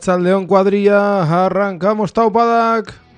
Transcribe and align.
Arracha 0.00 0.14
el 0.14 0.24
León 0.24 0.46
Cuadrilla, 0.46 1.44
arrancamos 1.44 2.14
Taupadak. 2.14 3.09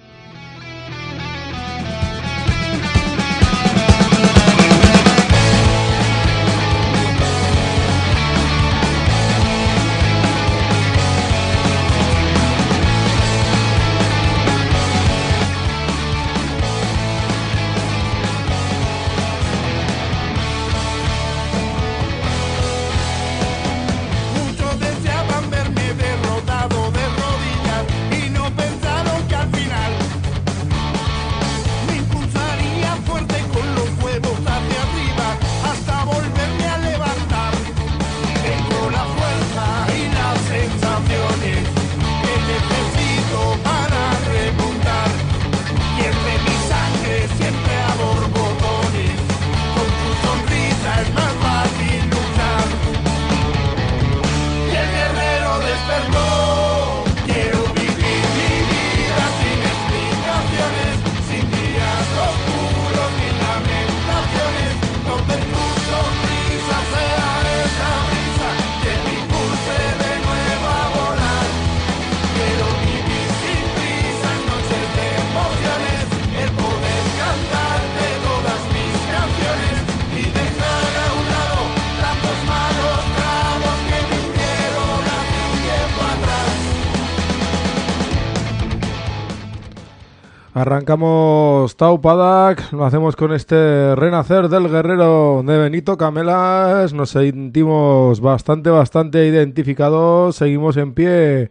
Arrancamos 90.72 91.76
Taupadak, 91.76 92.72
lo 92.72 92.86
hacemos 92.86 93.14
con 93.14 93.34
este 93.34 93.94
renacer 93.94 94.48
del 94.48 94.70
guerrero 94.70 95.42
de 95.44 95.58
Benito 95.58 95.98
Camelas, 95.98 96.94
nos 96.94 97.10
sentimos 97.10 98.22
bastante, 98.22 98.70
bastante 98.70 99.26
identificados, 99.26 100.36
seguimos 100.36 100.78
en 100.78 100.94
pie 100.94 101.50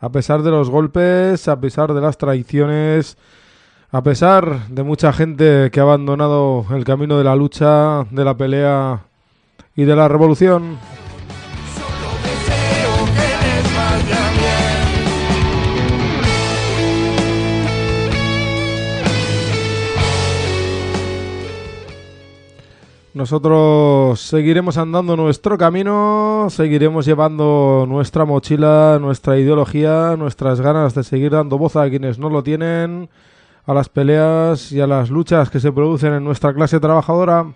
a 0.00 0.08
pesar 0.08 0.42
de 0.42 0.52
los 0.52 0.70
golpes, 0.70 1.48
a 1.48 1.60
pesar 1.60 1.92
de 1.92 2.00
las 2.00 2.16
traiciones, 2.16 3.18
a 3.90 4.02
pesar 4.02 4.68
de 4.68 4.82
mucha 4.82 5.12
gente 5.12 5.70
que 5.70 5.80
ha 5.80 5.82
abandonado 5.82 6.64
el 6.70 6.84
camino 6.84 7.18
de 7.18 7.24
la 7.24 7.36
lucha, 7.36 8.04
de 8.10 8.24
la 8.24 8.38
pelea 8.38 9.02
y 9.76 9.84
de 9.84 9.96
la 9.96 10.08
revolución. 10.08 10.78
Nosotros 23.14 24.20
seguiremos 24.20 24.78
andando 24.78 25.16
nuestro 25.16 25.58
camino, 25.58 26.46
seguiremos 26.48 27.04
llevando 27.04 27.84
nuestra 27.86 28.24
mochila, 28.24 28.98
nuestra 28.98 29.38
ideología, 29.38 30.16
nuestras 30.16 30.62
ganas 30.62 30.94
de 30.94 31.04
seguir 31.04 31.32
dando 31.32 31.58
voz 31.58 31.76
a 31.76 31.90
quienes 31.90 32.18
no 32.18 32.30
lo 32.30 32.42
tienen, 32.42 33.10
a 33.66 33.74
las 33.74 33.90
peleas 33.90 34.72
y 34.72 34.80
a 34.80 34.86
las 34.86 35.10
luchas 35.10 35.50
que 35.50 35.60
se 35.60 35.72
producen 35.72 36.14
en 36.14 36.24
nuestra 36.24 36.54
clase 36.54 36.80
trabajadora. 36.80 37.52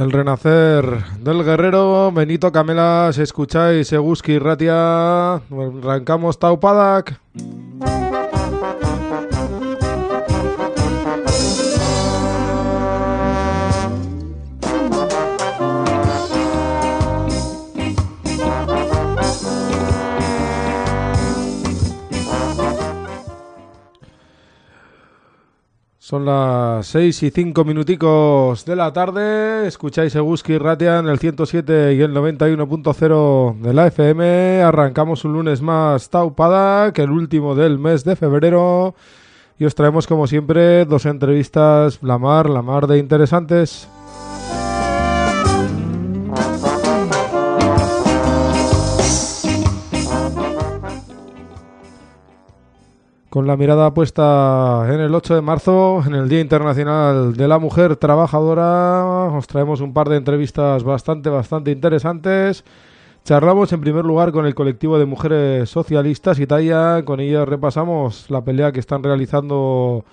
El 0.00 0.12
renacer 0.12 1.04
del 1.18 1.44
guerrero 1.44 2.10
Benito 2.10 2.50
Camelas, 2.50 3.18
escucháis 3.18 3.88
Seguski 3.88 4.38
Ratia, 4.38 5.34
arrancamos 5.34 6.38
Taupadak. 6.38 7.20
Son 26.10 26.24
las 26.24 26.88
6 26.88 27.22
y 27.22 27.30
5 27.30 27.64
minuticos 27.64 28.64
de 28.64 28.74
la 28.74 28.92
tarde. 28.92 29.68
Escucháis 29.68 30.12
Eguski 30.16 30.58
Ratia 30.58 30.98
en 30.98 31.06
el 31.06 31.20
107 31.20 31.94
y 31.94 32.00
el 32.00 32.12
91.0 32.12 33.60
de 33.60 33.72
la 33.72 33.86
FM. 33.86 34.60
Arrancamos 34.60 35.24
un 35.24 35.34
lunes 35.34 35.62
más 35.62 36.10
Taupada, 36.10 36.92
que 36.92 37.02
el 37.02 37.12
último 37.12 37.54
del 37.54 37.78
mes 37.78 38.02
de 38.02 38.16
febrero. 38.16 38.96
Y 39.56 39.66
os 39.66 39.76
traemos, 39.76 40.08
como 40.08 40.26
siempre, 40.26 40.84
dos 40.84 41.06
entrevistas, 41.06 42.02
la 42.02 42.18
mar, 42.18 42.50
la 42.50 42.62
mar 42.62 42.88
de 42.88 42.98
interesantes. 42.98 43.88
Con 53.30 53.46
la 53.46 53.56
mirada 53.56 53.94
puesta 53.94 54.86
en 54.88 54.98
el 54.98 55.14
8 55.14 55.36
de 55.36 55.40
marzo, 55.40 56.02
en 56.04 56.16
el 56.16 56.28
Día 56.28 56.40
Internacional 56.40 57.36
de 57.36 57.46
la 57.46 57.60
Mujer 57.60 57.94
Trabajadora. 57.94 59.04
Os 59.32 59.46
traemos 59.46 59.80
un 59.80 59.94
par 59.94 60.08
de 60.08 60.16
entrevistas 60.16 60.82
bastante, 60.82 61.30
bastante 61.30 61.70
interesantes. 61.70 62.64
Charlamos 63.24 63.72
en 63.72 63.80
primer 63.80 64.04
lugar 64.04 64.32
con 64.32 64.46
el 64.46 64.56
colectivo 64.56 64.98
de 64.98 65.06
mujeres 65.06 65.70
socialistas 65.70 66.40
Italia. 66.40 67.04
Con 67.04 67.20
ellas 67.20 67.48
repasamos 67.48 68.28
la 68.30 68.42
pelea 68.42 68.72
que 68.72 68.80
están 68.80 69.04
realizando 69.04 70.04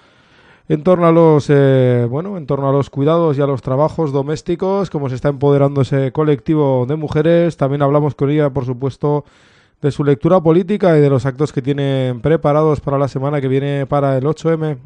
en 0.69 0.83
torno 0.83 1.07
a 1.07 1.11
los 1.11 1.47
eh, 1.49 2.05
bueno 2.07 2.37
en 2.37 2.45
torno 2.45 2.69
a 2.69 2.71
los 2.73 2.91
cuidados 2.91 3.37
y 3.37 3.41
a 3.41 3.47
los 3.47 3.61
trabajos 3.61 4.11
domésticos 4.11 4.89
cómo 4.89 5.07
se 5.07 5.15
está 5.15 5.29
empoderando 5.29 5.79
ese 5.79 6.11
colectivo 6.11 6.85
de 6.85 6.97
mujeres 6.97 7.55
también 7.55 7.81
hablamos 7.81 8.15
con 8.15 8.29
ella 8.29 8.49
por 8.49 8.65
supuesto 8.65 9.23
de 9.81 9.91
su 9.91 10.03
lectura 10.03 10.41
política 10.41 10.97
y 10.97 11.01
de 11.01 11.09
los 11.09 11.25
actos 11.25 11.51
que 11.51 11.62
tienen 11.62 12.21
preparados 12.21 12.81
para 12.81 12.97
la 12.97 13.07
semana 13.07 13.41
que 13.41 13.47
viene 13.47 13.85
para 13.85 14.18
el 14.18 14.24
8M. 14.25 14.77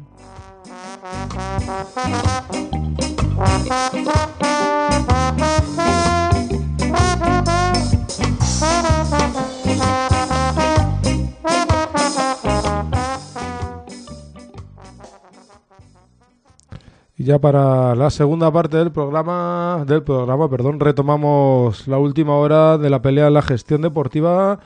Y 17.16 17.24
ya 17.24 17.38
para 17.38 17.94
la 17.94 18.10
segunda 18.10 18.52
parte 18.52 18.76
del 18.78 18.90
programa, 18.90 19.84
del 19.86 20.02
programa, 20.02 20.50
perdón, 20.50 20.80
retomamos 20.80 21.86
la 21.86 21.98
última 21.98 22.34
hora 22.34 22.78
de 22.78 22.90
la 22.90 23.00
pelea 23.00 23.28
en 23.28 23.34
la 23.34 23.42
gestión 23.42 23.80
deportiva 23.80 24.58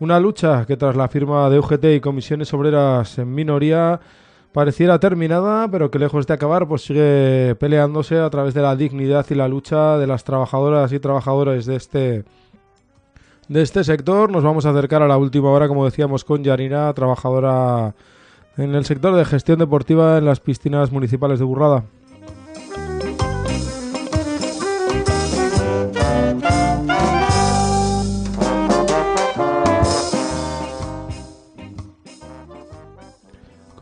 una 0.00 0.20
lucha 0.20 0.66
que 0.66 0.76
tras 0.76 0.96
la 0.96 1.08
firma 1.08 1.48
de 1.48 1.58
UGT 1.58 1.84
y 1.96 2.00
comisiones 2.00 2.52
obreras 2.52 3.18
en 3.18 3.34
minoría 3.34 4.00
pareciera 4.52 4.98
terminada, 4.98 5.68
pero 5.70 5.90
que 5.90 5.98
lejos 5.98 6.26
de 6.26 6.34
acabar, 6.34 6.66
pues 6.66 6.82
sigue 6.82 7.54
peleándose 7.58 8.18
a 8.18 8.30
través 8.30 8.54
de 8.54 8.62
la 8.62 8.76
dignidad 8.76 9.26
y 9.28 9.34
la 9.34 9.48
lucha 9.48 9.98
de 9.98 10.06
las 10.06 10.24
trabajadoras 10.24 10.92
y 10.92 10.98
trabajadores 10.98 11.66
de 11.66 11.76
este 11.76 12.24
de 13.48 13.62
este 13.62 13.84
sector. 13.84 14.30
Nos 14.30 14.42
vamos 14.42 14.66
a 14.66 14.70
acercar 14.70 15.02
a 15.02 15.08
la 15.08 15.18
última 15.18 15.50
hora, 15.50 15.68
como 15.68 15.84
decíamos, 15.84 16.24
con 16.24 16.42
Yarina, 16.42 16.92
trabajadora 16.94 17.94
en 18.56 18.74
el 18.74 18.84
sector 18.84 19.14
de 19.14 19.24
gestión 19.24 19.58
deportiva 19.58 20.18
en 20.18 20.24
las 20.24 20.40
piscinas 20.40 20.90
municipales 20.90 21.38
de 21.38 21.44
Burrada. 21.44 21.84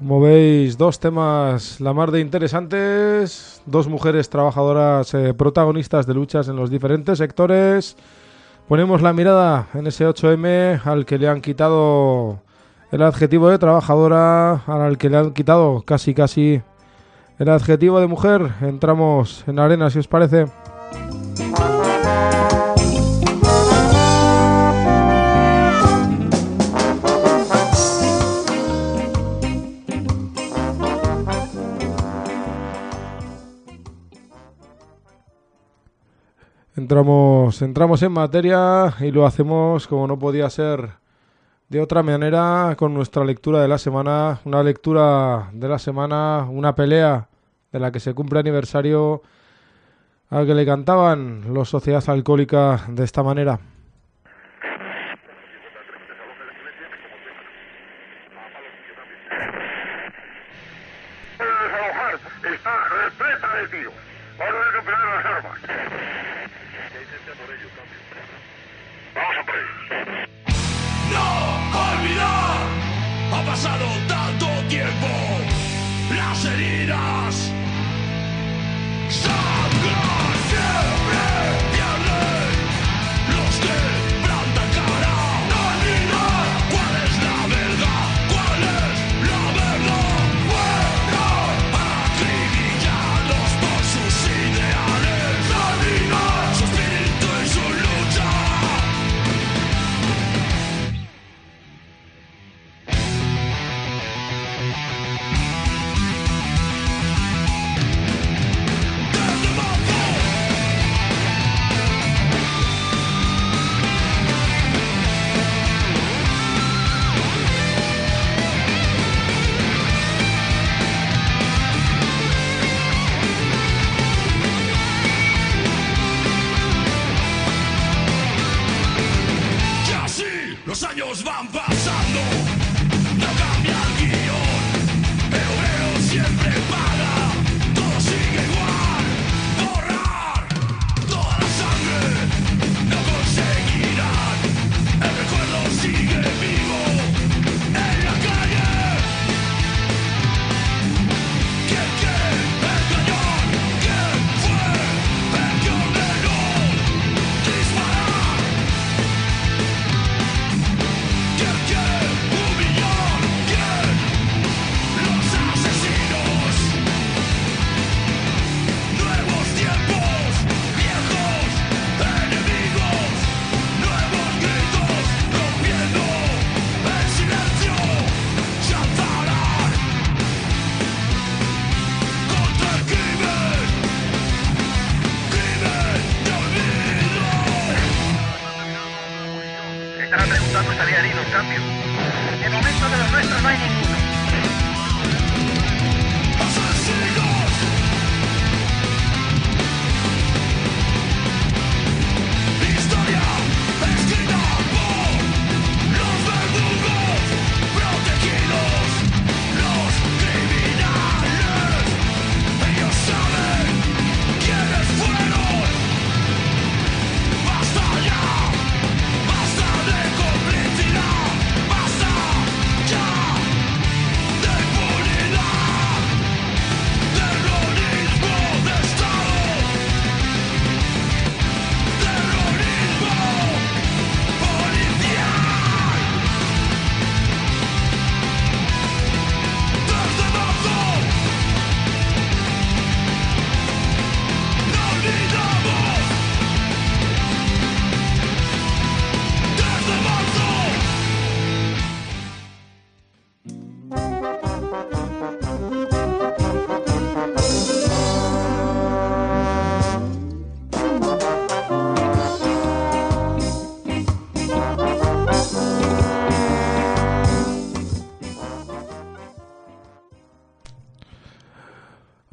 Como 0.04 0.20
veis, 0.20 0.76
dos 0.76 1.00
temas 1.00 1.80
la 1.80 1.94
mar 1.94 2.10
de 2.10 2.20
interesantes, 2.20 3.62
dos 3.64 3.88
mujeres 3.88 4.28
trabajadoras 4.28 5.14
eh, 5.14 5.32
protagonistas 5.32 6.06
de 6.06 6.12
luchas 6.12 6.46
en 6.48 6.56
los 6.56 6.68
diferentes 6.68 7.16
sectores. 7.16 7.96
Ponemos 8.68 9.00
la 9.00 9.14
mirada 9.14 9.68
en 9.72 9.86
ese 9.86 10.06
8M 10.06 10.82
al 10.84 11.06
que 11.06 11.16
le 11.16 11.26
han 11.26 11.40
quitado 11.40 12.40
el 12.92 13.00
adjetivo 13.00 13.48
de 13.48 13.56
trabajadora, 13.56 14.56
al 14.66 14.98
que 14.98 15.08
le 15.08 15.16
han 15.16 15.32
quitado 15.32 15.82
casi 15.86 16.12
casi 16.12 16.60
el 17.38 17.48
adjetivo 17.48 17.98
de 17.98 18.06
mujer. 18.06 18.56
Entramos 18.60 19.42
en 19.46 19.58
arena, 19.58 19.88
si 19.88 20.00
os 20.00 20.06
parece. 20.06 20.48
Entramos, 36.76 37.62
entramos 37.62 38.02
en 38.02 38.10
materia 38.10 38.92
y 38.98 39.12
lo 39.12 39.26
hacemos 39.26 39.86
como 39.86 40.08
no 40.08 40.18
podía 40.18 40.50
ser 40.50 40.90
de 41.68 41.80
otra 41.80 42.02
manera 42.02 42.74
con 42.76 42.92
nuestra 42.92 43.24
lectura 43.24 43.62
de 43.62 43.68
la 43.68 43.78
semana, 43.78 44.40
una 44.44 44.60
lectura 44.64 45.50
de 45.52 45.68
la 45.68 45.78
semana, 45.78 46.48
una 46.50 46.74
pelea 46.74 47.28
de 47.70 47.78
la 47.78 47.92
que 47.92 48.00
se 48.00 48.12
cumple 48.12 48.40
aniversario 48.40 49.22
al 50.30 50.46
que 50.46 50.54
le 50.54 50.66
cantaban 50.66 51.54
los 51.54 51.68
sociedades 51.68 52.08
alcohólicas 52.08 52.92
de 52.92 53.04
esta 53.04 53.22
manera. 53.22 53.60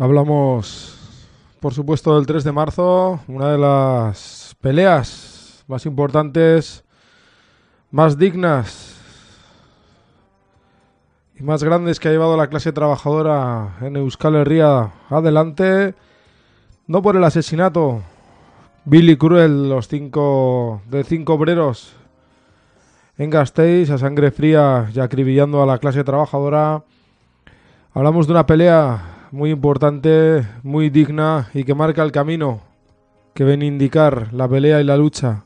Hablamos, 0.01 0.97
por 1.59 1.75
supuesto, 1.75 2.15
del 2.15 2.25
3 2.25 2.43
de 2.43 2.51
marzo, 2.51 3.19
una 3.27 3.51
de 3.51 3.59
las 3.59 4.55
peleas 4.59 5.63
más 5.67 5.85
importantes, 5.85 6.83
más 7.91 8.17
dignas 8.17 8.99
y 11.39 11.43
más 11.43 11.63
grandes 11.63 11.99
que 11.99 12.07
ha 12.07 12.11
llevado 12.11 12.35
la 12.35 12.47
clase 12.47 12.71
trabajadora 12.71 13.77
en 13.81 13.95
Euskal 13.95 14.37
Herria 14.37 14.91
adelante, 15.07 15.93
no 16.87 17.03
por 17.03 17.15
el 17.15 17.23
asesinato 17.23 18.01
Billy 18.85 19.17
Cruel, 19.17 19.69
los 19.69 19.87
cinco 19.87 20.81
de 20.89 21.03
cinco 21.03 21.35
obreros 21.35 21.93
en 23.19 23.29
Gasteiz, 23.29 23.91
a 23.91 23.99
sangre 23.99 24.31
fría 24.31 24.89
y 24.95 24.99
acribillando 24.99 25.61
a 25.61 25.67
la 25.67 25.77
clase 25.77 26.03
trabajadora. 26.03 26.81
Hablamos 27.93 28.25
de 28.25 28.33
una 28.33 28.47
pelea 28.47 29.20
muy 29.31 29.51
importante, 29.51 30.45
muy 30.61 30.89
digna 30.89 31.49
y 31.53 31.63
que 31.63 31.73
marca 31.73 32.03
el 32.03 32.11
camino 32.11 32.61
que 33.33 33.45
ven 33.45 33.61
indicar 33.61 34.33
la 34.33 34.47
pelea 34.47 34.81
y 34.81 34.83
la 34.83 34.97
lucha. 34.97 35.45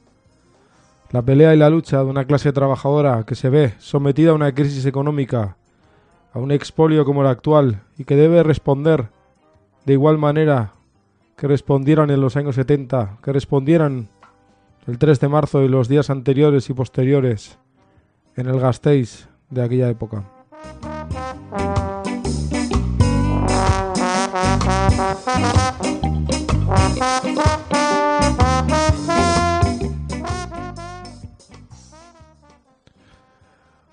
La 1.12 1.22
pelea 1.22 1.54
y 1.54 1.58
la 1.58 1.70
lucha 1.70 2.00
de 2.00 2.06
una 2.06 2.26
clase 2.26 2.52
trabajadora 2.52 3.24
que 3.26 3.36
se 3.36 3.50
ve 3.50 3.76
sometida 3.78 4.32
a 4.32 4.34
una 4.34 4.54
crisis 4.54 4.86
económica, 4.88 5.56
a 6.34 6.40
un 6.40 6.52
expolio 6.52 7.06
como 7.06 7.22
el 7.22 7.28
actual 7.28 7.84
y 7.98 8.06
que 8.06 8.16
debe 8.16 8.42
responder 8.42 9.10
de 9.86 9.94
igual 9.94 10.18
manera 10.18 10.74
que 11.38 11.48
respondieran 11.48 12.10
en 12.10 12.22
los 12.22 12.36
años 12.38 12.56
70, 12.56 13.20
que 13.22 13.32
respondieran 13.32 14.10
el 14.88 14.98
3 14.98 15.20
de 15.20 15.28
marzo 15.28 15.64
y 15.64 15.68
los 15.68 15.88
días 15.88 16.10
anteriores 16.10 16.70
y 16.70 16.74
posteriores 16.74 17.60
en 18.36 18.48
el 18.48 18.60
Gasteiz 18.60 19.30
de 19.50 19.64
aquella 19.64 19.90
época. 19.90 20.35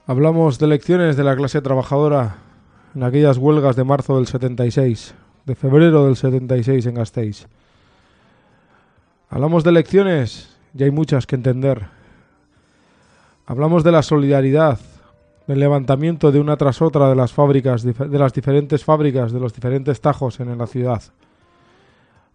Hablamos 0.07 0.59
de 0.59 0.67
elecciones 0.67 1.17
de 1.17 1.25
la 1.25 1.35
clase 1.35 1.63
trabajadora 1.63 2.37
en 2.95 3.03
aquellas 3.03 3.39
huelgas 3.39 3.77
de 3.77 3.85
marzo 3.85 4.17
del 4.17 4.27
76, 4.27 5.15
de 5.47 5.55
febrero 5.55 6.05
del 6.05 6.17
76 6.17 6.85
en 6.85 6.95
Gasteiz. 6.97 7.47
Hablamos 9.31 9.65
de 9.65 9.71
elecciones 9.71 10.55
y 10.77 10.83
hay 10.83 10.91
muchas 10.91 11.27
que 11.27 11.37
entender. 11.37 11.87
Hablamos 13.47 13.85
de 13.85 13.93
la 13.93 14.03
solidaridad, 14.03 14.79
del 15.47 15.61
levantamiento 15.61 16.33
de 16.33 16.41
una 16.41 16.57
tras 16.57 16.83
otra 16.83 17.09
de 17.09 17.17
las 17.17 17.33
fábricas, 17.33 17.83
de 17.83 18.19
las 18.19 18.33
diferentes 18.33 18.85
fábricas, 18.85 19.33
de 19.33 19.41
los 19.41 19.53
diferentes 19.53 20.01
tajos 20.01 20.41
en 20.41 20.57
la 20.57 20.67
ciudad. 20.67 21.03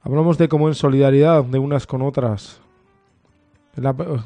Hablamos 0.01 0.37
de 0.37 0.47
cómo 0.47 0.67
en 0.67 0.75
solidaridad 0.75 1.43
de 1.43 1.59
unas 1.59 1.87
con 1.87 2.01
otras 2.01 2.61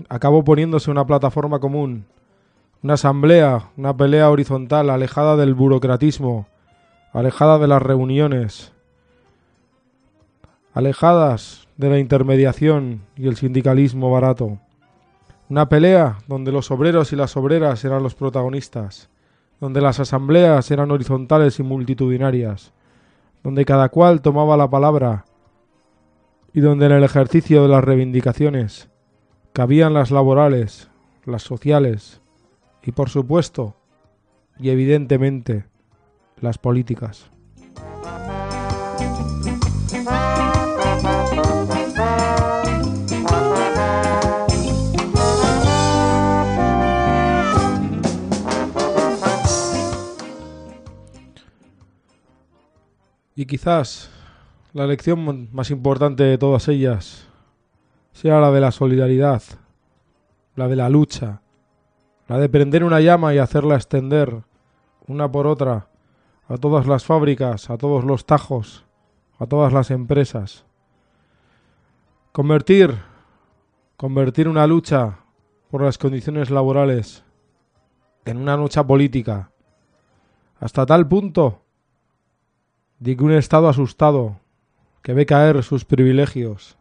acabó 0.09 0.43
poniéndose 0.43 0.91
una 0.91 1.05
plataforma 1.05 1.59
común, 1.59 2.05
una 2.83 2.93
asamblea, 2.93 3.69
una 3.77 3.95
pelea 3.95 4.29
horizontal 4.29 4.89
alejada 4.89 5.35
del 5.35 5.53
burocratismo, 5.53 6.47
alejada 7.11 7.59
de 7.59 7.67
las 7.67 7.81
reuniones, 7.81 8.71
alejadas 10.73 11.67
de 11.77 11.89
la 11.89 11.99
intermediación 11.99 13.01
y 13.17 13.27
el 13.27 13.35
sindicalismo 13.35 14.09
barato. 14.11 14.59
Una 15.51 15.67
pelea 15.67 16.19
donde 16.29 16.53
los 16.53 16.71
obreros 16.71 17.11
y 17.11 17.17
las 17.17 17.35
obreras 17.35 17.83
eran 17.83 18.03
los 18.03 18.15
protagonistas, 18.15 19.09
donde 19.59 19.81
las 19.81 19.99
asambleas 19.99 20.71
eran 20.71 20.91
horizontales 20.91 21.59
y 21.59 21.63
multitudinarias, 21.63 22.71
donde 23.43 23.65
cada 23.65 23.89
cual 23.89 24.21
tomaba 24.21 24.55
la 24.55 24.69
palabra 24.69 25.25
y 26.53 26.61
donde 26.61 26.85
en 26.85 26.93
el 26.93 27.03
ejercicio 27.03 27.63
de 27.63 27.67
las 27.67 27.83
reivindicaciones 27.83 28.87
cabían 29.51 29.93
las 29.93 30.09
laborales, 30.09 30.89
las 31.25 31.43
sociales 31.43 32.21
y 32.81 32.93
por 32.93 33.09
supuesto 33.09 33.75
y 34.57 34.69
evidentemente 34.69 35.65
las 36.39 36.59
políticas. 36.59 37.30
Y 53.41 53.47
quizás 53.47 54.11
la 54.71 54.85
lección 54.85 55.49
más 55.51 55.71
importante 55.71 56.21
de 56.21 56.37
todas 56.37 56.67
ellas 56.67 57.27
sea 58.11 58.39
la 58.39 58.51
de 58.51 58.61
la 58.61 58.71
solidaridad, 58.71 59.41
la 60.55 60.67
de 60.67 60.75
la 60.75 60.89
lucha, 60.89 61.41
la 62.27 62.37
de 62.37 62.49
prender 62.49 62.83
una 62.83 63.01
llama 63.01 63.33
y 63.33 63.39
hacerla 63.39 63.77
extender 63.77 64.43
una 65.07 65.31
por 65.31 65.47
otra 65.47 65.87
a 66.47 66.57
todas 66.57 66.85
las 66.85 67.03
fábricas, 67.03 67.71
a 67.71 67.79
todos 67.79 68.05
los 68.05 68.27
tajos, 68.27 68.85
a 69.39 69.47
todas 69.47 69.73
las 69.73 69.89
empresas. 69.89 70.63
Convertir, 72.33 72.95
convertir 73.97 74.49
una 74.49 74.67
lucha 74.67 75.17
por 75.71 75.81
las 75.81 75.97
condiciones 75.97 76.51
laborales 76.51 77.23
en 78.23 78.37
una 78.37 78.55
lucha 78.55 78.85
política, 78.85 79.49
hasta 80.59 80.85
tal 80.85 81.07
punto 81.07 81.63
de 83.01 83.17
que 83.17 83.23
un 83.23 83.31
Estado 83.31 83.67
asustado, 83.67 84.37
que 85.01 85.15
ve 85.15 85.25
caer 85.25 85.63
sus 85.63 85.85
privilegios, 85.85 86.77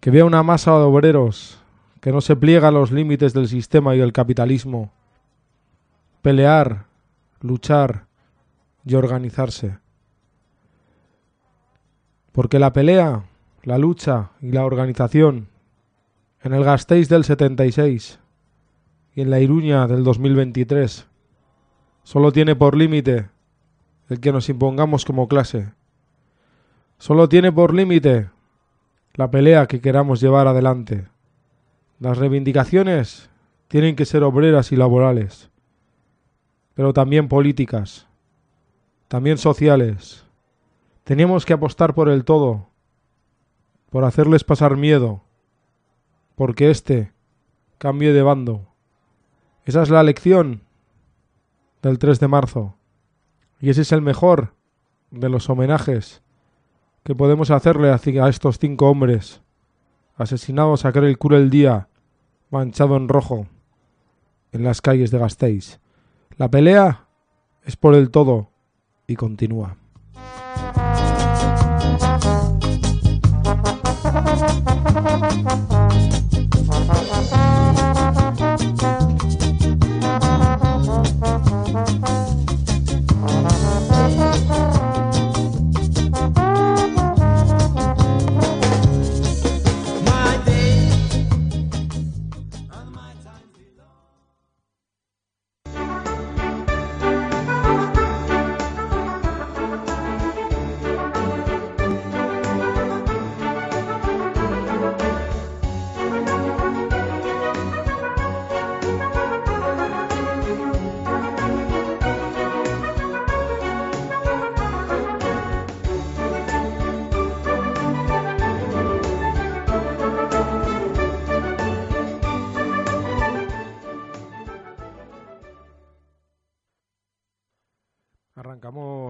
que 0.00 0.10
ve 0.10 0.22
una 0.22 0.42
masa 0.42 0.70
de 0.72 0.84
obreros 0.84 1.58
que 2.00 2.12
no 2.12 2.22
se 2.22 2.34
pliega 2.34 2.68
a 2.68 2.70
los 2.70 2.90
límites 2.90 3.34
del 3.34 3.46
sistema 3.46 3.94
y 3.94 3.98
del 3.98 4.14
capitalismo, 4.14 4.90
pelear, 6.22 6.86
luchar 7.40 8.06
y 8.86 8.94
organizarse. 8.94 9.78
Porque 12.32 12.58
la 12.58 12.72
pelea, 12.72 13.24
la 13.64 13.76
lucha 13.76 14.30
y 14.40 14.52
la 14.52 14.64
organización 14.64 15.48
en 16.42 16.54
el 16.54 16.64
Gasteiz 16.64 17.10
del 17.10 17.24
76 17.24 18.18
y 19.14 19.20
en 19.20 19.28
la 19.28 19.40
Iruña 19.40 19.86
del 19.86 20.04
2023 20.04 21.06
solo 22.02 22.32
tiene 22.32 22.56
por 22.56 22.76
límite 22.76 23.33
el 24.08 24.20
que 24.20 24.32
nos 24.32 24.48
impongamos 24.48 25.04
como 25.04 25.28
clase. 25.28 25.72
Solo 26.98 27.28
tiene 27.28 27.52
por 27.52 27.74
límite 27.74 28.30
la 29.14 29.30
pelea 29.30 29.66
que 29.66 29.80
queramos 29.80 30.20
llevar 30.20 30.46
adelante. 30.46 31.08
Las 32.00 32.18
reivindicaciones 32.18 33.30
tienen 33.68 33.96
que 33.96 34.04
ser 34.04 34.22
obreras 34.22 34.72
y 34.72 34.76
laborales, 34.76 35.50
pero 36.74 36.92
también 36.92 37.28
políticas, 37.28 38.06
también 39.08 39.38
sociales. 39.38 40.24
Tenemos 41.04 41.44
que 41.44 41.52
apostar 41.52 41.94
por 41.94 42.08
el 42.08 42.24
todo, 42.24 42.68
por 43.90 44.04
hacerles 44.04 44.44
pasar 44.44 44.76
miedo, 44.76 45.22
porque 46.34 46.70
éste 46.70 47.12
cambie 47.78 48.12
de 48.12 48.22
bando. 48.22 48.66
Esa 49.64 49.82
es 49.82 49.90
la 49.90 50.02
lección 50.02 50.62
del 51.82 51.98
3 51.98 52.18
de 52.20 52.28
marzo. 52.28 52.76
Y 53.64 53.70
ese 53.70 53.80
es 53.80 53.92
el 53.92 54.02
mejor 54.02 54.52
de 55.10 55.30
los 55.30 55.48
homenajes 55.48 56.22
que 57.02 57.14
podemos 57.14 57.50
hacerle 57.50 57.90
a, 57.90 58.28
estos 58.28 58.58
cinco 58.58 58.90
hombres 58.90 59.40
asesinados 60.16 60.84
a 60.84 60.88
aquel 60.88 61.16
cruel 61.16 61.48
día 61.48 61.88
manchado 62.50 62.94
en 62.98 63.08
rojo 63.08 63.46
en 64.52 64.64
las 64.64 64.82
calles 64.82 65.10
de 65.10 65.18
Gasteiz. 65.18 65.80
La 66.36 66.50
pelea 66.50 67.06
es 67.64 67.76
por 67.76 67.94
el 67.94 68.10
todo 68.10 68.50
y 69.06 69.16
continúa. 69.16 69.78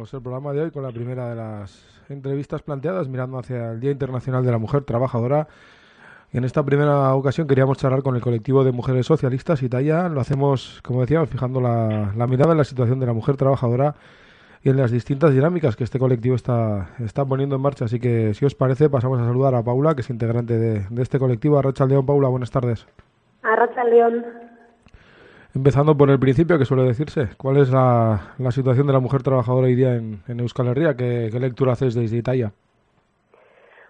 Arrancamos 0.04 0.14
el 0.14 0.22
programa 0.22 0.52
de 0.52 0.60
hoy 0.60 0.70
con 0.70 0.82
la 0.82 0.90
primera 0.90 1.30
de 1.30 1.34
las 1.34 2.02
entrevistas 2.10 2.60
planteadas 2.60 3.08
mirando 3.08 3.38
hacia 3.38 3.72
el 3.72 3.80
Día 3.80 3.90
Internacional 3.90 4.44
de 4.44 4.50
la 4.50 4.58
Mujer 4.58 4.82
Trabajadora. 4.82 5.48
En 6.30 6.44
esta 6.44 6.62
primera 6.62 7.14
ocasión 7.14 7.46
queríamos 7.46 7.78
charlar 7.78 8.02
con 8.02 8.14
el 8.14 8.20
colectivo 8.20 8.64
de 8.64 8.72
mujeres 8.72 9.06
socialistas 9.06 9.62
Italia. 9.62 10.10
Lo 10.10 10.20
hacemos, 10.20 10.82
como 10.82 11.00
decíamos, 11.00 11.30
fijando 11.30 11.58
la, 11.58 12.26
mirada 12.26 12.52
en 12.52 12.58
la 12.58 12.64
situación 12.64 13.00
de 13.00 13.06
la 13.06 13.14
mujer 13.14 13.38
trabajadora 13.38 13.94
y 14.62 14.68
en 14.68 14.76
las 14.76 14.90
distintas 14.90 15.32
dinámicas 15.32 15.74
que 15.74 15.84
este 15.84 15.98
colectivo 15.98 16.36
está, 16.36 16.90
está 16.98 17.24
poniendo 17.24 17.56
en 17.56 17.62
marcha. 17.62 17.86
Así 17.86 17.98
que, 17.98 18.34
si 18.34 18.44
os 18.44 18.54
parece, 18.54 18.90
pasamos 18.90 19.20
a 19.20 19.24
saludar 19.24 19.54
a 19.54 19.62
Paula, 19.62 19.94
que 19.94 20.02
es 20.02 20.10
integrante 20.10 20.58
de, 20.58 20.80
de 20.90 21.02
este 21.02 21.18
colectivo. 21.18 21.58
Arracha 21.58 21.86
León, 21.86 22.04
Paula, 22.04 22.28
buenas 22.28 22.50
tardes. 22.50 22.86
Arracha 23.42 23.84
León. 23.84 24.43
Empezando 25.54 25.96
por 25.96 26.10
el 26.10 26.18
principio, 26.18 26.58
que 26.58 26.64
suele 26.64 26.82
decirse, 26.82 27.28
¿cuál 27.38 27.58
es 27.58 27.70
la, 27.70 28.34
situación 28.50 28.88
de 28.88 28.92
la 28.92 28.98
mujer 28.98 29.22
trabajadora 29.22 29.68
hoy 29.68 29.76
día 29.76 29.94
en, 29.94 30.40
Euskal 30.40 30.66
Herria? 30.66 30.96
¿Qué, 30.96 31.28
¿Qué, 31.30 31.38
lectura 31.38 31.72
haces 31.72 31.94
desde 31.94 32.16
Italia? 32.16 32.50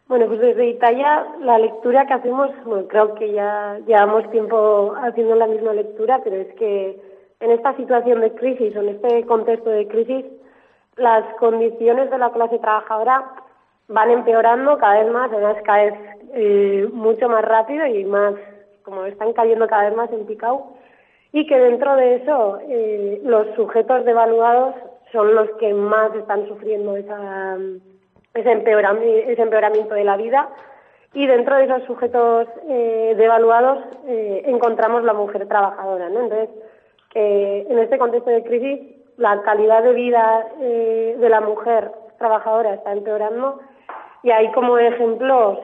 Bueno, 0.06 0.26
pues 0.26 0.40
desde 0.40 0.68
Italia 0.68 1.24
la 1.40 1.58
lectura 1.58 2.06
que 2.06 2.12
hacemos, 2.12 2.50
bueno, 2.66 2.86
creo 2.86 3.14
que 3.14 3.32
ya 3.32 3.78
llevamos 3.86 4.30
tiempo 4.30 4.94
haciendo 5.02 5.36
la 5.36 5.46
misma 5.46 5.72
lectura, 5.72 6.20
pero 6.22 6.36
es 6.36 6.54
que 6.56 7.00
en 7.40 7.50
esta 7.50 7.74
situación 7.76 8.20
de 8.20 8.34
crisis 8.34 8.76
o 8.76 8.80
en 8.80 8.90
este 8.90 9.24
contexto 9.24 9.70
de 9.70 9.88
crisis, 9.88 10.26
las 10.96 11.24
condiciones 11.36 12.10
de 12.10 12.18
la 12.18 12.30
clase 12.30 12.58
trabajadora 12.58 13.24
van 13.88 14.10
empeorando 14.10 14.76
cada 14.76 15.02
vez 15.02 15.10
más, 15.10 15.32
además 15.32 15.56
cada 15.64 15.84
vez 15.84 15.94
eh, 16.34 16.90
mucho 16.92 17.26
más 17.30 17.42
rápido 17.42 17.86
y 17.86 18.04
más, 18.04 18.34
como 18.82 19.06
están 19.06 19.32
cayendo 19.32 19.66
cada 19.66 19.88
vez 19.88 19.96
más 19.96 20.12
en 20.12 20.26
picado 20.26 20.74
y 21.34 21.48
que 21.48 21.58
dentro 21.58 21.96
de 21.96 22.14
eso 22.14 22.60
eh, 22.68 23.20
los 23.24 23.48
sujetos 23.56 24.04
devaluados 24.04 24.76
son 25.10 25.34
los 25.34 25.50
que 25.58 25.74
más 25.74 26.14
están 26.14 26.46
sufriendo 26.46 26.96
esa, 26.96 27.58
ese, 28.34 28.52
empeoramiento, 28.52 29.94
de 29.96 30.04
la 30.04 30.16
vida 30.16 30.48
y 31.12 31.26
dentro 31.26 31.56
de 31.56 31.64
esos 31.64 31.82
sujetos 31.88 32.46
eh, 32.68 33.14
devaluados 33.16 33.78
eh, 34.06 34.42
encontramos 34.46 35.02
la 35.02 35.12
mujer 35.12 35.48
trabajadora. 35.48 36.08
¿no? 36.08 36.20
Entonces, 36.20 36.50
en 37.16 37.78
este 37.80 37.98
contexto 37.98 38.30
de 38.30 38.44
crisis 38.44 38.80
la 39.16 39.42
calidad 39.42 39.82
de 39.82 39.92
vida 39.92 40.46
eh, 40.60 41.16
de 41.18 41.28
la 41.28 41.40
mujer 41.40 41.90
trabajadora 42.18 42.74
está 42.74 42.92
empeorando 42.92 43.58
y 44.22 44.30
ahí 44.30 44.52
como 44.52 44.78
ejemplos 44.78 45.58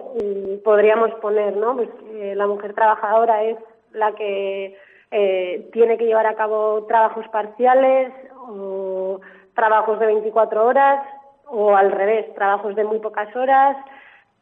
podríamos 0.64 1.12
poner, 1.20 1.56
¿no? 1.56 1.76
Pues 1.76 1.88
la 2.36 2.46
mujer 2.46 2.74
trabajadora 2.74 3.44
es 3.44 3.56
la 3.92 4.12
que 4.12 4.76
eh, 5.10 5.68
tiene 5.72 5.98
que 5.98 6.06
llevar 6.06 6.26
a 6.26 6.36
cabo 6.36 6.84
trabajos 6.86 7.26
parciales 7.28 8.12
o 8.36 9.20
trabajos 9.54 9.98
de 9.98 10.06
24 10.06 10.64
horas 10.64 11.04
o 11.46 11.74
al 11.74 11.90
revés, 11.90 12.32
trabajos 12.34 12.76
de 12.76 12.84
muy 12.84 13.00
pocas 13.00 13.34
horas, 13.34 13.76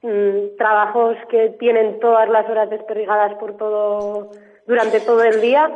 mmm, 0.03 0.57
trabajos 0.59 1.17
que 1.31 1.51
tienen 1.59 2.01
todas 2.01 2.29
las 2.29 2.49
horas 2.49 2.69
desperdigadas 2.69 3.35
por 3.35 3.57
todo 3.57 4.31
durante 4.67 5.01
todo 5.01 5.23
el 5.25 5.41
día. 5.41 5.71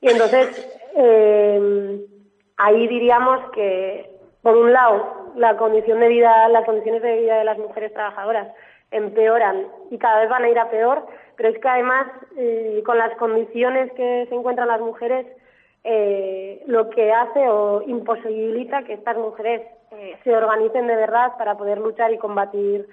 Y 0.00 0.08
entonces 0.08 0.80
eh, 0.96 2.00
ahí 2.56 2.88
diríamos 2.88 3.50
que 3.50 4.10
por 4.42 4.56
un 4.56 4.72
lado 4.72 5.32
las 5.36 5.56
condiciones 5.56 6.02
de 6.02 7.18
vida 7.18 7.38
de 7.38 7.44
las 7.44 7.58
mujeres 7.58 7.92
trabajadoras 7.92 8.48
empeoran 8.92 9.66
y 9.90 9.98
cada 9.98 10.20
vez 10.20 10.28
van 10.28 10.44
a 10.44 10.48
ir 10.48 10.58
a 10.58 10.70
peor, 10.70 11.04
pero 11.36 11.48
es 11.48 11.58
que 11.58 11.68
además 11.68 12.06
eh, 12.36 12.82
con 12.84 12.98
las 12.98 13.14
condiciones 13.16 13.90
que 13.92 14.26
se 14.28 14.34
encuentran 14.34 14.68
las 14.68 14.80
mujeres, 14.80 15.26
eh, 15.84 16.62
lo 16.66 16.90
que 16.90 17.12
hace 17.12 17.48
o 17.48 17.82
imposibilita 17.82 18.84
que 18.84 18.92
estas 18.92 19.16
mujeres 19.16 19.62
eh, 19.90 20.16
se 20.22 20.36
organicen 20.36 20.86
de 20.86 20.94
verdad 20.94 21.36
para 21.38 21.56
poder 21.56 21.78
luchar 21.78 22.12
y 22.12 22.18
combatir 22.18 22.86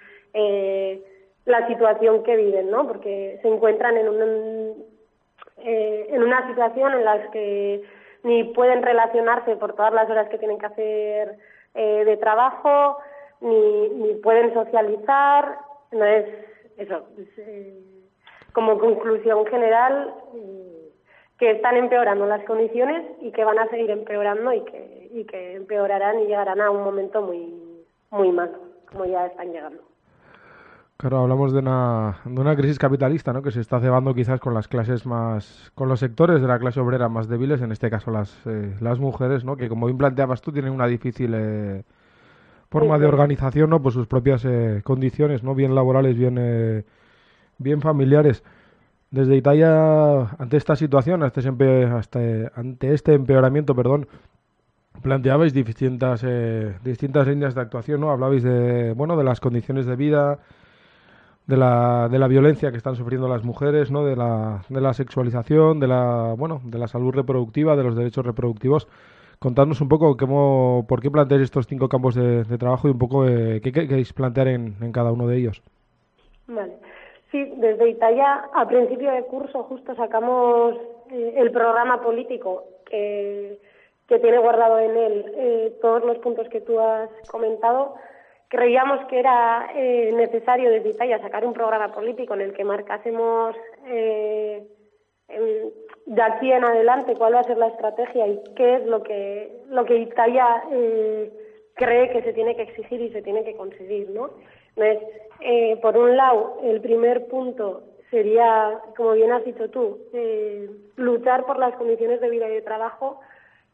la 1.45 1.67
situación 1.67 2.23
que 2.23 2.35
viven, 2.35 2.69
¿no? 2.69 2.87
Porque 2.87 3.39
se 3.41 3.47
encuentran 3.47 3.97
en, 3.97 4.09
un, 4.09 4.85
en 5.57 6.23
una 6.23 6.47
situación 6.47 6.93
en 6.93 7.03
la 7.03 7.31
que 7.31 7.81
ni 8.23 8.43
pueden 8.43 8.83
relacionarse 8.83 9.55
por 9.55 9.73
todas 9.73 9.91
las 9.91 10.07
horas 10.07 10.29
que 10.29 10.37
tienen 10.37 10.59
que 10.59 10.67
hacer 10.67 11.37
de 11.73 12.17
trabajo, 12.17 12.99
ni 13.41 14.13
pueden 14.21 14.53
socializar, 14.53 15.57
no 15.91 16.05
es 16.05 16.25
eso. 16.77 17.07
Es, 17.17 17.27
eh, 17.37 17.79
como 18.53 18.79
conclusión 18.79 19.45
general, 19.45 20.13
eh, 20.33 20.91
que 21.37 21.51
están 21.51 21.77
empeorando 21.77 22.25
las 22.25 22.43
condiciones 22.45 23.05
y 23.21 23.31
que 23.31 23.43
van 23.43 23.59
a 23.59 23.67
seguir 23.69 23.89
empeorando 23.89 24.51
y 24.53 24.61
que, 24.65 25.09
y 25.13 25.23
que 25.25 25.55
empeorarán 25.55 26.19
y 26.19 26.25
llegarán 26.25 26.59
a 26.61 26.69
un 26.71 26.83
momento 26.83 27.21
muy, 27.21 27.85
muy 28.11 28.31
malo, 28.31 28.57
como 28.91 29.05
ya 29.05 29.27
están 29.27 29.51
llegando. 29.51 29.81
Claro, 30.97 31.19
hablamos 31.19 31.53
de 31.53 31.59
una, 31.59 32.19
de 32.25 32.41
una 32.41 32.57
crisis 32.57 32.77
capitalista, 32.77 33.31
¿no? 33.31 33.41
Que 33.41 33.51
se 33.51 33.61
está 33.61 33.79
cebando 33.79 34.13
quizás 34.13 34.41
con 34.41 34.53
las 34.53 34.67
clases 34.67 35.05
más, 35.05 35.71
con 35.73 35.87
los 35.87 36.01
sectores 36.01 36.41
de 36.41 36.47
la 36.49 36.59
clase 36.59 36.81
obrera 36.81 37.07
más 37.07 37.29
débiles, 37.29 37.61
en 37.61 37.71
este 37.71 37.89
caso 37.89 38.11
las, 38.11 38.45
eh, 38.45 38.75
las 38.81 38.99
mujeres, 38.99 39.45
¿no? 39.45 39.55
Que 39.55 39.69
como 39.69 39.85
bien 39.85 39.97
planteabas 39.97 40.41
tú, 40.41 40.51
tienen 40.51 40.73
una 40.73 40.87
difícil 40.87 41.33
eh, 41.33 41.83
forma 42.69 42.95
Sí, 42.95 43.01
de 43.01 43.07
organización, 43.07 43.69
¿no? 43.69 43.81
Por 43.81 43.93
sus 43.93 44.07
propias 44.07 44.43
eh, 44.45 44.81
condiciones, 44.83 45.43
¿no? 45.43 45.55
Bien 45.55 45.73
laborales, 45.75 46.17
bien, 46.17 46.37
eh, 46.39 46.83
bien 47.57 47.81
familiares. 47.81 48.43
Desde 49.11 49.35
Italia, 49.35 50.21
ante 50.37 50.57
esta 50.57 50.75
situación, 50.75 51.23
ante, 51.23 51.39
ese 51.39 51.51
empe- 51.51 51.91
hasta- 51.91 52.51
ante 52.55 52.93
este 52.93 53.13
empeoramiento, 53.13 53.73
perdón, 53.75 54.07
planteabais 55.01 55.53
distintas, 55.53 56.23
eh, 56.25 56.75
distintas 56.83 57.27
líneas 57.27 57.55
de 57.55 57.61
actuación, 57.61 58.01
¿no? 58.01 58.11
Hablabais 58.11 58.43
de, 58.43 58.93
bueno, 58.93 59.17
de 59.17 59.23
las 59.23 59.39
condiciones 59.39 59.85
de 59.85 59.95
vida, 59.95 60.39
de 61.47 61.57
la, 61.57 62.07
de 62.11 62.19
la 62.19 62.27
violencia 62.27 62.69
que 62.71 62.77
están 62.77 62.95
sufriendo 62.95 63.27
las 63.27 63.43
mujeres, 63.43 63.89
¿no? 63.89 64.05
De 64.05 64.15
la, 64.15 64.61
de 64.69 64.81
la 64.81 64.93
sexualización, 64.93 65.79
de 65.79 65.87
la, 65.87 66.35
bueno, 66.37 66.61
de 66.63 66.77
la 66.77 66.87
salud 66.87 67.11
reproductiva, 67.11 67.75
de 67.75 67.83
los 67.83 67.95
derechos 67.95 68.23
reproductivos. 68.25 68.87
Contadnos 69.39 69.79
un 69.79 69.87
poco 69.87 70.17
cómo, 70.17 70.85
por 70.85 71.01
qué 71.01 71.09
planteáis 71.09 71.43
estos 71.43 71.65
cinco 71.65 71.87
campos 71.87 72.13
de, 72.13 72.57
trabajo 72.57 72.89
y 72.89 72.91
un 72.91 72.99
poco 72.99 73.25
eh, 73.25 73.61
qué 73.63 73.71
queréis 73.71 74.11
plantear 74.11 74.49
en, 74.49 74.91
cada 74.91 75.13
uno 75.13 75.27
de 75.27 75.37
ellos. 75.37 75.63
Vale. 76.47 76.73
Sí, 77.31 77.53
desde 77.55 77.89
Italia 77.89 78.49
a 78.53 78.67
principio 78.67 79.11
de 79.11 79.23
curso 79.23 79.63
justo 79.63 79.95
sacamos 79.95 80.75
eh, 81.11 81.35
el 81.37 81.51
programa 81.51 82.01
político 82.01 82.65
que, 82.85 83.59
que 84.09 84.19
tiene 84.19 84.39
guardado 84.39 84.77
en 84.79 84.97
él 84.97 85.25
eh, 85.37 85.77
todos 85.81 86.03
los 86.03 86.17
puntos 86.17 86.49
que 86.49 86.59
tú 86.59 86.77
has 86.77 87.09
comentado. 87.29 87.95
Creíamos 88.49 89.05
que 89.05 89.19
era 89.19 89.69
eh, 89.73 90.11
necesario 90.15 90.69
desde 90.69 90.89
Italia 90.89 91.21
sacar 91.21 91.45
un 91.45 91.53
programa 91.53 91.93
político 91.93 92.33
en 92.33 92.41
el 92.41 92.53
que 92.53 92.65
marcásemos 92.65 93.55
de 96.09 96.21
aquí 96.23 96.51
en 96.51 96.63
adelante 96.63 97.15
cuál 97.15 97.35
va 97.35 97.41
a 97.41 97.43
ser 97.43 97.57
la 97.59 97.67
estrategia 97.67 98.27
y 98.27 98.41
qué 98.55 98.77
es 98.77 98.85
lo 98.87 99.03
que, 99.03 99.61
lo 99.69 99.85
que 99.85 99.95
Italia 99.95 100.63
eh, 100.71 101.31
cree 101.75 102.09
que 102.09 102.23
se 102.23 102.33
tiene 102.33 102.55
que 102.55 102.63
exigir 102.63 102.99
y 102.99 103.11
se 103.11 103.21
tiene 103.21 103.43
que 103.43 103.55
conseguir, 103.55 104.09
¿no? 104.09 104.31
Entonces, 104.75 105.07
eh, 105.39 105.77
por 105.83 105.95
un 105.95 106.17
lado, 106.17 106.57
el 106.63 106.81
primer 106.81 107.27
punto 107.27 107.83
sería, 108.09 108.79
como 108.97 109.11
bien 109.11 109.31
has 109.31 109.45
dicho 109.45 109.69
tú, 109.69 109.99
eh, 110.13 110.67
luchar 110.95 111.45
por 111.45 111.59
las 111.59 111.75
condiciones 111.75 112.19
de 112.21 112.29
vida 112.31 112.49
y 112.49 112.55
de 112.55 112.63
trabajo, 112.63 113.19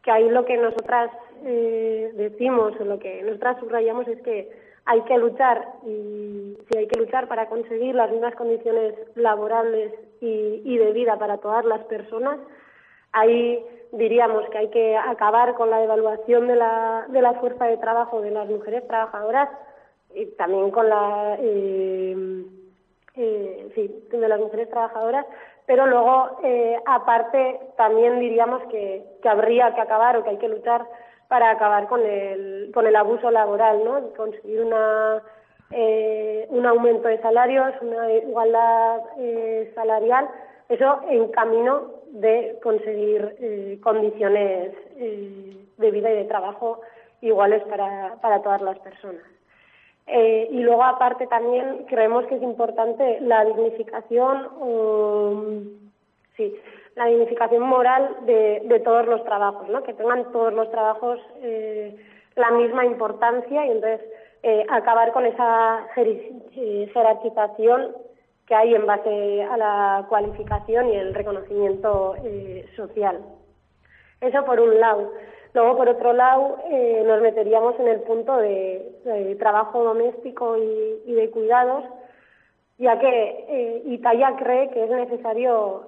que 0.03 0.11
ahí 0.11 0.29
lo 0.29 0.43
que 0.43 0.57
nosotras 0.57 1.11
eh, 1.45 2.11
decimos 2.15 2.73
o 2.81 2.83
lo 2.83 2.99
que 2.99 3.23
nosotras 3.23 3.59
subrayamos 3.61 4.09
es 4.09 4.21
que 4.23 4.51
hay 4.83 5.01
que 5.03 5.17
luchar 5.17 5.65
y 5.85 6.57
si 6.69 6.77
hay 6.77 6.87
que 6.87 6.99
luchar 6.99 7.29
para 7.29 7.47
conseguir 7.47 7.95
las 7.95 8.11
mismas 8.11 8.35
condiciones 8.35 8.93
laborables 9.15 9.93
y, 10.21 10.61
y 10.63 10.77
de 10.77 10.91
vida 10.93 11.17
para 11.17 11.37
todas 11.37 11.65
las 11.65 11.81
personas, 11.85 12.39
ahí 13.11 13.63
diríamos 13.91 14.47
que 14.49 14.57
hay 14.57 14.69
que 14.69 14.97
acabar 14.97 15.53
con 15.55 15.69
la 15.69 15.79
devaluación 15.79 16.47
de 16.47 16.55
la, 16.55 17.05
de 17.09 17.21
la 17.21 17.33
fuerza 17.35 17.65
de 17.65 17.77
trabajo 17.77 18.21
de 18.21 18.31
las 18.31 18.47
mujeres 18.47 18.85
trabajadoras 18.87 19.49
y 20.13 20.25
también 20.37 20.71
con 20.71 20.89
la 20.89 21.37
eh, 21.39 22.45
eh, 23.15 23.71
sí, 23.75 24.07
de 24.11 24.27
las 24.27 24.39
mujeres 24.39 24.69
trabajadoras, 24.69 25.25
pero 25.65 25.87
luego 25.87 26.39
eh, 26.43 26.77
aparte 26.85 27.59
también 27.77 28.19
diríamos 28.19 28.61
que, 28.63 29.05
que 29.21 29.29
habría 29.29 29.73
que 29.73 29.81
acabar 29.81 30.17
o 30.17 30.23
que 30.23 30.31
hay 30.31 30.37
que 30.37 30.49
luchar 30.49 30.85
para 31.27 31.51
acabar 31.51 31.87
con 31.87 32.01
el, 32.05 32.71
con 32.73 32.85
el 32.85 32.95
abuso 32.95 33.31
laboral, 33.31 33.83
¿no? 33.83 34.09
Conseguir 34.15 34.61
una, 34.61 35.23
eh, 35.77 36.47
un 36.49 36.65
aumento 36.65 37.09
de 37.09 37.21
salarios, 37.21 37.73
una 37.81 38.11
igualdad 38.11 39.01
eh, 39.19 39.71
salarial, 39.75 40.29
eso 40.69 41.01
en 41.09 41.27
camino 41.27 41.91
de 42.11 42.57
conseguir 42.63 43.35
eh, 43.39 43.79
condiciones 43.83 44.71
eh, 44.95 45.57
de 45.77 45.91
vida 45.91 46.11
y 46.11 46.15
de 46.15 46.23
trabajo 46.25 46.79
iguales 47.21 47.61
para, 47.63 48.15
para 48.21 48.41
todas 48.41 48.61
las 48.61 48.79
personas. 48.79 49.21
Eh, 50.07 50.47
y 50.49 50.59
luego, 50.59 50.83
aparte, 50.83 51.27
también 51.27 51.85
creemos 51.89 52.25
que 52.27 52.35
es 52.35 52.41
importante 52.41 53.19
la 53.21 53.43
dignificación, 53.43 54.47
sí, 56.37 56.55
la 56.95 57.07
dignificación 57.07 57.63
moral 57.63 58.15
de, 58.25 58.61
de 58.63 58.79
todos 58.79 59.07
los 59.07 59.23
trabajos, 59.25 59.67
¿no? 59.67 59.83
que 59.83 59.93
tengan 59.93 60.31
todos 60.31 60.53
los 60.53 60.71
trabajos 60.71 61.19
la 62.35 62.51
misma 62.51 62.85
importancia 62.85 63.65
y 63.65 63.71
entonces 63.71 64.01
eh, 64.47 64.63
acabar 64.69 65.11
con 65.11 65.25
esa 65.25 65.87
eh, 65.95 66.87
jerarquización 66.93 67.95
que 68.45 68.53
hay 68.53 68.75
en 68.75 68.85
base 68.85 69.41
a 69.41 69.57
la 69.57 70.05
cualificación 70.07 70.87
y 70.89 70.95
el 70.95 71.15
reconocimiento 71.15 72.15
eh, 72.23 72.63
social. 72.75 73.25
Eso 74.21 74.45
por 74.45 74.59
un 74.59 74.79
lado. 74.79 75.11
Luego, 75.55 75.77
por 75.77 75.89
otro 75.89 76.13
lado, 76.13 76.59
nos 77.05 77.21
meteríamos 77.23 77.79
en 77.79 77.87
el 77.87 78.01
punto 78.01 78.37
de, 78.37 79.35
trabajo 79.39 79.83
doméstico 79.83 80.57
y, 80.57 81.11
de 81.11 81.31
cuidados, 81.31 81.83
ya 82.77 82.99
que 82.99 83.81
Italia 83.85 84.35
cree 84.37 84.69
que 84.69 84.83
es 84.83 84.89
necesario 84.91 85.87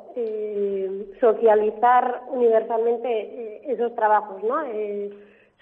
socializar 1.19 2.21
universalmente 2.29 3.71
esos 3.71 3.93
trabajos, 3.93 4.41
¿no? 4.41 4.63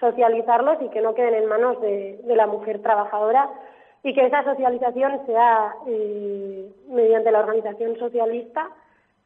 Socializarlos 0.00 0.80
y 0.82 0.88
que 0.88 1.00
no 1.00 1.14
queden 1.14 1.34
en 1.34 1.46
manos 1.46 1.80
de, 1.80 2.20
de 2.22 2.36
la 2.36 2.46
mujer 2.46 2.82
trabajadora 2.82 3.50
y 4.02 4.14
que 4.14 4.26
esa 4.26 4.44
socialización 4.44 5.26
sea 5.26 5.74
mediante 6.88 7.32
la 7.32 7.40
organización 7.40 7.98
socialista 7.98 8.70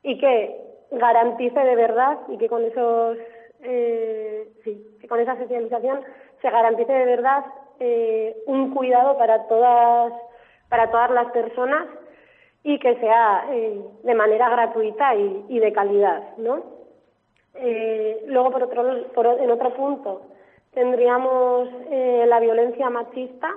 y 0.03 0.19
que 0.19 0.57
garantice 0.93 1.61
de 1.61 1.77
verdad 1.77 2.19
y 2.29 2.39
que 2.39 2.49
con 2.49 2.65
esos 2.65 3.19
eh, 3.63 4.49
sí, 4.65 4.97
que 5.01 5.09
con 5.09 5.21
esa 5.21 5.37
socialización 5.37 6.01
se 6.41 6.51
garantice 6.51 6.93
de 6.93 7.05
verdad 7.05 7.45
eh, 7.79 8.37
un 8.47 8.75
cuidado 8.75 9.17
para 9.19 9.47
todas, 9.47 10.13
para 10.69 10.91
todas 10.91 11.11
las 11.11 11.31
personas 11.33 11.87
y 12.63 12.79
que 12.79 12.97
sea 12.97 13.47
eh, 13.51 13.83
de 14.03 14.15
manera 14.15 14.49
gratuita 14.51 15.15
y, 15.15 15.59
de 15.59 15.73
calidad, 15.73 16.37
¿no? 16.37 16.63
Eh, 17.55 18.23
luego, 18.27 18.51
por 18.51 18.63
otro, 18.65 19.13
por, 19.15 19.27
en 19.27 19.51
otro 19.51 19.75
punto, 19.75 20.23
tendríamos 20.73 21.69
la 21.91 22.41
violencia 22.41 22.91
machista, 22.91 23.55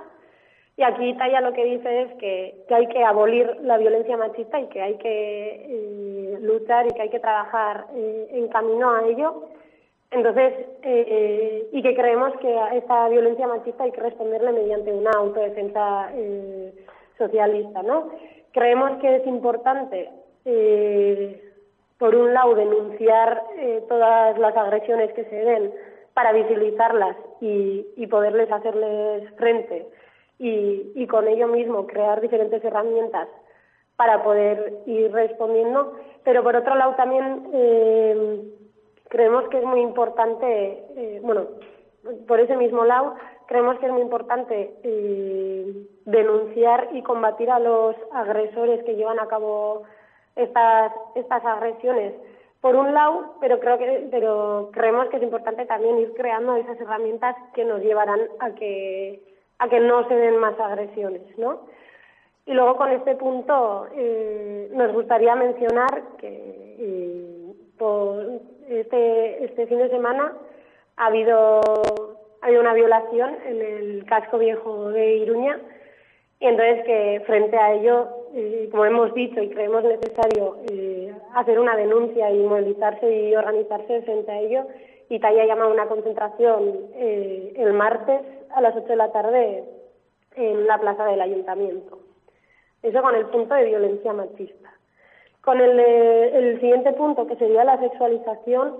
y 0.76 0.82
aquí 0.82 1.14
Taya 1.14 1.40
lo 1.40 1.52
que 1.52 1.64
dice 1.64 2.02
es 2.02 2.14
que, 2.14 2.64
que, 2.66 2.74
hay 2.74 2.86
que 2.88 3.04
abolir 3.04 3.58
la 3.62 3.78
violencia 3.78 4.16
machista 4.16 4.58
y 4.58 4.66
que 4.66 4.82
hay 4.82 4.94
que 4.96 6.38
luchar 6.40 6.86
y 6.86 6.90
que 6.90 7.02
hay 7.02 7.10
que 7.10 7.20
trabajar 7.20 7.86
en 7.94 8.48
camino 8.48 8.90
a 8.90 9.06
ello. 9.06 9.44
Entonces, 10.10 10.52
eh, 10.82 11.68
y 11.72 11.82
que 11.82 11.94
creemos 11.94 12.36
que 12.38 12.56
a 12.56 12.74
esta 12.76 13.08
violencia 13.08 13.48
machista 13.48 13.84
hay 13.84 13.90
que 13.90 14.00
responderle 14.00 14.52
mediante 14.52 14.92
una 14.92 15.10
autodefensa 15.10 16.10
eh, 16.14 16.72
socialista, 17.18 17.82
¿no? 17.82 18.10
Creemos 18.52 19.00
que 19.00 19.16
es 19.16 19.26
importante, 19.26 20.08
eh, 20.44 21.42
por 21.98 22.14
un 22.14 22.32
lado, 22.32 22.54
denunciar 22.54 23.42
todas 23.88 24.38
las 24.38 24.56
agresiones 24.56 25.12
que 25.14 25.24
se 25.24 25.36
den 25.36 25.72
para 26.14 26.32
visibilizarlas 26.32 27.16
y, 27.40 28.06
poderles 28.06 28.50
hacerles 28.50 29.28
frente 29.36 29.88
y, 30.38 31.06
con 31.08 31.26
ello 31.28 31.48
mismo 31.48 31.86
crear 31.86 32.20
diferentes 32.20 32.64
herramientas 32.64 33.28
para 33.96 34.22
poder 34.22 34.82
ir 34.86 35.12
respondiendo, 35.12 35.98
pero 36.24 36.42
por 36.42 36.56
otro 36.56 36.74
lado 36.74 36.94
también 36.94 37.42
creemos 39.08 39.48
que 39.48 39.58
es 39.58 39.64
muy 39.64 39.80
importante, 39.80 40.84
eh, 40.96 41.20
bueno, 41.22 41.46
por 42.26 42.40
ese 42.40 42.56
mismo 42.56 42.84
lado, 42.84 43.14
creemos 43.46 43.78
que 43.78 43.86
es 43.86 43.92
muy 43.92 44.02
importante 44.02 44.74
eh, 44.82 45.86
denunciar 46.04 46.88
y 46.92 47.02
combatir 47.02 47.50
a 47.50 47.58
los 47.58 47.96
agresores 48.12 48.84
que 48.84 48.96
llevan 48.96 49.20
a 49.20 49.28
cabo 49.28 49.84
estas, 50.36 50.92
estas 51.14 51.44
agresiones. 51.44 52.14
Por 52.64 52.76
un 52.76 52.94
lado, 52.94 53.34
pero 53.42 53.60
creo 53.60 53.76
que, 53.76 54.08
pero 54.10 54.70
creemos 54.72 55.10
que 55.10 55.18
es 55.18 55.22
importante 55.22 55.66
también 55.66 55.98
ir 55.98 56.14
creando 56.14 56.56
esas 56.56 56.80
herramientas 56.80 57.36
que 57.52 57.62
nos 57.62 57.82
llevarán 57.82 58.20
a 58.38 58.52
que, 58.52 59.20
a 59.58 59.68
que 59.68 59.80
no 59.80 60.08
se 60.08 60.14
den 60.14 60.38
más 60.38 60.58
agresiones, 60.58 61.20
¿no? 61.36 61.66
Y 62.46 62.54
luego 62.54 62.76
con 62.76 62.90
este 62.90 63.16
punto 63.16 63.86
eh, 63.94 64.70
nos 64.72 64.94
gustaría 64.94 65.34
mencionar 65.34 66.04
que 66.16 67.52
por, 67.76 68.40
este, 68.70 69.44
este 69.44 69.66
fin 69.66 69.76
de 69.76 69.90
semana 69.90 70.32
ha 70.96 71.06
habido, 71.08 71.60
ha 72.40 72.46
habido 72.46 72.62
una 72.62 72.72
violación 72.72 73.36
en 73.44 73.60
el 73.60 74.06
casco 74.06 74.38
viejo 74.38 74.88
de 74.88 75.16
Iruña 75.16 75.60
y 76.40 76.46
entonces 76.46 76.82
que 76.86 77.22
frente 77.26 77.58
a 77.58 77.74
ello, 77.74 78.08
eh, 78.34 78.68
como 78.70 78.86
hemos 78.86 79.12
dicho 79.12 79.42
y 79.42 79.50
creemos 79.50 79.84
necesario 79.84 80.56
eh, 80.70 81.03
hacer 81.34 81.58
una 81.58 81.76
denuncia 81.76 82.30
y 82.30 82.38
movilizarse 82.38 83.10
y 83.10 83.34
organizarse 83.34 84.02
frente 84.02 84.30
a 84.30 84.40
ello, 84.40 84.66
Italia 85.08 85.46
llama 85.46 85.64
a 85.64 85.68
una 85.68 85.86
concentración 85.86 86.74
eh, 86.94 87.52
el 87.56 87.72
martes 87.72 88.20
a 88.50 88.60
las 88.60 88.74
8 88.74 88.86
de 88.86 88.96
la 88.96 89.12
tarde 89.12 89.64
en 90.36 90.66
la 90.66 90.78
plaza 90.78 91.04
del 91.04 91.20
ayuntamiento. 91.20 91.98
Eso 92.82 93.02
con 93.02 93.14
el 93.14 93.26
punto 93.26 93.54
de 93.54 93.64
violencia 93.64 94.12
machista. 94.12 94.72
Con 95.42 95.60
el, 95.60 95.78
el 95.78 96.60
siguiente 96.60 96.92
punto, 96.92 97.26
que 97.26 97.36
sería 97.36 97.64
la 97.64 97.78
sexualización, 97.78 98.76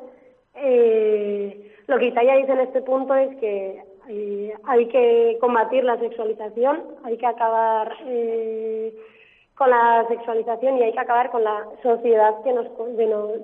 eh, 0.55 1.73
lo 1.87 1.99
que 1.99 2.07
Italia 2.07 2.37
dice 2.37 2.53
en 2.53 2.61
este 2.61 2.83
punto 2.83 3.15
es 3.15 3.37
que 3.37 3.83
eh, 4.09 4.55
hay 4.65 4.87
que 4.87 5.39
combatir 5.41 5.85
la 5.85 5.99
sexualización, 5.99 6.83
hay 7.05 7.17
que 7.17 7.27
acabar 7.27 7.97
eh, 8.07 8.95
con 9.57 9.71
la 9.71 10.05
sexualización 10.09 10.79
y 10.79 10.83
hay 10.83 10.93
que 10.93 11.01
acabar 11.01 11.31
con 11.31 11.45
la 11.45 11.65
sociedad 11.83 12.43
que 12.43 12.53
nos, 12.53 12.67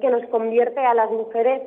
que 0.01 0.11
nos 0.11 0.25
convierte 0.27 0.81
a 0.81 0.95
las 0.95 1.11
mujeres 1.11 1.63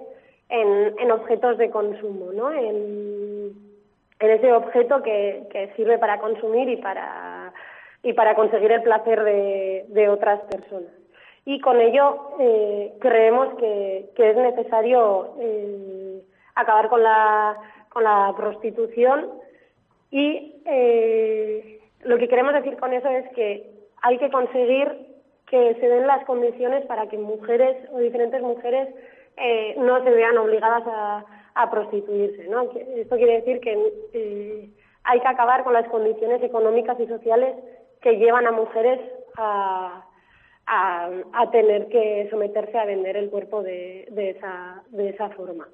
en, 0.49 0.99
en 0.99 1.11
objetos 1.11 1.57
de 1.57 1.69
consumo, 1.69 2.31
¿no? 2.33 2.51
en, 2.51 3.73
ese 4.19 4.53
objeto 4.53 5.03
que, 5.03 5.47
que, 5.51 5.73
sirve 5.75 5.97
para 5.97 6.19
consumir 6.19 6.69
y 6.69 6.77
para, 6.77 7.51
y 8.03 8.13
para 8.13 8.35
conseguir 8.35 8.71
el 8.71 8.81
placer 8.81 9.21
de, 9.21 9.85
de 9.89 10.07
otras 10.07 10.39
personas 10.45 10.93
y 11.45 11.59
con 11.59 11.79
ello 11.81 12.31
eh, 12.39 12.93
creemos 12.99 13.55
que, 13.55 14.09
es 14.15 14.37
necesario 14.37 15.35
eh, 15.39 16.21
acabar 16.55 16.89
con 16.89 17.03
la, 17.03 17.57
con 17.89 18.03
la 18.03 18.33
prostitución 18.35 19.29
y 20.11 20.55
eh, 20.65 21.79
lo 22.03 22.17
que 22.17 22.27
queremos 22.27 22.53
decir 22.53 22.77
con 22.77 22.93
eso 22.93 23.09
es 23.09 23.27
que 23.33 23.69
hay 24.03 24.17
que 24.19 24.29
conseguir 24.29 25.07
que 25.47 25.75
se 25.75 25.87
den 25.87 26.07
las 26.07 26.23
condiciones 26.25 26.85
para 26.85 27.07
que 27.07 27.17
mujeres 27.17 27.77
o 27.91 27.99
diferentes 27.99 28.41
mujeres 28.41 28.89
no 29.77 30.03
se 30.03 30.09
vean 30.11 30.37
obligadas 30.37 30.83
a, 30.85 31.69
prostituirse. 31.71 32.47
¿no? 32.47 32.63
Esto 32.95 33.15
quiere 33.15 33.41
decir 33.41 33.59
que 33.59 34.69
hay 35.03 35.19
que 35.19 35.27
acabar 35.27 35.63
con 35.63 35.73
las 35.73 35.87
condiciones 35.87 36.41
económicas 36.43 36.99
y 36.99 37.07
sociales 37.07 37.55
que 38.01 38.17
llevan 38.17 38.47
a 38.47 38.51
mujeres 38.51 38.99
a 39.37 40.03
tener 41.51 41.87
que 41.89 42.27
someterse 42.29 42.77
a 42.77 42.85
vender 42.85 43.15
el 43.15 43.29
cuerpo 43.29 43.63
de, 43.63 44.07
de, 44.11 44.31
esa, 44.31 44.83
de 44.89 45.09
esa 45.09 45.29
forma. 45.29 45.67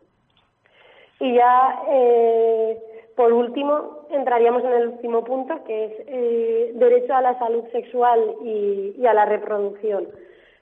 Y 1.20 1.34
ya, 1.36 1.84
eh, 1.90 2.78
por 3.20 3.34
último, 3.34 4.08
entraríamos 4.12 4.64
en 4.64 4.72
el 4.72 4.88
último 4.88 5.26
punto, 5.26 5.62
que 5.66 5.86
es 5.86 5.92
eh, 6.08 6.72
derecho 6.76 7.14
a 7.14 7.22
la 7.22 7.38
salud 7.38 7.66
sexual 7.74 8.36
y, 8.46 9.06
a 9.06 9.14
la 9.14 9.26
reproducción. 9.26 10.08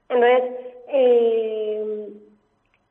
Entonces, 0.10 0.43
eh, 0.88 2.08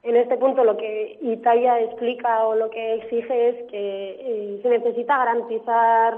en 0.05 0.17
este 0.17 0.37
punto 0.37 0.63
lo 0.63 0.77
que 0.77 1.19
Italia 1.21 1.81
explica 1.81 2.47
o 2.47 2.55
lo 2.55 2.71
que 2.71 2.95
exige 2.95 3.49
es 3.49 3.63
que 3.69 4.61
se 4.63 4.69
necesita 4.69 5.19
garantizar 5.19 6.17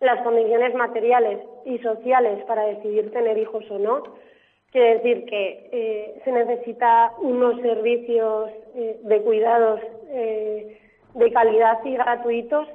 las 0.00 0.22
condiciones 0.22 0.74
materiales 0.74 1.40
y 1.66 1.76
sociales 1.80 2.42
para 2.46 2.64
decidir 2.64 3.12
tener 3.12 3.36
hijos 3.36 3.70
o 3.70 3.78
no, 3.78 4.04
Quiere 4.72 4.94
decir 4.96 5.24
que 5.26 5.68
eh, 5.70 6.20
se 6.24 6.32
necesita 6.32 7.12
unos 7.18 7.60
servicios 7.60 8.50
eh, 8.74 8.98
de 9.04 9.22
cuidados 9.22 9.80
eh, 10.08 10.80
de 11.14 11.32
calidad 11.32 11.78
y 11.84 11.92
gratuitos 11.92 12.66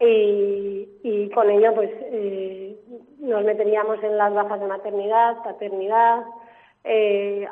y, 0.00 1.30
con 1.34 1.50
ello 1.50 1.74
pues 1.74 1.90
nos 3.18 3.44
meteríamos 3.44 4.02
en 4.02 4.16
las 4.16 4.34
bajas 4.34 4.60
de 4.60 4.66
maternidad, 4.66 5.42
paternidad, 5.44 6.24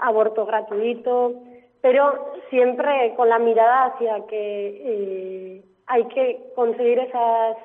aborto 0.01 0.47
gratuito, 0.47 1.35
pero 1.81 2.33
siempre 2.51 3.15
con 3.17 3.29
la 3.29 3.39
mirada 3.39 3.87
hacia 3.87 4.27
que 4.27 5.63
hay 5.87 6.05
que 6.07 6.51
conseguir 6.55 6.99
esas 6.99 7.57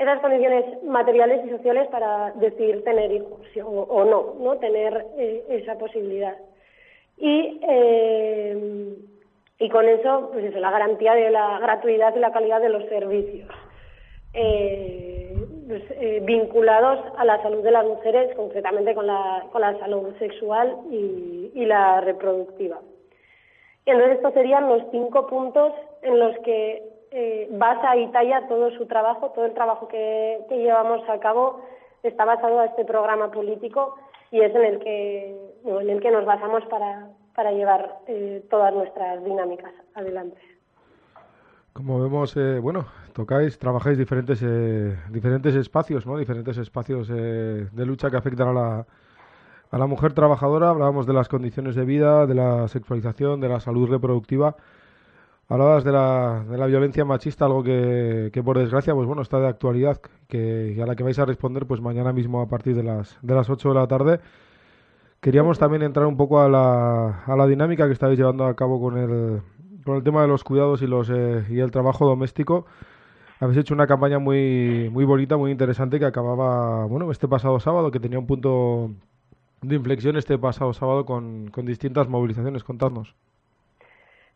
esas 0.00 0.20
condiciones 0.20 0.82
materiales 0.82 1.44
y 1.46 1.50
sociales 1.50 1.86
para 1.88 2.32
decidir 2.32 2.82
tener 2.84 3.12
hijos 3.12 3.40
o, 3.62 4.04
no, 4.04 4.34
no 4.40 4.56
tener 4.56 5.06
eh, 5.18 5.44
esa 5.50 5.76
posibilidad. 5.76 6.36
Y, 7.18 7.60
eh, 7.68 8.96
y 9.58 9.68
con 9.68 9.86
eso, 9.86 10.30
pues 10.32 10.46
eso, 10.46 10.58
la 10.58 10.70
garantía 10.70 11.14
de 11.14 11.30
la 11.30 11.58
gratuidad 11.58 12.16
y 12.16 12.18
la 12.18 12.32
calidad 12.32 12.62
de 12.62 12.70
los 12.70 12.84
servicios. 12.86 13.50
Eh, 14.32 15.34
pues, 15.66 15.82
vinculados 16.24 16.98
a 17.16 17.24
la 17.24 17.40
salud 17.42 17.62
de 17.62 17.70
las 17.70 17.84
mujeres, 17.84 18.34
concretamente 18.36 18.94
con 18.94 19.06
la, 19.06 19.46
con 19.52 19.60
la 19.60 19.78
salud 19.78 20.14
sexual 20.18 20.76
y, 20.90 21.64
la 21.66 22.00
reproductiva. 22.00 22.80
Entonces 23.86 24.16
estos 24.16 24.34
serían 24.34 24.68
los 24.68 24.82
cinco 24.90 25.28
puntos 25.28 25.72
en 26.02 26.18
los 26.18 26.36
que 26.38 26.82
basa 27.50 27.96
y 27.96 28.08
talla 28.08 28.48
todo 28.48 28.70
su 28.72 28.86
trabajo, 28.86 29.30
todo 29.30 29.44
el 29.44 29.54
trabajo 29.54 29.86
que, 29.86 30.44
llevamos 30.50 31.08
a 31.08 31.20
cabo 31.20 31.60
está 32.02 32.24
basado 32.24 32.60
a 32.60 32.66
este 32.66 32.84
programa 32.84 33.30
político 33.30 33.94
y 34.30 34.40
es 34.40 34.54
en 34.54 34.64
el 34.64 34.78
que, 34.80 35.36
en 35.64 35.90
el 35.90 36.00
que 36.00 36.10
nos 36.10 36.24
basamos 36.24 36.64
para, 36.66 37.10
para 37.34 37.52
llevar 37.52 37.98
eh, 38.06 38.44
todas 38.50 38.72
nuestras 38.74 39.22
dinámicas 39.24 39.72
adelante. 39.94 40.38
Como 41.72 42.00
vemos, 42.00 42.36
eh, 42.36 42.58
bueno, 42.60 42.86
tocáis, 43.12 43.58
trabajáis 43.58 43.98
diferentes 43.98 44.40
eh, 44.42 44.96
diferentes 45.10 45.54
espacios, 45.54 46.06
¿no? 46.06 46.18
Diferentes 46.18 46.56
espacios 46.58 47.08
eh, 47.10 47.68
de 47.70 47.86
lucha 47.86 48.10
que 48.10 48.16
afectan 48.16 48.48
a 48.48 48.52
la, 48.52 48.86
a 49.70 49.78
la 49.78 49.86
mujer 49.86 50.12
trabajadora. 50.12 50.70
Hablábamos 50.70 51.06
de 51.06 51.12
las 51.12 51.28
condiciones 51.28 51.74
de 51.74 51.84
vida, 51.84 52.26
de 52.26 52.34
la 52.34 52.68
sexualización, 52.68 53.40
de 53.40 53.48
la 53.48 53.60
salud 53.60 53.88
reproductiva. 53.88 54.56
Hablabas 55.48 55.82
de 55.82 55.92
la, 55.92 56.44
de 56.48 56.56
la 56.56 56.66
violencia 56.66 57.04
machista, 57.04 57.46
algo 57.46 57.64
que, 57.64 58.30
que 58.32 58.42
por 58.42 58.56
desgracia, 58.56 58.94
pues 58.94 59.06
bueno, 59.06 59.22
está 59.22 59.40
de 59.40 59.48
actualidad, 59.48 60.00
que 60.28 60.78
a 60.80 60.86
la 60.86 60.94
que 60.94 61.02
vais 61.02 61.18
a 61.18 61.24
responder, 61.24 61.66
pues 61.66 61.80
mañana 61.80 62.12
mismo 62.12 62.40
a 62.40 62.48
partir 62.48 62.76
de 62.76 62.84
las 62.84 63.18
de 63.20 63.34
las 63.34 63.50
8 63.50 63.70
de 63.70 63.74
la 63.74 63.88
tarde. 63.88 64.20
Queríamos 65.20 65.58
también 65.58 65.82
entrar 65.82 66.06
un 66.06 66.16
poco 66.16 66.40
a 66.40 66.48
la, 66.48 67.24
a 67.26 67.36
la 67.36 67.46
dinámica 67.46 67.86
que 67.86 67.92
estáis 67.92 68.18
llevando 68.18 68.46
a 68.46 68.54
cabo 68.54 68.80
con 68.80 68.96
el, 68.96 69.42
con 69.84 69.96
el 69.96 70.02
tema 70.02 70.22
de 70.22 70.28
los 70.28 70.44
cuidados 70.44 70.82
y 70.82 70.86
los 70.86 71.10
eh, 71.10 71.44
y 71.50 71.60
el 71.60 71.70
trabajo 71.70 72.06
doméstico. 72.06 72.66
Habéis 73.40 73.58
hecho 73.60 73.72
una 73.72 73.86
campaña 73.86 74.18
muy 74.18 74.90
muy 74.92 75.06
bonita, 75.06 75.38
muy 75.38 75.50
interesante 75.50 75.98
que 75.98 76.04
acababa, 76.04 76.84
bueno, 76.84 77.10
este 77.10 77.26
pasado 77.26 77.58
sábado, 77.58 77.90
que 77.90 77.98
tenía 77.98 78.18
un 78.18 78.26
punto 78.26 78.90
de 79.62 79.76
inflexión 79.76 80.16
este 80.16 80.36
pasado 80.36 80.74
sábado 80.74 81.06
con, 81.06 81.48
con 81.50 81.64
distintas 81.64 82.06
movilizaciones. 82.06 82.64
Contadnos. 82.64 83.14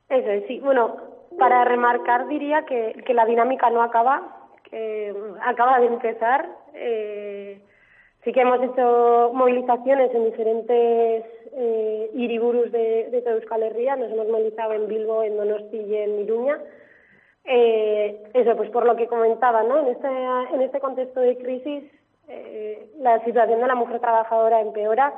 Eso 0.08 0.30
es, 0.30 0.46
sí. 0.46 0.58
Bueno, 0.60 0.96
para 1.38 1.64
remarcar 1.64 2.28
diría 2.28 2.64
que, 2.64 3.02
que 3.06 3.12
la 3.12 3.26
dinámica 3.26 3.68
no 3.68 3.82
acaba, 3.82 4.48
que 4.70 5.14
acaba 5.42 5.80
de 5.80 5.86
empezar. 5.86 6.48
Eh, 6.74 7.60
sí 8.24 8.32
que 8.32 8.40
hemos 8.40 8.62
hecho 8.62 9.32
movilizaciones 9.34 10.14
en 10.14 10.24
diferentes 10.24 11.24
eh, 11.52 12.10
iriburus 12.14 12.72
de, 12.72 13.10
de 13.10 13.22
Euskal 13.26 13.64
Herria. 13.64 13.96
Nos 13.96 14.10
hemos 14.12 14.28
movilizado 14.28 14.72
en 14.72 14.88
Bilbo, 14.88 15.22
en 15.22 15.36
Donosti 15.36 15.76
y 15.76 15.94
en 15.94 16.20
Iruña. 16.20 16.58
Eh, 17.44 18.30
eso, 18.32 18.56
pues 18.56 18.70
por 18.70 18.86
lo 18.86 18.96
que 18.96 19.06
comentaba, 19.06 19.62
¿no? 19.62 19.78
En 19.80 19.88
este, 19.88 20.08
en 20.08 20.62
este 20.62 20.80
contexto 20.80 21.20
de 21.20 21.36
crisis, 21.36 21.84
eh, 22.28 22.90
la 22.98 23.22
situación 23.24 23.60
de 23.60 23.66
la 23.66 23.74
mujer 23.74 24.00
trabajadora 24.00 24.60
empeora 24.60 25.12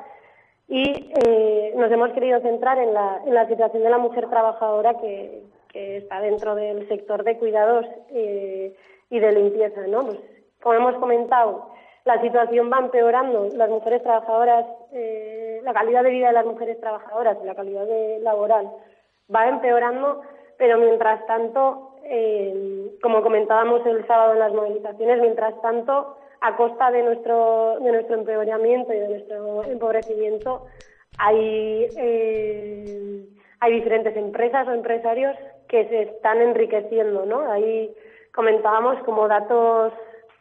y 0.68 1.12
eh, 1.24 1.72
nos 1.76 1.90
hemos 1.92 2.10
querido 2.10 2.40
centrar 2.40 2.78
en 2.78 2.92
la, 2.92 3.20
en 3.24 3.34
la 3.34 3.46
situación 3.46 3.84
de 3.84 3.90
la 3.90 3.98
mujer 3.98 4.28
trabajadora 4.28 4.94
que, 4.98 5.42
que 5.68 5.98
está 5.98 6.20
dentro 6.20 6.54
del 6.54 6.88
sector 6.88 7.22
de 7.22 7.38
cuidados 7.38 7.86
eh, 8.10 8.74
y 9.10 9.18
de 9.20 9.32
limpieza, 9.32 9.86
¿no? 9.86 10.06
Pues, 10.06 10.18
como 10.60 10.74
hemos 10.74 10.96
comentado, 10.96 11.70
la 12.04 12.20
situación 12.20 12.70
va 12.72 12.78
empeorando. 12.78 13.48
Las 13.54 13.70
mujeres 13.70 14.02
trabajadoras, 14.02 14.66
eh, 14.92 15.60
la 15.62 15.72
calidad 15.72 16.02
de 16.02 16.10
vida 16.10 16.28
de 16.28 16.32
las 16.32 16.46
mujeres 16.46 16.80
trabajadoras 16.80 17.36
y 17.42 17.46
la 17.46 17.54
calidad 17.54 17.86
laboral 18.20 18.70
va 19.32 19.48
empeorando, 19.48 20.22
pero 20.56 20.78
mientras 20.78 21.24
tanto, 21.26 21.95
eh, 22.08 22.90
como 23.02 23.22
comentábamos 23.22 23.84
el 23.86 24.06
sábado 24.06 24.34
en 24.34 24.38
las 24.38 24.52
movilizaciones, 24.52 25.20
mientras 25.20 25.60
tanto, 25.62 26.16
a 26.40 26.56
costa 26.56 26.90
de 26.90 27.02
nuestro, 27.02 27.78
de 27.80 27.92
nuestro 27.92 28.16
empeoramiento 28.16 28.92
y 28.92 28.98
de 28.98 29.08
nuestro 29.08 29.64
empobrecimiento, 29.64 30.66
hay, 31.18 31.86
eh, 31.96 33.24
hay 33.60 33.72
diferentes 33.72 34.16
empresas 34.16 34.68
o 34.68 34.72
empresarios 34.72 35.36
que 35.68 35.88
se 35.88 36.02
están 36.02 36.40
enriqueciendo, 36.40 37.26
¿no? 37.26 37.50
Ahí 37.50 37.94
comentábamos 38.34 39.02
como 39.04 39.26
datos 39.28 39.92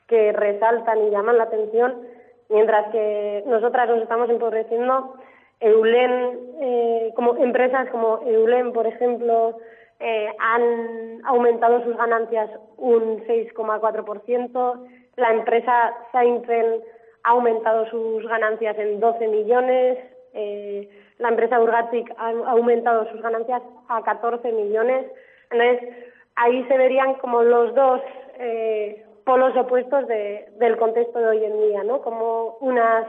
que 0.08 0.32
resaltan 0.34 1.08
y 1.08 1.10
llaman 1.10 1.38
la 1.38 1.45
atención, 1.45 2.01
mientras 2.49 2.91
que 2.91 3.43
nosotras 3.47 3.89
nos 3.89 4.01
estamos 4.01 4.30
empobreciendo, 4.30 5.15
Eulen, 5.60 6.39
eh, 6.62 7.13
como 7.15 7.36
empresas 7.38 7.89
como 7.89 8.19
Eulen, 8.25 8.73
por 8.73 8.86
ejemplo, 8.86 9.58
eh, 9.99 10.29
han 10.39 11.21
aumentado 11.25 11.84
sus 11.84 11.95
ganancias 11.97 12.49
un 12.77 13.25
6,4%, 13.25 14.88
la 15.15 15.31
empresa 15.31 15.93
Seinfeld 16.12 16.84
ha 17.23 17.29
aumentado 17.29 17.89
sus 17.89 18.27
ganancias 18.27 18.77
en 18.77 18.99
12 18.99 19.27
millones, 19.27 19.97
eh, 20.34 20.89
la 21.17 21.29
empresa 21.29 21.60
Urgatic 21.60 22.13
ha 22.17 22.29
aumentado 22.51 23.10
sus 23.10 23.21
ganancias 23.21 23.62
a 23.88 24.03
14 24.03 24.51
millones. 24.51 25.05
Entonces, 25.49 25.89
ahí 26.36 26.63
se 26.67 26.77
verían 26.77 27.15
como 27.15 27.41
los 27.43 27.73
dos 27.73 28.01
eh, 28.38 29.05
polos 29.23 29.55
opuestos 29.55 30.08
de, 30.08 30.49
del 30.60 30.77
contexto 30.77 31.19
de 31.19 31.27
hoy 31.27 31.45
en 31.45 31.60
día, 31.62 31.84
¿no? 31.84 32.01
Como 32.01 32.58
unas 32.60 33.08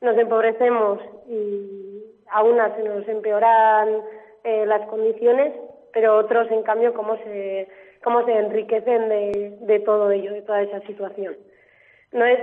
nos 0.00 0.16
empobrecemos 0.16 0.98
y 1.28 2.04
a 2.30 2.42
unas 2.42 2.74
se 2.76 2.82
nos 2.82 3.06
empeoran 3.08 4.02
eh, 4.44 4.66
las 4.66 4.86
condiciones, 4.88 5.52
pero 5.92 6.16
otros, 6.16 6.50
en 6.50 6.62
cambio, 6.62 6.94
cómo 6.94 7.16
se, 7.18 7.68
cómo 8.02 8.24
se 8.24 8.32
enriquecen 8.32 9.08
de, 9.08 9.56
de 9.60 9.80
todo 9.80 10.10
ello, 10.10 10.32
de 10.32 10.42
toda 10.42 10.62
esa 10.62 10.80
situación. 10.80 11.36
No 12.12 12.24
es 12.24 12.38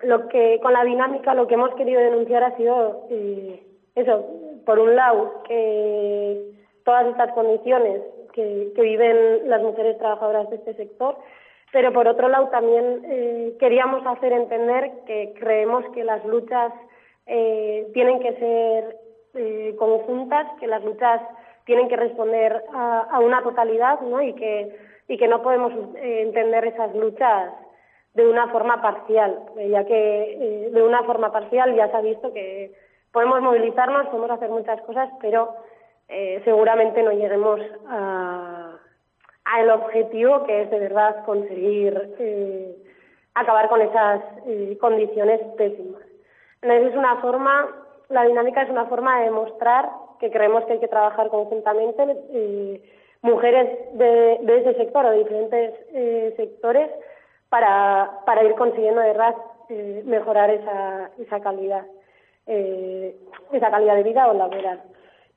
lo 0.00 0.28
que 0.28 0.60
con 0.62 0.72
la 0.72 0.84
dinámica 0.84 1.34
lo 1.34 1.46
que 1.46 1.54
hemos 1.54 1.74
querido 1.74 2.00
denunciar 2.00 2.44
ha 2.44 2.56
sido 2.56 3.06
eh, 3.10 3.62
eso, 3.94 4.26
por 4.66 4.78
un 4.78 4.96
lado, 4.96 5.42
que 5.46 6.52
todas 6.84 7.06
estas 7.06 7.32
condiciones 7.32 8.02
que, 8.32 8.72
que 8.74 8.82
viven 8.82 9.48
las 9.48 9.62
mujeres 9.62 9.98
trabajadoras 9.98 10.50
de 10.50 10.56
este 10.56 10.74
sector, 10.74 11.16
pero 11.72 11.92
por 11.92 12.06
otro 12.08 12.28
lado 12.28 12.48
también 12.48 13.02
eh, 13.04 13.56
queríamos 13.58 14.06
hacer 14.06 14.32
entender 14.32 14.90
que 15.06 15.34
creemos 15.38 15.84
que 15.94 16.04
las 16.04 16.24
luchas 16.24 16.72
eh, 17.26 17.88
tienen 17.94 18.20
que 18.20 18.34
ser 18.34 18.98
conjuntas, 19.76 20.46
que 20.60 20.68
las 20.68 20.84
luchas 20.84 21.20
tienen 21.64 21.88
que 21.88 21.96
responder 21.96 22.64
a, 22.72 23.00
a 23.10 23.20
una 23.20 23.42
totalidad, 23.42 24.00
¿no? 24.00 24.20
Y 24.22 24.34
que 24.34 24.94
y 25.06 25.18
que 25.18 25.28
no 25.28 25.42
podemos 25.42 25.72
eh, 25.96 26.22
entender 26.22 26.64
esas 26.64 26.94
luchas 26.94 27.52
de 28.14 28.26
una 28.26 28.48
forma 28.48 28.80
parcial, 28.80 29.38
eh, 29.58 29.68
ya 29.68 29.84
que 29.84 30.32
eh, 30.32 30.70
de 30.70 30.82
una 30.82 31.02
forma 31.02 31.30
parcial 31.30 31.74
ya 31.74 31.88
se 31.90 31.96
ha 31.96 32.00
visto 32.00 32.32
que 32.32 32.72
podemos 33.12 33.42
movilizarnos, 33.42 34.06
podemos 34.06 34.30
hacer 34.30 34.48
muchas 34.48 34.80
cosas, 34.82 35.10
pero 35.20 35.54
eh, 36.08 36.40
seguramente 36.44 37.02
no 37.02 37.12
lleguemos 37.12 37.60
a, 37.88 38.78
a 39.44 39.60
el 39.60 39.70
objetivo 39.70 40.44
que 40.44 40.62
es 40.62 40.70
de 40.70 40.78
verdad 40.78 41.24
conseguir 41.26 42.14
eh, 42.18 42.74
acabar 43.34 43.68
con 43.68 43.82
esas 43.82 44.22
eh, 44.46 44.78
condiciones 44.80 45.40
pésimas. 45.58 46.02
Entonces 46.62 46.92
es 46.92 46.96
una 46.96 47.16
forma, 47.16 47.68
la 48.08 48.24
dinámica 48.24 48.62
es 48.62 48.70
una 48.70 48.86
forma 48.86 49.18
de 49.18 49.24
demostrar 49.26 49.90
que 50.20 50.30
creemos 50.30 50.64
que 50.64 50.74
hay 50.74 50.80
que 50.80 50.88
trabajar 50.88 51.28
conjuntamente 51.28 52.16
eh, 52.32 52.82
mujeres 53.22 53.68
de, 53.94 54.34
ese 54.46 54.74
sector 54.74 55.06
o 55.06 55.10
de 55.10 55.18
diferentes 55.18 55.74
eh, 55.92 56.34
sectores 56.36 56.90
para, 57.48 58.20
para 58.26 58.44
ir 58.44 58.54
consiguiendo 58.54 59.00
de 59.00 59.08
verdad 59.08 59.34
eh, 59.70 60.02
mejorar 60.04 60.50
esa, 60.50 61.10
esa 61.18 61.40
calidad, 61.40 61.86
eh, 62.46 63.16
esa 63.52 63.70
calidad 63.70 63.96
de 63.96 64.02
vida 64.02 64.28
o 64.28 64.34
laboral. 64.34 64.82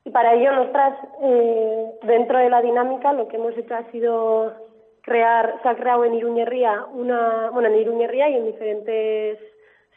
Y 0.03 0.09
para 0.09 0.33
ello 0.33 0.51
nosotras, 0.51 0.97
eh, 1.21 1.91
dentro 2.03 2.39
de 2.39 2.49
la 2.49 2.61
dinámica, 2.61 3.13
lo 3.13 3.27
que 3.27 3.37
hemos 3.37 3.57
hecho 3.57 3.75
ha 3.75 3.89
sido 3.91 4.53
crear, 5.01 5.59
se 5.61 5.69
ha 5.69 5.75
creado 5.75 6.03
en 6.03 6.15
Iruñerría 6.15 6.85
una, 6.93 7.49
bueno, 7.51 7.69
en 7.69 7.75
y 7.75 8.35
en 8.35 8.45
diferentes 8.45 9.39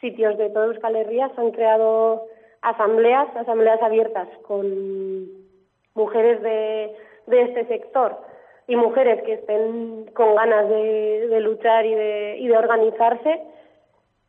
sitios 0.01 0.39
de 0.39 0.51
toda 0.51 0.67
Euskal 0.67 0.97
Herria 0.97 1.31
se 1.35 1.41
han 1.41 1.51
creado 1.51 2.27
asambleas, 2.63 3.35
asambleas 3.37 3.83
abiertas 3.83 4.29
con 4.47 5.27
mujeres 5.95 6.43
de, 6.43 6.97
este 7.27 7.67
sector 7.67 8.17
y 8.67 8.77
mujeres 8.77 9.23
que 9.23 9.35
estén 9.35 10.07
con 10.15 10.35
ganas 10.35 10.69
de, 10.69 11.41
luchar 11.41 11.87
y 11.87 11.95
de, 11.95 12.37
y 12.39 12.49
de 12.49 12.57
organizarse. 12.57 13.41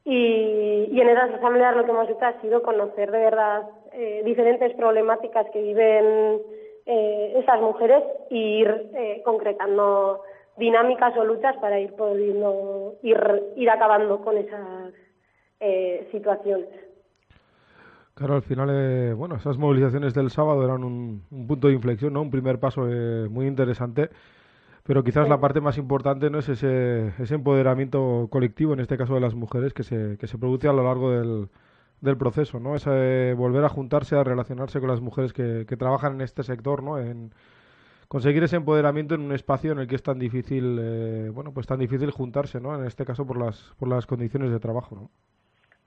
Y, 0.04 0.90
y, 0.92 1.02
en 1.02 1.10
esas 1.10 1.32
asambleas 1.36 1.76
lo 1.76 1.86
que 1.86 1.92
hemos 1.92 2.10
hecho 2.10 2.26
ha 2.26 2.42
sido 2.42 2.64
conocer 2.64 3.12
de 3.12 3.20
verdad 3.20 3.70
eh, 3.94 4.22
diferentes 4.26 4.74
problemáticas 4.74 5.48
que 5.52 5.62
viven 5.62 6.42
eh, 6.86 7.34
esas 7.38 7.62
mujeres 7.62 8.04
e 8.32 8.36
ir 8.36 8.92
eh, 8.96 9.22
concretando 9.24 10.24
dinámicas 10.58 11.16
o 11.16 11.24
luchas 11.24 11.56
para 11.58 11.80
ir 11.80 11.94
pudiendo 11.94 12.96
ir, 13.04 13.18
ir 13.56 13.70
acabando 13.70 14.22
con 14.22 14.38
esas 14.38 14.94
eh, 15.60 16.08
situaciones. 16.12 16.91
Claro, 18.14 18.36
al 18.36 18.42
final, 18.42 18.70
eh, 18.72 19.14
bueno, 19.14 19.36
esas 19.36 19.58
movilizaciones 19.58 20.14
del 20.14 20.30
sábado 20.30 20.64
eran 20.64 20.84
un, 20.84 21.24
un, 21.32 21.48
punto 21.48 21.68
de 21.68 21.74
inflexión, 21.74 22.14
¿no? 22.14 22.22
Un 22.22 22.30
primer 22.30 22.60
paso 22.60 22.88
eh, 22.90 23.28
muy 23.30 23.48
interesante, 23.48 24.10
pero 24.84 25.04
quizás 25.04 25.30
la 25.30 25.40
parte 25.40 25.62
más 25.62 25.78
importante 25.78 26.30
no 26.30 26.40
es 26.40 26.50
ese, 26.50 27.14
empoderamiento 27.34 28.28
colectivo, 28.30 28.74
en 28.74 28.82
este 28.82 28.98
caso 28.98 29.14
de 29.14 29.22
las 29.22 29.34
mujeres, 29.34 29.74
que 29.74 29.84
se, 29.84 30.18
que 30.20 30.28
produce 30.38 30.68
a 30.68 30.74
lo 30.74 30.84
largo 30.84 31.12
del, 31.12 31.50
del 32.02 32.18
proceso, 32.18 32.60
¿no? 32.60 32.76
Ese 32.76 33.34
volver 33.38 33.64
a 33.64 33.70
juntarse, 33.70 34.16
a 34.16 34.24
relacionarse 34.24 34.80
con 34.80 34.90
las 34.90 35.02
mujeres 35.02 35.34
que, 35.34 35.66
que 35.68 35.78
trabajan 35.78 36.16
en 36.16 36.22
este 36.22 36.44
sector, 36.44 36.84
¿no? 36.84 37.00
En, 37.00 37.32
conseguir 38.12 38.44
ese 38.44 38.58
empoderamiento 38.58 39.16
en 39.16 39.22
un 39.22 39.32
espacio 39.32 39.72
en 39.72 39.80
el 39.80 39.88
que 39.88 39.96
es 39.96 40.04
tan 40.04 40.20
difícil, 40.20 40.78
eh, 40.82 41.30
bueno, 41.34 41.54
pues 41.54 41.66
tan 41.66 41.80
difícil 41.80 42.12
juntarse, 42.12 42.60
¿no? 42.60 42.76
En 42.76 42.86
este 42.86 43.06
caso 43.06 43.26
por 43.26 43.40
las, 43.40 43.74
por 43.80 43.88
las 43.88 44.06
condiciones 44.06 44.52
de 44.52 44.60
trabajo, 44.60 44.96
¿no? 44.96 45.10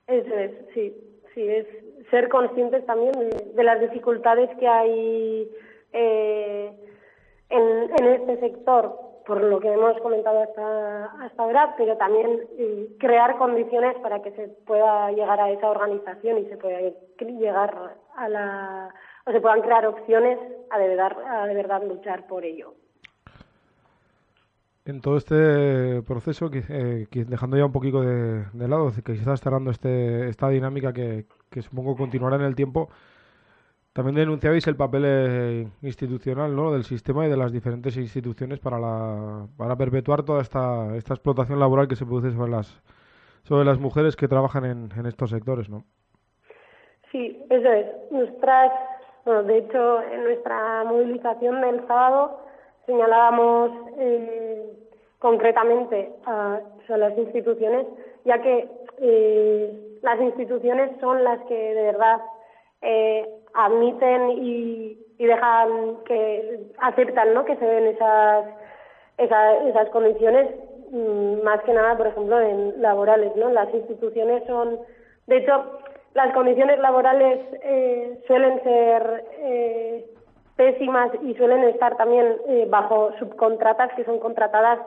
Eso 0.07 0.33
es, 0.35 0.51
sí, 0.73 0.91
sí, 1.35 1.41
es 1.41 1.67
ser 2.09 2.29
conscientes 2.29 2.85
también 2.85 3.11
de, 3.55 3.63
las 3.63 3.79
dificultades 3.79 4.49
que 4.57 4.67
hay 4.67 5.49
eh, 5.93 6.71
en, 7.49 7.63
en, 7.99 8.05
este 8.07 8.39
sector, 8.39 8.99
por 9.25 9.41
lo 9.43 9.59
que 9.59 9.71
hemos 9.71 9.99
comentado 10.01 10.41
hasta, 10.41 11.05
hasta 11.23 11.43
ahora, 11.43 11.75
pero 11.77 11.97
también 11.97 12.41
eh, 12.57 12.87
crear 12.99 13.37
condiciones 13.37 13.97
para 13.99 14.21
que 14.21 14.31
se 14.31 14.47
pueda 14.65 15.11
llegar 15.11 15.39
a 15.39 15.51
esa 15.51 15.69
organización 15.69 16.39
y 16.39 16.45
se 16.45 16.57
pueda 16.57 16.79
llegar 17.19 17.95
a 18.15 18.29
la 18.29 18.93
o 19.27 19.31
se 19.31 19.41
puedan 19.41 19.61
crear 19.61 19.85
opciones 19.87 20.37
a 20.69 20.77
de 20.77 20.87
verdad, 20.87 21.13
a 21.27 21.47
de 21.47 21.55
verdad 21.55 21.83
luchar 21.83 22.27
por 22.27 22.45
ello. 22.45 22.73
En 24.85 25.01
todo 25.01 25.17
este 25.17 26.03
proceso, 26.03 26.51
que, 26.51 26.63
eh, 26.69 27.07
dejando 27.11 27.57
ya 27.57 27.65
un 27.65 27.71
poquito 27.71 28.01
de, 28.01 28.67
lado, 28.67 28.91
que 29.03 29.13
está 29.13 29.35
cerrando 29.35 29.71
este, 29.71 30.29
esta 30.29 30.47
dinámica 30.49 30.93
que, 30.93 31.25
supongo 31.61 31.95
continuará 31.95 32.35
en 32.35 32.43
el 32.43 32.55
tiempo, 32.55 32.89
también 33.93 34.15
denunciabais 34.15 34.67
el 34.67 34.75
papel 34.75 35.03
eh, 35.07 35.67
institucional 35.81 36.55
¿no? 36.55 36.71
del 36.71 36.83
sistema 36.83 37.25
y 37.25 37.29
de 37.29 37.37
las 37.37 37.51
diferentes 37.51 37.97
instituciones 37.97 38.59
para, 38.59 38.77
la, 38.77 39.47
para 39.57 39.75
perpetuar 39.75 40.21
toda 40.21 40.41
esta, 40.41 40.95
esta 40.95 41.15
explotación 41.15 41.59
laboral 41.59 41.87
que 41.87 41.95
se 41.95 42.05
produce 42.05 42.31
sobre 42.31 42.51
las, 42.51 42.83
sobre 43.43 43.65
las 43.65 43.79
mujeres 43.79 44.15
que 44.15 44.27
trabajan 44.27 44.65
en, 44.65 44.89
en 44.95 45.05
estos 45.07 45.31
sectores, 45.31 45.67
¿no? 45.67 45.85
Sí, 47.11 47.43
eso 47.49 47.71
es. 47.71 47.87
Nuestras 48.11 48.71
bueno, 49.25 49.41
de 49.41 49.57
hecho, 49.57 50.03
en 50.03 50.23
nuestra 50.23 50.83
movilización 50.83 51.59
del 51.61 51.87
sábado 51.87 52.44
señalábamos 52.85 53.71
eh, 53.97 54.65
concretamente 55.19 56.13
a, 56.25 56.59
las 56.87 57.17
instituciones, 57.17 57.87
ya 58.25 58.39
que 58.41 58.69
eh, 58.99 59.97
las 60.03 60.21
instituciones 60.21 60.91
son 60.99 61.23
las 61.23 61.39
que 61.47 61.55
de 61.55 61.81
verdad 61.81 62.21
eh, 62.81 63.27
admiten 63.55 64.29
y, 64.31 65.01
dejan 65.17 66.03
que 66.05 66.59
aceptan 66.77 67.33
¿no? 67.33 67.45
que 67.45 67.55
se 67.55 67.65
den 67.65 67.87
esas, 67.87 68.45
esas, 69.17 69.89
condiciones, 69.89 70.53
mm, 70.91 71.41
más 71.41 71.61
que 71.63 71.73
nada, 71.73 71.97
por 71.97 72.07
ejemplo, 72.07 72.39
en 72.39 72.81
laborales. 72.81 73.35
¿no? 73.35 73.49
Las 73.49 73.73
instituciones 73.73 74.43
son, 74.45 74.77
de 75.27 75.37
hecho, 75.37 75.79
las 76.13 76.33
condiciones 76.33 76.79
laborales 76.79 77.39
eh, 77.63 78.21
suelen 78.27 78.61
ser 78.63 79.25
eh, 79.39 80.05
pésimas 80.55 81.11
y 81.23 81.33
suelen 81.35 81.63
estar 81.65 81.97
también 81.97 82.37
eh, 82.47 82.65
bajo 82.69 83.11
subcontratas 83.19 83.93
que 83.95 84.05
son 84.05 84.19
contratadas 84.19 84.79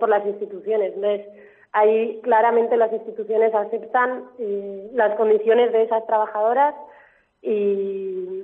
por 0.00 0.08
las 0.08 0.24
instituciones. 0.24 0.94
Entonces, 0.94 1.26
ahí 1.72 2.18
claramente 2.22 2.78
las 2.78 2.90
instituciones 2.90 3.54
aceptan 3.54 4.24
las 4.94 5.14
condiciones 5.16 5.70
de 5.70 5.82
esas 5.82 6.06
trabajadoras 6.06 6.74
y, 7.42 8.42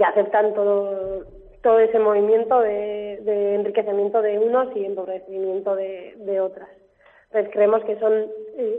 aceptan 0.00 0.54
todo, 0.54 1.24
todo 1.62 1.80
ese 1.80 1.98
movimiento 1.98 2.60
de, 2.60 3.54
enriquecimiento 3.56 4.22
de 4.22 4.38
unos 4.38 4.68
y 4.76 4.84
empobrecimiento 4.84 5.74
de, 5.74 6.40
otras. 6.40 6.68
Entonces, 7.26 7.50
creemos 7.52 7.82
que 7.84 7.98
son 7.98 8.26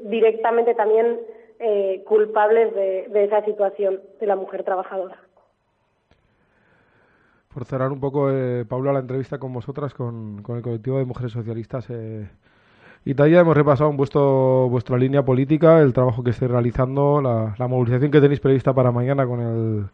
directamente 0.03 0.75
también 0.75 1.19
eh, 1.59 2.03
culpables 2.05 2.75
de, 2.75 3.23
esa 3.23 3.43
situación 3.45 4.01
de 4.19 4.27
la 4.27 4.35
mujer 4.35 4.63
trabajadora. 4.63 5.17
Por 7.53 7.65
cerrar 7.65 7.91
un 7.91 7.99
poco, 7.99 8.31
eh, 8.31 8.65
Paula, 8.67 8.91
la 8.91 8.99
entrevista 8.99 9.37
con 9.37 9.53
vosotras, 9.53 9.93
con, 9.93 10.43
el 10.47 10.61
colectivo 10.61 10.97
de 10.97 11.05
mujeres 11.05 11.31
socialistas. 11.31 11.85
Eh, 11.89 12.27
Italia, 13.05 13.41
hemos 13.41 13.55
repasado 13.55 13.91
en 13.91 13.97
vuestro, 13.97 14.69
vuestra 14.69 14.97
línea 14.97 15.23
política, 15.23 15.79
el 15.81 15.93
trabajo 15.93 16.23
que 16.23 16.31
estáis 16.31 16.49
realizando, 16.49 17.21
la, 17.21 17.67
movilización 17.67 18.09
que 18.09 18.21
tenéis 18.21 18.39
prevista 18.39 18.73
para 18.73 18.91
mañana 18.91 19.27
con 19.27 19.39
el, 19.39 19.85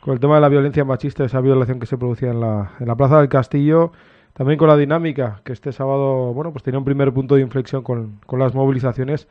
con 0.00 0.14
el 0.14 0.20
tema 0.20 0.36
de 0.36 0.40
la 0.40 0.48
violencia 0.48 0.84
machista, 0.84 1.24
esa 1.24 1.40
violación 1.40 1.78
que 1.80 1.86
se 1.86 1.98
producía 1.98 2.30
en 2.30 2.40
la, 2.40 2.72
en 2.80 2.86
la 2.86 2.94
Plaza 2.94 3.18
del 3.18 3.28
Castillo, 3.28 3.92
también 4.32 4.58
con 4.58 4.68
la 4.68 4.76
dinámica 4.76 5.40
que 5.44 5.52
este 5.52 5.72
sábado, 5.72 6.32
bueno, 6.32 6.52
pues 6.52 6.62
tenía 6.62 6.78
un 6.78 6.84
primer 6.84 7.12
punto 7.12 7.34
de 7.34 7.42
inflexión 7.42 7.82
con, 7.82 8.20
con 8.26 8.38
las 8.38 8.54
movilizaciones. 8.54 9.28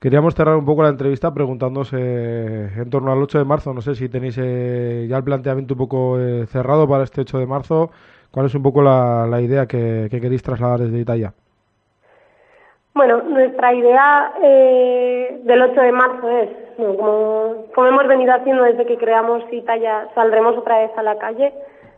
Queríamos 0.00 0.34
cerrar 0.34 0.56
un 0.56 0.64
poco 0.64 0.82
la 0.82 0.88
entrevista 0.88 1.34
preguntándoos 1.34 1.92
en 1.92 2.88
torno 2.88 3.12
al 3.12 3.22
8 3.22 3.36
de 3.36 3.44
marzo. 3.44 3.74
No 3.74 3.82
sé 3.82 3.94
si 3.94 4.08
tenéis 4.08 4.38
eh, 4.40 5.06
ya 5.06 5.18
el 5.18 5.24
planteamiento 5.24 5.74
un 5.74 5.78
poco 5.78 6.18
eh, 6.18 6.46
cerrado 6.46 6.88
para 6.88 7.04
este 7.04 7.20
8 7.20 7.38
de 7.38 7.46
marzo. 7.46 7.90
¿Cuál 8.30 8.46
es 8.46 8.54
un 8.54 8.62
poco 8.62 8.80
la, 8.80 9.38
idea 9.42 9.66
que, 9.66 10.08
queréis 10.10 10.42
trasladar 10.42 10.80
desde 10.80 11.00
Italia? 11.00 11.34
Bueno, 12.94 13.20
nuestra 13.24 13.74
idea 13.74 14.32
eh, 14.42 15.38
del 15.44 15.60
8 15.60 15.80
de 15.82 15.92
marzo 15.92 16.30
es, 16.30 16.48
como, 16.78 17.66
como, 17.74 17.86
hemos 17.86 18.06
venido 18.08 18.32
haciendo 18.32 18.62
desde 18.62 18.86
que 18.86 18.96
creamos 18.96 19.44
Italia, 19.52 20.08
saldremos 20.14 20.56
otra 20.56 20.78
vez 20.78 20.92
a 20.96 21.02
la 21.02 21.18
calle. 21.18 21.52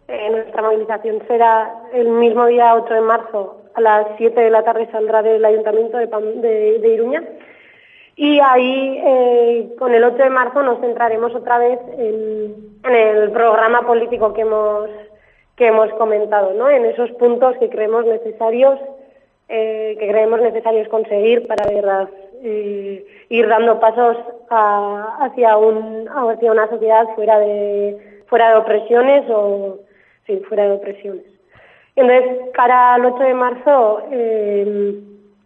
nuestra 0.08 0.60
movilización 0.60 1.22
será 1.28 1.72
el 1.92 2.08
mismo 2.08 2.46
día 2.46 2.74
8 2.74 2.94
de 2.94 3.00
marzo, 3.00 3.58
a 3.74 3.80
las 3.80 4.06
7 4.16 4.40
de 4.40 4.50
la 4.50 4.64
tarde 4.64 4.88
saldrá 4.90 5.22
del 5.22 5.44
Ayuntamiento 5.44 5.98
de, 5.98 6.08
de, 6.08 6.78
de 6.80 6.94
Iruña 6.94 7.22
y 8.16 8.40
ahí, 8.40 9.00
eh, 9.04 9.74
con 9.78 9.94
el 9.94 10.04
8 10.04 10.16
de 10.16 10.30
marzo, 10.30 10.62
nos 10.62 10.80
centraremos 10.80 11.34
otra 11.34 11.58
vez 11.58 11.78
en, 11.96 12.72
el 12.84 13.30
programa 13.30 13.82
político 13.82 14.34
que 14.34 14.42
hemos, 14.42 14.90
que 15.56 15.68
hemos 15.68 15.90
comentado, 15.94 16.52
¿no? 16.52 16.68
en 16.68 16.84
esos 16.84 17.10
puntos 17.12 17.56
que 17.58 17.70
creemos 17.70 18.04
necesarios, 18.04 18.78
eh, 19.48 19.96
que 19.98 20.08
creemos 20.08 20.40
necesarios 20.40 20.88
conseguir 20.88 21.46
para 21.46 21.70
verdad, 21.70 22.08
eh, 22.42 23.06
ir 23.28 23.48
dando 23.48 23.80
pasos 23.80 24.16
hacia, 24.50 25.56
un, 25.56 26.08
hacia 26.08 26.52
una 26.52 26.68
sociedad 26.68 27.08
fuera 27.14 27.38
de, 27.38 28.22
fuera 28.26 28.50
de 28.50 28.56
opresiones 28.56 29.24
o 29.30 29.78
sí, 30.26 30.42
fuera 30.48 30.64
de 30.64 30.72
opresiones. 30.72 31.24
Entonces, 31.96 32.50
cara 32.52 32.94
al 32.94 33.06
8 33.06 33.22
de 33.22 33.34
marzo, 33.34 34.02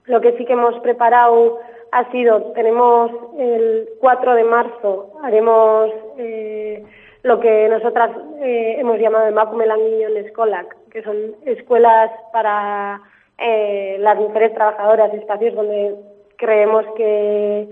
lo 0.06 0.20
que 0.20 0.32
sí 0.36 0.44
que 0.44 0.52
hemos 0.52 0.78
preparado 0.80 1.60
ha 1.97 2.11
sido, 2.11 2.53
tenemos 2.53 3.11
el 3.38 3.88
4 4.01 4.34
de 4.34 4.44
marzo, 4.44 5.12
haremos 5.22 5.90
eh, 6.18 6.84
lo 7.22 7.40
que 7.40 7.68
nosotras 7.70 8.11
eh, 8.42 8.76
hemos 8.78 8.99
llamado 8.99 9.28
el 9.28 10.16
Escolac, 10.18 10.76
que 10.90 11.03
son 11.03 11.16
escuelas 11.47 12.11
para 12.34 13.01
eh, 13.38 13.97
las 14.01 14.18
mujeres 14.18 14.53
trabajadoras, 14.53 15.14
espacios 15.14 15.55
donde 15.55 15.94
creemos 16.36 16.84
que 16.99 17.66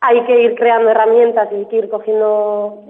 hay 0.00 0.24
que 0.24 0.40
ir 0.40 0.54
creando 0.54 0.88
herramientas 0.88 1.50
y 1.52 1.66
que 1.66 1.76
ir 1.76 1.90
cogiendo, 1.90 2.84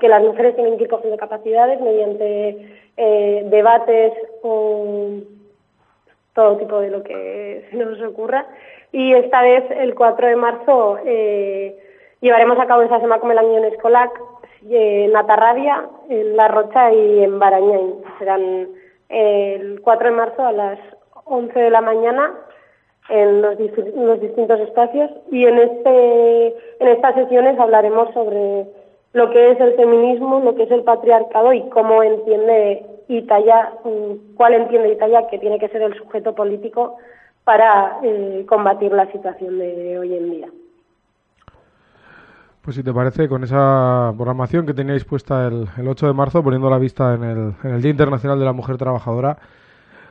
que 0.00 0.08
las 0.08 0.22
mujeres 0.22 0.56
tienen 0.56 0.76
que 0.76 0.84
ir 0.84 0.90
cogiendo 0.90 1.18
capacidades 1.18 1.80
mediante 1.80 2.80
debates 2.96 4.12
o 4.42 5.20
todo 6.34 6.56
tipo 6.56 6.80
de 6.80 6.90
lo 6.90 7.02
que 7.04 7.64
se 7.70 7.76
nos 7.76 8.00
ocurra 8.02 8.46
y 8.92 9.14
esta 9.14 9.42
vez, 9.42 9.64
el 9.70 9.94
4 9.94 10.28
de 10.28 10.36
marzo, 10.36 10.98
eh, 11.04 11.78
llevaremos 12.20 12.58
a 12.58 12.66
cabo 12.66 12.82
esa 12.82 13.00
semana 13.00 13.20
como 13.20 13.32
el 13.32 13.38
año 13.38 13.58
en 13.58 13.64
Escolac, 13.66 14.20
en 14.68 15.16
Atarrabia, 15.16 15.88
en 16.08 16.36
La 16.36 16.48
Rocha 16.48 16.92
y 16.92 17.22
en 17.22 17.38
Barañain. 17.38 17.94
Serán 18.18 18.68
el 19.08 19.80
4 19.80 20.08
de 20.08 20.14
marzo 20.14 20.44
a 20.44 20.52
las 20.52 20.78
11 21.24 21.58
de 21.58 21.70
la 21.70 21.80
mañana 21.80 22.34
en 23.08 23.42
los, 23.42 23.58
distintos 23.58 24.60
espacios 24.60 25.10
y 25.30 25.44
en, 25.44 25.58
este, 25.58 26.46
en 26.78 26.88
estas 26.88 27.14
sesiones 27.14 27.58
hablaremos 27.58 28.12
sobre 28.14 28.66
lo 29.12 29.30
que 29.30 29.50
es 29.50 29.60
el 29.60 29.74
feminismo, 29.74 30.40
lo 30.40 30.54
que 30.54 30.64
es 30.64 30.70
el 30.70 30.84
patriarcado 30.84 31.52
y 31.52 31.68
cómo 31.70 32.02
entiende 32.02 32.86
Italia, 33.08 33.72
mm, 33.84 34.36
cuál 34.36 34.54
entiende 34.54 34.92
Italia 34.92 35.26
que 35.28 35.38
tiene 35.38 35.58
que 35.58 35.68
ser 35.68 35.82
el 35.82 35.94
sujeto 35.94 36.34
político 36.34 36.98
para 37.44 37.98
eh, 38.02 38.44
combatir 38.48 38.92
la 38.92 39.10
situación 39.10 39.58
de 39.58 39.98
hoy 39.98 40.14
en 40.14 40.30
día. 40.30 40.48
Pues 42.62 42.76
si 42.76 42.82
te 42.82 42.92
parece, 42.92 43.28
con 43.28 43.42
esa 43.42 44.12
programación 44.14 44.66
que 44.66 44.74
teníais 44.74 45.04
puesta 45.04 45.46
el, 45.46 45.66
8 45.88 46.06
de 46.06 46.12
marzo, 46.12 46.42
poniendo 46.42 46.68
la 46.68 46.78
vista 46.78 47.14
en 47.14 47.24
el, 47.24 47.82
Día 47.82 47.90
Internacional 47.90 48.38
de 48.38 48.44
la 48.44 48.52
Mujer 48.52 48.76
Trabajadora, 48.76 49.38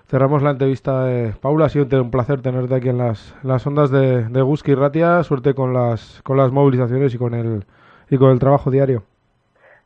cerramos 0.07 0.41
la 0.41 0.51
entrevista 0.51 1.05
de 1.05 1.33
Paula. 1.39 1.65
Ha 1.65 1.69
sido 1.69 2.01
un 2.01 2.09
placer 2.09 2.41
tenerte 2.41 2.73
aquí 2.73 2.89
en 2.89 2.97
las, 2.97 3.35
las 3.43 3.65
ondas 3.67 3.91
de, 3.91 4.23
de 4.27 4.41
Guski 4.41 4.71
y 4.71 4.75
Ratia. 4.75 5.21
Suerte 5.23 5.53
con 5.53 5.73
las, 5.73 6.23
con 6.23 6.37
las 6.37 6.51
movilizaciones 6.51 7.13
y 7.13 7.19
con 7.19 7.35
el, 7.35 7.65
y 8.09 8.17
con 8.17 8.31
el 8.31 8.39
trabajo 8.39 8.71
diario. 8.71 9.03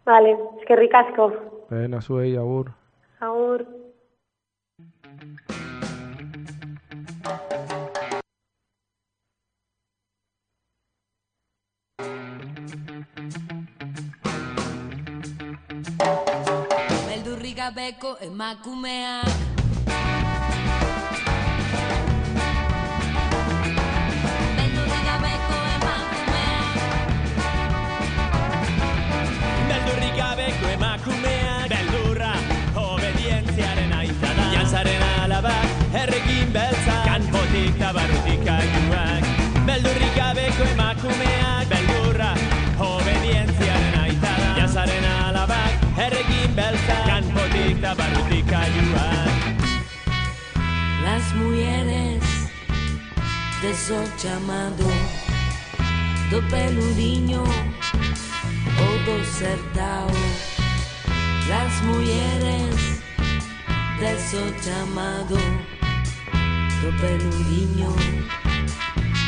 Vale, 0.06 0.38
es 0.60 0.66
que 0.66 0.76
ricasco. 0.78 1.34
Ven, 1.70 1.94
a 1.94 1.98
agur. 1.98 2.72
Agur. 3.20 3.83
Emakumeak 18.22 19.43
Las 51.04 51.36
mujeres 51.36 52.24
de 53.62 53.72
esos 53.72 54.10
llamados 54.22 54.94
do 56.30 56.42
peludinho 56.50 57.44
o 57.44 58.88
do 59.06 59.24
sertao. 59.24 60.08
Las 61.48 61.82
mujeres 61.84 63.02
de 64.00 64.14
esos 64.14 64.52
llamados 64.66 65.44
do 66.82 66.92
peludinho 67.00 67.92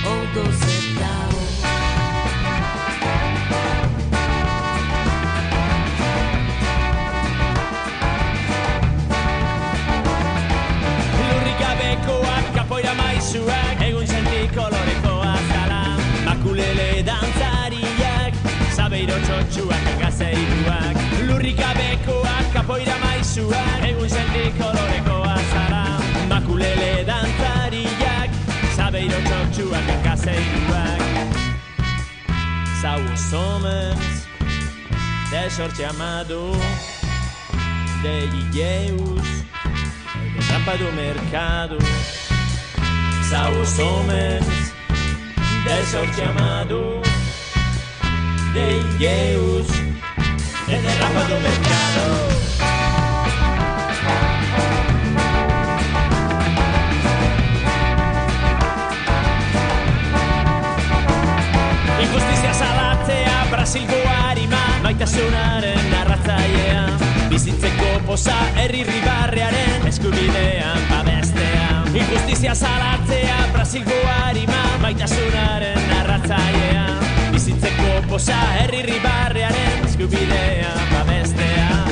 o 0.04 0.16
do 0.34 0.46
sertao. 0.64 1.36
Maizuak 13.26 13.82
Egun 13.82 14.08
senti 14.08 14.48
koloreko 14.54 15.22
azala 15.22 15.98
Makulele 16.26 17.04
dantzariak 17.04 18.34
Zabeiro 18.76 19.16
txotxuak 19.26 19.86
gazeiruak. 20.00 20.98
Lurrik 21.28 21.58
gabekoak 21.58 22.54
kapoira 22.54 22.98
maizuak 23.02 23.82
Egun 23.90 24.10
senti 24.10 24.52
koloreko 24.60 25.24
azala 25.24 25.98
Makulele 26.30 27.06
dantzariak 27.06 28.30
Zabeiro 28.76 29.18
txotxuak 29.26 29.90
gazeiruak. 30.04 31.02
Sauos 32.82 33.34
homens 33.34 34.28
De 35.32 35.50
sorte 35.50 35.86
amado 35.86 36.52
De 38.04 38.28
Guilleus 38.30 39.46
de 40.36 40.42
trampa 40.48 40.76
do 40.78 40.92
mercado. 40.92 41.78
São 43.36 43.62
os 43.62 43.80
homens 43.80 44.46
de 45.66 45.86
sorte 45.92 46.22
amado 46.22 47.02
de 48.54 48.82
Deus, 48.98 49.68
de 50.68 50.78
trampa 50.96 51.24
do 51.28 51.38
mercado. 51.42 52.06
Injustizia 62.00 62.54
salatzea 62.54 63.48
Brasilgo 63.52 63.96
harima 64.08 64.64
Maitasunaren 64.82 65.92
narratzailea 65.92 66.88
Bizitzeko 67.30 68.00
posa 68.08 68.38
herri 68.56 68.86
ribarrearen 68.86 69.88
Eskubidean 69.88 70.80
babestea 70.90 71.15
Injustizia 71.96 72.56
salatzea 72.56 73.38
Brasilgo 73.54 74.00
harima 74.08 74.62
Maitasunaren 74.82 75.80
narratzailea 75.90 76.86
Bizitzeko 77.32 78.02
posa 78.10 78.40
herri 78.60 78.82
ribarrearen 78.90 79.86
Eskubidean 79.86 80.82
babestea. 80.92 81.86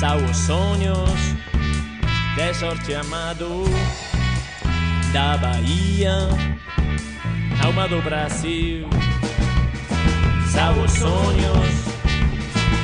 São 0.00 0.16
os 0.30 0.36
sonhos 0.36 1.20
de 2.36 2.54
sorte 2.54 2.94
amado 2.94 3.64
da 5.12 5.36
Bahia 5.38 6.28
alma 7.66 7.88
do 7.88 8.00
Brasil. 8.02 8.88
São 10.52 10.82
os 10.84 10.92
sonhos 10.92 11.74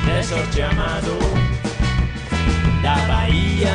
de 0.05 0.23
sorte 0.25 0.63
amado 0.63 1.19
da 2.83 2.97
Bahia, 3.07 3.75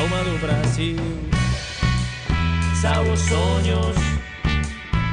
alma 0.00 0.24
do 0.24 0.38
Brasil. 0.38 0.96
Os 3.12 3.20
sonhos 3.20 3.96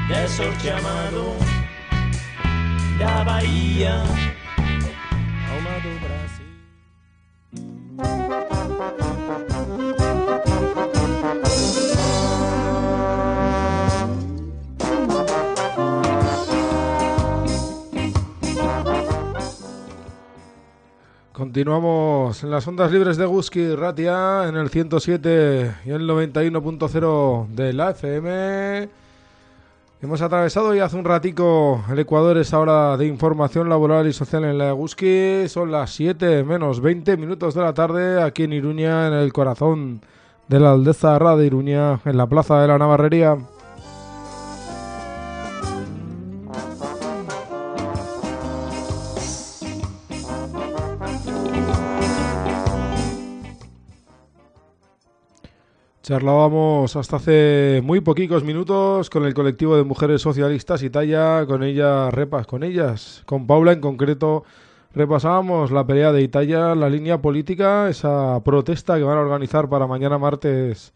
de 0.08 0.28
sorte 0.30 0.70
amado 0.70 1.36
da 2.98 3.24
Bahia, 3.24 4.02
Continuamos 21.38 22.44
en 22.44 22.50
las 22.50 22.68
ondas 22.68 22.92
libres 22.92 23.16
de 23.16 23.28
Guski 23.28 23.76
Ratia 23.76 24.48
en 24.48 24.56
el 24.56 24.72
107 24.72 25.72
y 25.86 25.92
el 25.92 26.10
91.0 26.10 27.48
de 27.50 27.74
la 27.74 27.92
FM. 27.92 28.90
Hemos 30.02 30.20
atravesado 30.24 30.74
ya 30.74 30.86
hace 30.86 30.98
un 30.98 31.06
ratico 31.06 31.84
el 31.92 32.00
Ecuador, 32.00 32.40
es 32.40 32.52
hora 32.54 32.98
de 32.98 33.06
información 33.06 33.70
laboral 33.70 34.08
y 34.08 34.14
social 34.14 34.46
en 34.46 34.58
la 34.58 34.72
Guski. 34.72 35.48
Son 35.48 35.72
las 35.72 35.92
7 35.92 36.44
menos 36.44 36.82
20 36.82 37.16
minutos 37.18 37.54
de 37.54 37.62
la 37.62 37.76
tarde 37.76 38.20
aquí 38.20 38.46
en 38.46 38.54
Iruña, 38.54 39.06
en 39.06 39.14
el 39.14 39.32
corazón 39.32 40.02
de 40.48 40.60
la 40.60 40.72
Aldeza 40.72 41.20
Ra 41.20 41.36
de 41.36 41.46
Iruña, 41.46 42.00
en 42.04 42.18
la 42.18 42.26
plaza 42.26 42.60
de 42.62 42.68
la 42.68 42.80
Navarrería. 42.80 43.38
Charlábamos 56.08 56.96
hasta 56.96 57.18
hace 57.18 57.82
muy 57.84 58.00
poquitos 58.00 58.46
minutos 58.46 59.10
con 59.10 59.26
el 59.26 59.34
colectivo 59.34 59.76
de 59.76 59.84
mujeres 59.84 60.22
socialistas 60.22 60.82
Italia, 60.82 61.44
con 61.46 61.64
ellas 61.64 62.14
repas, 62.14 62.48
con 62.48 62.64
ellas, 62.64 63.24
con 63.26 63.46
Paula 63.46 63.74
en 63.74 63.82
concreto, 63.82 64.46
repasábamos 64.94 65.70
la 65.70 65.86
pelea 65.86 66.14
de 66.14 66.22
Italia, 66.22 66.76
la 66.76 66.90
línea 66.90 67.22
política, 67.22 67.90
esa 67.90 68.42
protesta 68.46 68.96
que 68.96 69.04
van 69.04 69.18
a 69.18 69.22
organizar 69.22 69.68
para 69.68 69.86
mañana 69.86 70.18
martes 70.18 70.94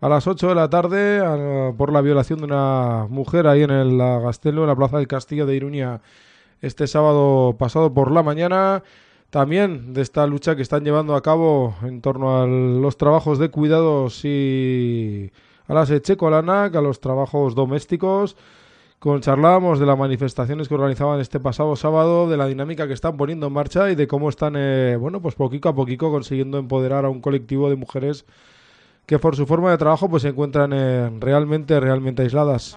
a 0.00 0.08
las 0.08 0.26
8 0.26 0.48
de 0.48 0.54
la 0.56 0.68
tarde 0.68 1.22
por 1.76 1.92
la 1.92 2.00
violación 2.00 2.40
de 2.40 2.46
una 2.46 3.06
mujer 3.08 3.46
ahí 3.46 3.62
en 3.62 3.70
el 3.70 3.96
Gastelo, 3.96 4.62
en 4.62 4.68
la 4.70 4.74
Plaza 4.74 4.96
del 4.96 5.06
Castillo 5.06 5.46
de 5.46 5.54
Iruña, 5.54 6.00
este 6.62 6.88
sábado 6.88 7.54
pasado 7.56 7.94
por 7.94 8.10
la 8.10 8.24
mañana 8.24 8.82
también 9.30 9.92
de 9.92 10.02
esta 10.02 10.26
lucha 10.26 10.56
que 10.56 10.62
están 10.62 10.84
llevando 10.84 11.14
a 11.14 11.22
cabo 11.22 11.74
en 11.82 12.00
torno 12.00 12.40
a 12.40 12.46
los 12.46 12.96
trabajos 12.96 13.38
de 13.38 13.50
cuidados 13.50 14.24
y 14.24 15.30
a 15.66 15.74
las 15.74 15.90
echecolanak, 15.90 16.74
a 16.74 16.80
los 16.80 17.00
trabajos 17.00 17.54
domésticos. 17.54 18.36
Con 18.98 19.20
charlábamos 19.20 19.78
de 19.78 19.86
las 19.86 19.96
manifestaciones 19.96 20.66
que 20.66 20.74
organizaban 20.74 21.20
este 21.20 21.38
pasado 21.38 21.76
sábado, 21.76 22.28
de 22.28 22.36
la 22.36 22.46
dinámica 22.46 22.88
que 22.88 22.94
están 22.94 23.16
poniendo 23.16 23.46
en 23.46 23.52
marcha 23.52 23.92
y 23.92 23.94
de 23.94 24.08
cómo 24.08 24.28
están, 24.28 24.54
eh, 24.56 24.96
bueno, 24.98 25.22
pues 25.22 25.36
poquito 25.36 25.68
a 25.68 25.74
poquito 25.74 26.10
consiguiendo 26.10 26.58
empoderar 26.58 27.04
a 27.04 27.08
un 27.08 27.20
colectivo 27.20 27.70
de 27.70 27.76
mujeres 27.76 28.24
que 29.06 29.18
por 29.20 29.36
su 29.36 29.46
forma 29.46 29.70
de 29.70 29.78
trabajo 29.78 30.10
pues 30.10 30.22
se 30.22 30.30
encuentran 30.30 30.72
eh, 30.74 31.10
realmente, 31.20 31.78
realmente 31.78 32.22
aisladas. 32.22 32.76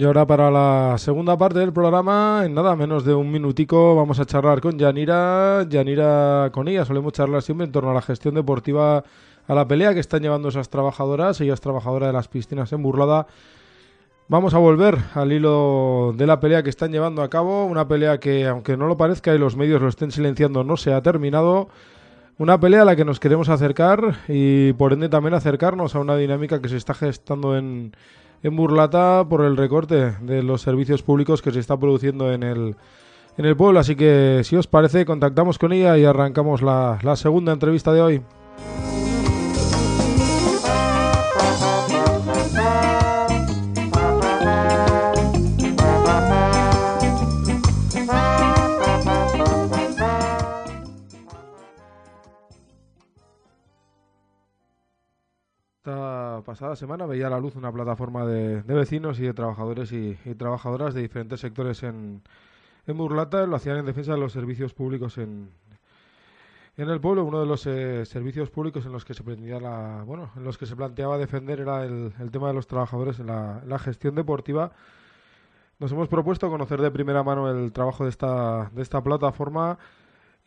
Y 0.00 0.04
ahora 0.04 0.26
para 0.26 0.50
la 0.50 0.96
segunda 0.96 1.36
parte 1.36 1.58
del 1.58 1.74
programa, 1.74 2.44
en 2.46 2.54
nada 2.54 2.74
menos 2.74 3.04
de 3.04 3.12
un 3.12 3.30
minutico, 3.30 3.94
vamos 3.94 4.18
a 4.18 4.24
charlar 4.24 4.62
con 4.62 4.78
Yanira. 4.78 5.66
Yanira 5.68 6.48
con 6.54 6.68
ella, 6.68 6.86
solemos 6.86 7.12
charlar 7.12 7.42
siempre 7.42 7.66
en 7.66 7.72
torno 7.72 7.90
a 7.90 7.92
la 7.92 8.00
gestión 8.00 8.34
deportiva, 8.34 9.04
a 9.46 9.54
la 9.54 9.68
pelea 9.68 9.92
que 9.92 10.00
están 10.00 10.22
llevando 10.22 10.48
esas 10.48 10.70
trabajadoras. 10.70 11.38
Ella 11.42 11.52
es 11.52 11.60
trabajadora 11.60 12.06
de 12.06 12.14
las 12.14 12.28
piscinas 12.28 12.72
en 12.72 12.82
Burlada. 12.82 13.26
Vamos 14.28 14.54
a 14.54 14.58
volver 14.58 14.96
al 15.12 15.32
hilo 15.32 16.14
de 16.16 16.26
la 16.26 16.40
pelea 16.40 16.62
que 16.62 16.70
están 16.70 16.92
llevando 16.92 17.20
a 17.20 17.28
cabo. 17.28 17.66
Una 17.66 17.86
pelea 17.86 18.18
que, 18.20 18.46
aunque 18.46 18.78
no 18.78 18.86
lo 18.86 18.96
parezca 18.96 19.34
y 19.34 19.38
los 19.38 19.54
medios 19.54 19.82
lo 19.82 19.88
estén 19.88 20.12
silenciando, 20.12 20.64
no 20.64 20.78
se 20.78 20.94
ha 20.94 21.02
terminado. 21.02 21.68
Una 22.38 22.58
pelea 22.58 22.80
a 22.80 22.84
la 22.86 22.96
que 22.96 23.04
nos 23.04 23.20
queremos 23.20 23.50
acercar 23.50 24.16
y 24.28 24.72
por 24.72 24.94
ende 24.94 25.10
también 25.10 25.34
acercarnos 25.34 25.94
a 25.94 25.98
una 25.98 26.16
dinámica 26.16 26.62
que 26.62 26.70
se 26.70 26.78
está 26.78 26.94
gestando 26.94 27.54
en, 27.54 27.92
en 28.42 28.56
Burlata 28.56 29.24
por 29.28 29.44
el 29.44 29.56
recorte 29.56 30.12
de 30.20 30.42
los 30.42 30.62
servicios 30.62 31.02
públicos 31.02 31.42
que 31.42 31.50
se 31.50 31.60
está 31.60 31.76
produciendo 31.76 32.32
en 32.32 32.42
el, 32.42 32.76
en 33.36 33.44
el 33.44 33.56
pueblo. 33.56 33.80
Así 33.80 33.96
que, 33.96 34.40
si 34.44 34.56
os 34.56 34.66
parece, 34.66 35.04
contactamos 35.04 35.58
con 35.58 35.72
ella 35.72 35.96
y 35.98 36.04
arrancamos 36.04 36.62
la, 36.62 36.98
la 37.02 37.16
segunda 37.16 37.52
entrevista 37.52 37.92
de 37.92 38.02
hoy. 38.02 38.22
Pasada 56.50 56.74
semana 56.74 57.06
veía 57.06 57.28
a 57.28 57.30
la 57.30 57.38
luz 57.38 57.54
una 57.54 57.70
plataforma 57.70 58.26
de, 58.26 58.60
vecinos 58.62 59.20
y 59.20 59.22
de 59.22 59.32
trabajadores 59.32 59.92
y, 59.92 60.16
trabajadoras 60.36 60.94
de 60.94 61.02
diferentes 61.02 61.38
sectores 61.38 61.84
en, 61.84 62.22
en 62.88 62.98
Burlata. 62.98 63.46
Lo 63.46 63.54
hacían 63.54 63.76
en 63.76 63.86
defensa 63.86 64.14
de 64.14 64.18
los 64.18 64.32
servicios 64.32 64.74
públicos 64.74 65.16
en, 65.18 65.48
en 66.76 66.88
el 66.88 67.00
pueblo. 67.00 67.24
Uno 67.24 67.38
de 67.38 67.46
los 67.46 67.68
eh, 67.68 68.04
servicios 68.04 68.50
públicos 68.50 68.84
en 68.84 68.90
los 68.90 69.04
que 69.04 69.14
se 69.14 69.22
pretendía 69.22 69.60
la, 69.60 70.02
bueno, 70.04 70.32
en 70.34 70.42
los 70.42 70.58
que 70.58 70.66
se 70.66 70.74
planteaba 70.74 71.18
defender 71.18 71.60
era 71.60 71.84
el, 71.84 72.12
el 72.18 72.32
tema 72.32 72.48
de 72.48 72.54
los 72.54 72.66
trabajadores 72.66 73.20
en 73.20 73.28
la, 73.28 73.62
la 73.64 73.78
gestión 73.78 74.16
deportiva. 74.16 74.72
Nos 75.78 75.92
hemos 75.92 76.08
propuesto 76.08 76.50
conocer 76.50 76.82
de 76.82 76.90
primera 76.90 77.22
mano 77.22 77.48
el 77.48 77.70
trabajo 77.70 78.02
de 78.02 78.10
esta, 78.10 78.72
de 78.74 78.82
esta 78.82 79.04
plataforma 79.04 79.78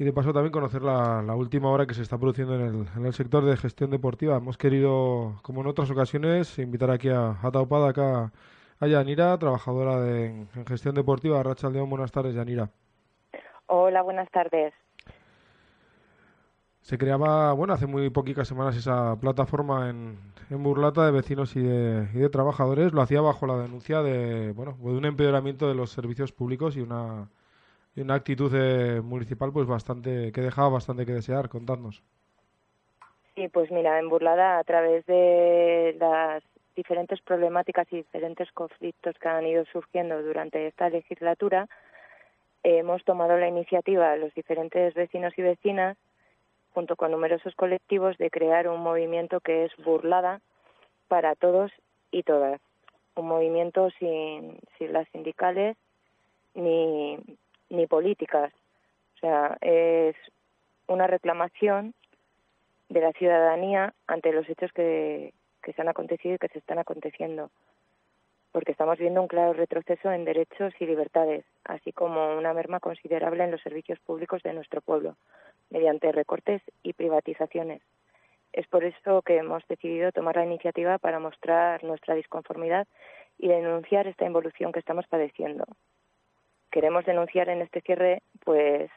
y 0.03 0.05
de 0.05 0.11
paso 0.11 0.33
también 0.33 0.51
conocer 0.51 0.81
la, 0.81 1.21
la 1.21 1.33
última 1.33 1.69
hora 1.69 1.87
que 1.87 1.93
se 1.93 2.01
está 2.01 2.17
produciendo 2.17 2.55
en 2.55 2.61
el, 2.61 2.87
en 2.97 3.05
el, 3.05 3.13
sector 3.13 3.45
de 3.45 3.55
gestión 3.55 3.89
deportiva. 3.89 4.35
Hemos 4.35 4.57
querido, 4.57 5.39
como 5.43 5.61
en 5.61 5.67
otras 5.67 5.89
ocasiones, 5.89 6.59
invitar 6.59 6.91
aquí 6.91 7.07
a, 7.07 7.37
a 7.41 7.51
Taupada, 7.51 7.89
acá 7.89 8.33
a 8.81 8.87
Yanira, 8.87 9.37
trabajadora 9.37 10.01
de, 10.01 10.25
en 10.25 10.65
gestión 10.67 10.93
deportiva. 10.93 11.41
Racha 11.41 11.69
León, 11.69 11.89
buenas 11.89 12.11
tardes, 12.11 12.35
Yanira. 12.35 12.69
Hola, 13.67 14.01
buenas 14.01 14.29
tardes. 14.29 14.73
Se 16.81 16.97
creaba, 16.97 17.53
bueno, 17.53 17.73
hace 17.73 17.87
muy 17.87 18.09
poquitas 18.09 18.45
semanas 18.45 18.75
esa 18.75 19.15
plataforma 19.21 19.89
en, 19.89 20.17
en 20.49 20.63
Burlata 20.63 21.05
de 21.05 21.11
vecinos 21.13 21.55
y 21.55 21.61
de, 21.61 22.09
y 22.13 22.17
de, 22.17 22.27
trabajadores. 22.27 22.91
Lo 22.91 23.01
hacía 23.01 23.21
bajo 23.21 23.47
la 23.47 23.57
denuncia 23.57 24.01
de, 24.01 24.51
bueno, 24.51 24.75
de 24.81 24.97
un 24.97 25.05
empeoramiento 25.05 25.69
de 25.69 25.75
los 25.75 25.91
servicios 25.91 26.33
públicos 26.33 26.75
y 26.75 26.81
una 26.81 27.29
y 27.95 28.01
una 28.01 28.15
actitud 28.15 28.51
eh, 28.55 29.01
municipal 29.01 29.51
pues 29.51 29.67
bastante 29.67 30.31
que 30.31 30.41
dejaba 30.41 30.69
bastante 30.69 31.05
que 31.05 31.13
desear. 31.13 31.49
Contadnos. 31.49 32.03
Sí 33.35 33.47
pues 33.49 33.71
mira 33.71 33.99
en 33.99 34.09
Burlada 34.09 34.59
a 34.59 34.63
través 34.63 35.05
de 35.05 35.95
las 35.99 36.43
diferentes 36.75 37.21
problemáticas 37.21 37.87
y 37.91 37.97
diferentes 37.97 38.51
conflictos 38.51 39.15
que 39.19 39.27
han 39.27 39.45
ido 39.45 39.63
surgiendo 39.65 40.21
durante 40.23 40.67
esta 40.67 40.89
legislatura 40.89 41.67
hemos 42.63 43.03
tomado 43.03 43.37
la 43.37 43.47
iniciativa 43.47 44.15
los 44.15 44.33
diferentes 44.33 44.93
vecinos 44.93 45.33
y 45.37 45.41
vecinas 45.41 45.97
junto 46.73 46.95
con 46.95 47.11
numerosos 47.11 47.53
colectivos 47.55 48.17
de 48.17 48.31
crear 48.31 48.67
un 48.67 48.81
movimiento 48.81 49.39
que 49.41 49.65
es 49.65 49.71
Burlada 49.83 50.41
para 51.07 51.35
todos 51.35 51.71
y 52.09 52.23
todas. 52.23 52.59
Un 53.15 53.27
movimiento 53.27 53.89
sin, 53.99 54.57
sin 54.77 54.93
las 54.93 55.07
sindicales 55.09 55.77
ni 56.55 57.19
ni 57.69 57.87
políticas. 57.87 58.53
O 59.15 59.19
sea, 59.19 59.57
es 59.61 60.15
una 60.87 61.07
reclamación 61.07 61.93
de 62.89 63.01
la 63.01 63.11
ciudadanía 63.13 63.93
ante 64.07 64.31
los 64.31 64.47
hechos 64.49 64.71
que, 64.73 65.33
que 65.63 65.73
se 65.73 65.81
han 65.81 65.89
acontecido 65.89 66.35
y 66.35 66.37
que 66.37 66.49
se 66.49 66.59
están 66.59 66.79
aconteciendo. 66.79 67.49
Porque 68.51 68.71
estamos 68.71 68.99
viendo 68.99 69.21
un 69.21 69.27
claro 69.27 69.53
retroceso 69.53 70.11
en 70.11 70.25
derechos 70.25 70.73
y 70.79 70.85
libertades, 70.85 71.43
así 71.63 71.91
como 71.91 72.37
una 72.37 72.53
merma 72.53 72.79
considerable 72.79 73.43
en 73.43 73.51
los 73.51 73.61
servicios 73.61 73.99
públicos 73.99 74.43
de 74.43 74.53
nuestro 74.53 74.81
pueblo, 74.81 75.15
mediante 75.71 76.11
recortes 76.11 76.61
y 76.83 76.93
privatizaciones. 76.93 77.81
Es 78.51 78.67
por 78.67 78.83
eso 78.83 79.23
que 79.23 79.37
hemos 79.37 79.67
decidido 79.67 80.11
tomar 80.11 80.35
la 80.35 80.45
iniciativa 80.45 80.99
para 80.99 81.19
mostrar 81.19 81.83
nuestra 81.83 82.13
disconformidad 82.13 82.87
y 83.39 83.47
denunciar 83.47 84.05
esta 84.05 84.25
involución 84.25 84.71
que 84.71 84.79
estamos 84.79 85.07
padeciendo, 85.07 85.65
queremos 86.73 87.05
denunciar 87.05 87.49
en 87.49 87.61
este 87.61 87.81
cierre 87.81 88.23
pues 88.43 88.89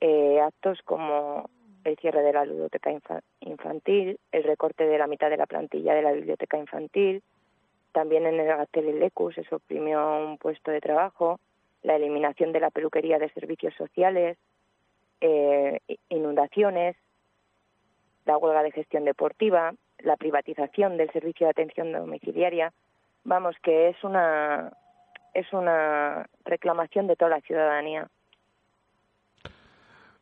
eh, 0.00 0.40
actos 0.40 0.78
como 0.84 1.50
el 1.82 1.96
cierre 1.96 2.22
de 2.22 2.32
la 2.32 2.44
ludoteca 2.44 2.92
infantil, 3.40 4.20
el 4.30 4.44
recorte 4.44 4.86
de 4.86 4.98
la 4.98 5.08
mitad 5.08 5.30
de 5.30 5.36
la 5.36 5.46
plantilla 5.46 5.94
de 5.94 6.02
la 6.02 6.12
biblioteca 6.12 6.56
infantil, 6.56 7.24
también 7.90 8.24
en 8.26 8.38
el 8.38 9.00
Lecus 9.00 9.34
se 9.34 9.42
suprimió 9.42 10.16
un 10.16 10.38
puesto 10.38 10.70
de 10.70 10.80
trabajo, 10.80 11.40
la 11.82 11.96
eliminación 11.96 12.52
de 12.52 12.60
la 12.60 12.70
peluquería 12.70 13.18
de 13.18 13.28
servicios 13.30 13.74
sociales, 13.74 14.38
eh, 15.20 15.80
inundaciones, 16.08 16.94
la 18.26 18.38
huelga 18.38 18.62
de 18.62 18.70
gestión 18.70 19.04
deportiva, 19.04 19.74
la 19.98 20.16
privatización 20.16 20.96
del 20.96 21.10
servicio 21.10 21.48
de 21.48 21.50
atención 21.50 21.90
domiciliaria. 21.90 22.72
Vamos, 23.24 23.56
que 23.60 23.88
es 23.88 24.04
una, 24.04 24.72
es 25.34 25.52
una 25.52 26.26
reclamación 26.44 27.06
de 27.06 27.16
toda 27.16 27.30
la 27.30 27.40
ciudadanía. 27.40 28.08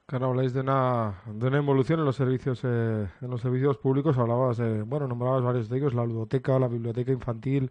Claro, 0.06 0.26
habláis 0.26 0.52
de 0.52 0.60
una, 0.60 1.22
de 1.26 1.46
una 1.46 1.58
evolución 1.58 2.00
en 2.00 2.04
los 2.04 2.16
servicios 2.16 2.62
eh, 2.64 3.06
en 3.20 3.30
los 3.30 3.40
servicios 3.40 3.78
públicos. 3.78 4.18
Hablabas, 4.18 4.56
de, 4.56 4.82
bueno, 4.82 5.06
nombrabas 5.06 5.42
varios 5.44 5.68
de 5.68 5.78
ellos, 5.78 5.94
la 5.94 6.04
ludoteca, 6.04 6.58
la 6.58 6.66
biblioteca 6.66 7.12
infantil, 7.12 7.70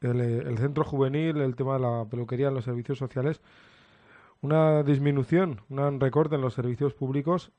el, 0.00 0.18
el 0.20 0.56
centro 0.56 0.84
juvenil, 0.84 1.36
el 1.36 1.56
tema 1.56 1.74
de 1.74 1.80
la 1.80 2.06
peluquería 2.06 2.48
en 2.48 2.54
los 2.54 2.64
servicios 2.64 2.96
sociales. 2.96 3.42
Una 4.40 4.82
disminución, 4.82 5.60
un 5.68 6.00
recorte 6.00 6.36
en 6.36 6.40
los 6.40 6.54
servicios 6.54 6.94
públicos 6.94 7.52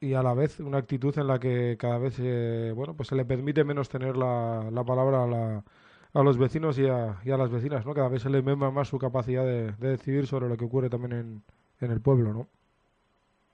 y 0.00 0.14
a 0.14 0.22
la 0.22 0.32
vez 0.32 0.60
una 0.60 0.78
actitud 0.78 1.16
en 1.18 1.26
la 1.26 1.38
que 1.38 1.76
cada 1.78 1.98
vez 1.98 2.16
eh, 2.18 2.72
bueno 2.74 2.94
pues 2.94 3.08
se 3.08 3.14
le 3.14 3.26
permite 3.26 3.64
menos 3.64 3.90
tener 3.90 4.16
la, 4.16 4.70
la 4.72 4.82
palabra 4.82 5.24
a 5.24 5.26
la, 5.26 5.64
a 6.12 6.22
los 6.22 6.38
vecinos 6.38 6.78
y 6.78 6.86
a, 6.88 7.16
y 7.24 7.30
a 7.30 7.36
las 7.36 7.50
vecinas, 7.50 7.86
¿no? 7.86 7.94
Cada 7.94 8.08
vez 8.08 8.22
se 8.22 8.30
les 8.30 8.42
mema 8.42 8.70
más 8.70 8.88
su 8.88 8.98
capacidad 8.98 9.44
de, 9.44 9.72
de, 9.72 9.88
decidir 9.90 10.26
sobre 10.26 10.48
lo 10.48 10.56
que 10.56 10.64
ocurre 10.64 10.90
también 10.90 11.12
en, 11.12 11.42
en 11.80 11.92
el 11.92 12.00
pueblo, 12.00 12.32
¿no? 12.32 12.46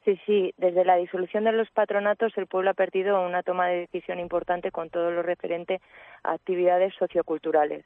Sí, 0.05 0.19
sí. 0.25 0.55
Desde 0.57 0.85
la 0.85 0.97
disolución 0.97 1.45
de 1.45 1.53
los 1.53 1.69
patronatos, 1.71 2.33
el 2.39 2.47
pueblo 2.47 2.71
ha 2.71 2.75
perdido 2.75 3.21
una 3.27 3.43
toma 3.43 3.67
de 3.67 3.81
decisión 3.81 4.21
importante 4.21 4.71
con 4.71 4.89
todo 4.89 5.11
lo 5.11 5.23
referente 5.23 5.81
a 6.23 6.33
actividades 6.33 6.95
socioculturales. 6.95 7.85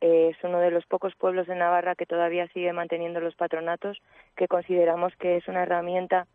Eh, 0.00 0.30
es 0.30 0.44
uno 0.44 0.58
de 0.58 0.70
los 0.70 0.86
pocos 0.86 1.14
pueblos 1.14 1.46
de 1.46 1.54
Navarra 1.54 1.94
que 1.94 2.06
todavía 2.06 2.48
sigue 2.48 2.72
manteniendo 2.72 3.20
los 3.20 3.36
patronatos, 3.36 3.98
que 4.36 4.48
consideramos 4.48 5.14
que 5.16 5.36
es 5.36 5.46
una 5.46 5.62
herramienta 5.62 6.26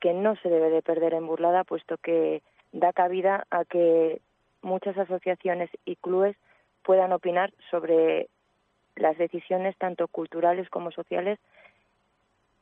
que 0.00 0.12
no 0.12 0.34
se 0.36 0.48
debe 0.48 0.70
de 0.70 0.82
perder 0.82 1.14
en 1.14 1.26
Burlada, 1.26 1.62
puesto 1.64 1.96
que 1.98 2.42
da 2.72 2.92
cabida 2.92 3.46
a 3.50 3.64
que 3.64 4.20
muchas 4.62 4.96
asociaciones 4.96 5.70
y 5.84 5.96
clubes 5.96 6.36
puedan 6.82 7.12
opinar 7.12 7.52
sobre 7.70 8.28
las 8.96 9.16
decisiones 9.18 9.76
tanto 9.78 10.08
culturales 10.08 10.68
como 10.68 10.90
sociales 10.90 11.38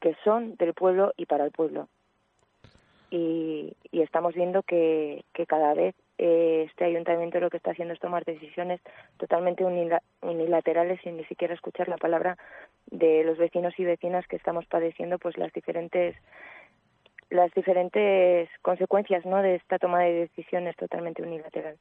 que 0.00 0.16
son 0.24 0.56
del 0.56 0.74
pueblo 0.74 1.12
y 1.16 1.26
para 1.26 1.44
el 1.44 1.50
pueblo. 1.50 1.88
Y, 3.10 3.74
y 3.90 4.02
estamos 4.02 4.34
viendo 4.34 4.62
que, 4.62 5.24
que 5.32 5.46
cada 5.46 5.72
vez 5.74 5.94
eh, 6.18 6.64
este 6.68 6.84
ayuntamiento 6.84 7.40
lo 7.40 7.48
que 7.48 7.56
está 7.56 7.70
haciendo 7.70 7.94
es 7.94 8.00
tomar 8.00 8.24
decisiones 8.24 8.80
totalmente 9.18 9.64
unilaterales 9.64 11.00
sin 11.02 11.16
ni 11.16 11.24
siquiera 11.24 11.54
escuchar 11.54 11.88
la 11.88 11.96
palabra 11.96 12.36
de 12.90 13.22
los 13.24 13.38
vecinos 13.38 13.72
y 13.78 13.84
vecinas 13.84 14.26
que 14.26 14.36
estamos 14.36 14.66
padeciendo 14.66 15.18
pues 15.18 15.38
las 15.38 15.52
diferentes 15.52 16.16
las 17.30 17.52
diferentes 17.52 18.48
consecuencias 18.62 19.24
¿no? 19.26 19.42
de 19.42 19.56
esta 19.56 19.78
toma 19.78 20.00
de 20.00 20.12
decisiones 20.14 20.74
totalmente 20.76 21.22
unilateral. 21.22 21.76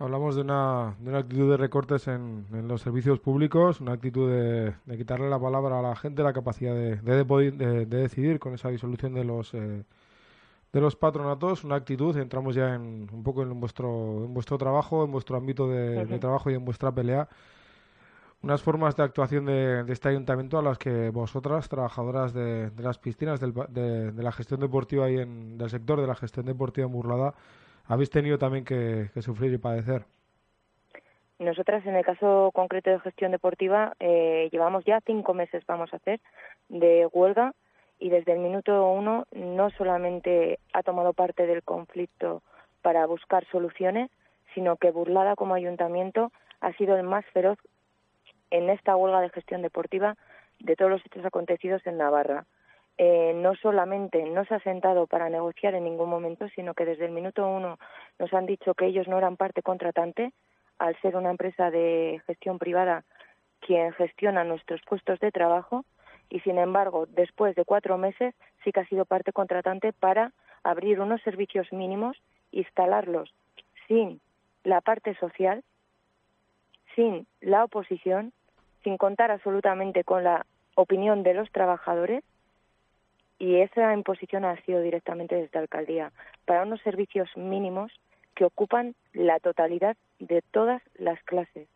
Hablamos 0.00 0.34
de 0.34 0.40
una, 0.40 0.96
de 0.98 1.10
una 1.10 1.18
actitud 1.18 1.50
de 1.50 1.58
recortes 1.58 2.08
en, 2.08 2.46
en, 2.54 2.66
los 2.66 2.80
servicios 2.80 3.20
públicos, 3.20 3.82
una 3.82 3.92
actitud 3.92 4.30
de, 4.30 4.74
de, 4.86 4.96
quitarle 4.96 5.28
la 5.28 5.38
palabra 5.38 5.78
a 5.78 5.82
la 5.82 5.94
gente, 5.94 6.22
la 6.22 6.32
capacidad 6.32 6.74
de, 6.74 6.96
de, 6.96 7.22
de, 7.22 7.84
de 7.84 7.96
decidir 7.98 8.38
con 8.38 8.54
esa 8.54 8.70
disolución 8.70 9.12
de 9.12 9.24
los, 9.24 9.52
eh, 9.52 9.84
de 10.72 10.80
los 10.80 10.96
patronatos, 10.96 11.64
una 11.64 11.74
actitud, 11.74 12.16
entramos 12.16 12.54
ya 12.54 12.76
en 12.76 13.08
un 13.12 13.22
poco 13.22 13.42
en 13.42 13.60
vuestro, 13.60 14.24
en 14.24 14.32
vuestro 14.32 14.56
trabajo, 14.56 15.04
en 15.04 15.12
vuestro 15.12 15.36
ámbito 15.36 15.68
de, 15.68 16.06
de 16.06 16.18
trabajo 16.18 16.50
y 16.50 16.54
en 16.54 16.64
vuestra 16.64 16.90
pelea, 16.90 17.28
unas 18.40 18.62
formas 18.62 18.96
de 18.96 19.02
actuación 19.02 19.44
de, 19.44 19.84
de 19.84 19.92
este 19.92 20.08
ayuntamiento 20.08 20.58
a 20.58 20.62
las 20.62 20.78
que 20.78 21.10
vosotras, 21.10 21.68
trabajadoras 21.68 22.32
de, 22.32 22.70
de 22.70 22.82
las 22.82 22.96
piscinas, 22.96 23.38
del, 23.38 23.52
de 23.52 24.22
la 24.22 24.32
gestión 24.32 24.60
deportiva 24.60 25.10
y 25.10 25.18
en, 25.18 25.58
del 25.58 25.68
sector 25.68 26.00
de 26.00 26.06
la 26.06 26.14
gestión 26.14 26.46
deportiva 26.46 26.86
en 26.86 26.92
Burlada, 26.94 27.34
habéis 27.90 28.08
tenido 28.08 28.38
también 28.38 28.64
que, 28.64 29.10
sufrir 29.20 29.52
y 29.52 29.58
padecer. 29.58 30.04
Nosotras, 31.40 31.84
en 31.86 31.96
el 31.96 32.04
caso 32.04 32.50
concreto 32.54 32.88
de 32.88 33.00
gestión 33.00 33.32
deportiva, 33.32 33.94
eh, 33.98 34.48
llevamos 34.52 34.84
ya 34.84 35.00
cinco 35.04 35.34
meses, 35.34 35.64
vamos 35.66 35.92
a 35.92 35.96
hacer, 35.96 36.20
de 36.68 37.08
huelga 37.12 37.52
y 37.98 38.10
desde 38.10 38.32
el 38.32 38.38
minuto 38.38 38.88
uno 38.92 39.26
no 39.32 39.70
solamente 39.70 40.60
ha 40.72 40.84
tomado 40.84 41.14
parte 41.14 41.46
del 41.46 41.64
conflicto 41.64 42.42
para 42.80 43.06
buscar 43.06 43.44
soluciones, 43.50 44.08
sino 44.54 44.76
que 44.76 44.92
Burlada 44.92 45.34
como 45.34 45.54
ayuntamiento 45.54 46.30
ha 46.60 46.72
sido 46.74 46.96
el 46.96 47.02
más 47.02 47.24
feroz 47.32 47.58
en 48.50 48.70
esta 48.70 48.94
huelga 48.94 49.20
de 49.20 49.30
gestión 49.30 49.62
deportiva 49.62 50.16
de 50.60 50.76
todos 50.76 50.92
los 50.92 51.04
hechos 51.06 51.24
acontecidos 51.24 51.84
en 51.86 51.98
Navarra. 51.98 52.46
Eh, 53.02 53.32
no 53.34 53.54
solamente 53.54 54.22
no 54.26 54.44
se 54.44 54.54
ha 54.54 54.60
sentado 54.60 55.06
para 55.06 55.30
negociar 55.30 55.74
en 55.74 55.84
ningún 55.84 56.10
momento, 56.10 56.46
sino 56.54 56.74
que 56.74 56.84
desde 56.84 57.06
el 57.06 57.12
minuto 57.12 57.48
uno 57.48 57.78
nos 58.18 58.30
han 58.34 58.44
dicho 58.44 58.74
que 58.74 58.84
ellos 58.84 59.08
no 59.08 59.16
eran 59.16 59.38
parte 59.38 59.62
contratante, 59.62 60.34
al 60.78 61.00
ser 61.00 61.16
una 61.16 61.30
empresa 61.30 61.70
de 61.70 62.20
gestión 62.26 62.58
privada 62.58 63.04
quien 63.60 63.94
gestiona 63.94 64.44
nuestros 64.44 64.82
puestos 64.82 65.18
de 65.20 65.32
trabajo 65.32 65.86
y 66.28 66.40
sin 66.40 66.58
embargo 66.58 67.06
después 67.06 67.56
de 67.56 67.64
cuatro 67.64 67.96
meses 67.96 68.34
sí 68.62 68.70
que 68.70 68.80
ha 68.80 68.86
sido 68.86 69.06
parte 69.06 69.32
contratante 69.32 69.94
para 69.94 70.34
abrir 70.62 71.00
unos 71.00 71.22
servicios 71.22 71.72
mínimos, 71.72 72.18
instalarlos 72.52 73.32
sin 73.88 74.20
la 74.62 74.82
parte 74.82 75.14
social, 75.14 75.64
sin 76.94 77.26
la 77.40 77.64
oposición, 77.64 78.34
sin 78.84 78.98
contar 78.98 79.30
absolutamente 79.30 80.04
con 80.04 80.22
la 80.22 80.44
opinión 80.74 81.22
de 81.22 81.32
los 81.32 81.50
trabajadores 81.50 82.22
y 83.40 83.56
esa 83.56 83.94
imposición 83.94 84.44
ha 84.44 84.54
sido 84.62 84.82
directamente 84.82 85.34
desde 85.34 85.50
la 85.54 85.62
alcaldía 85.62 86.12
para 86.44 86.62
unos 86.62 86.80
servicios 86.82 87.28
mínimos 87.36 87.90
que 88.36 88.44
ocupan 88.44 88.94
la 89.14 89.40
totalidad 89.40 89.96
de 90.18 90.42
todas 90.52 90.82
las 90.94 91.20
clases 91.24 91.66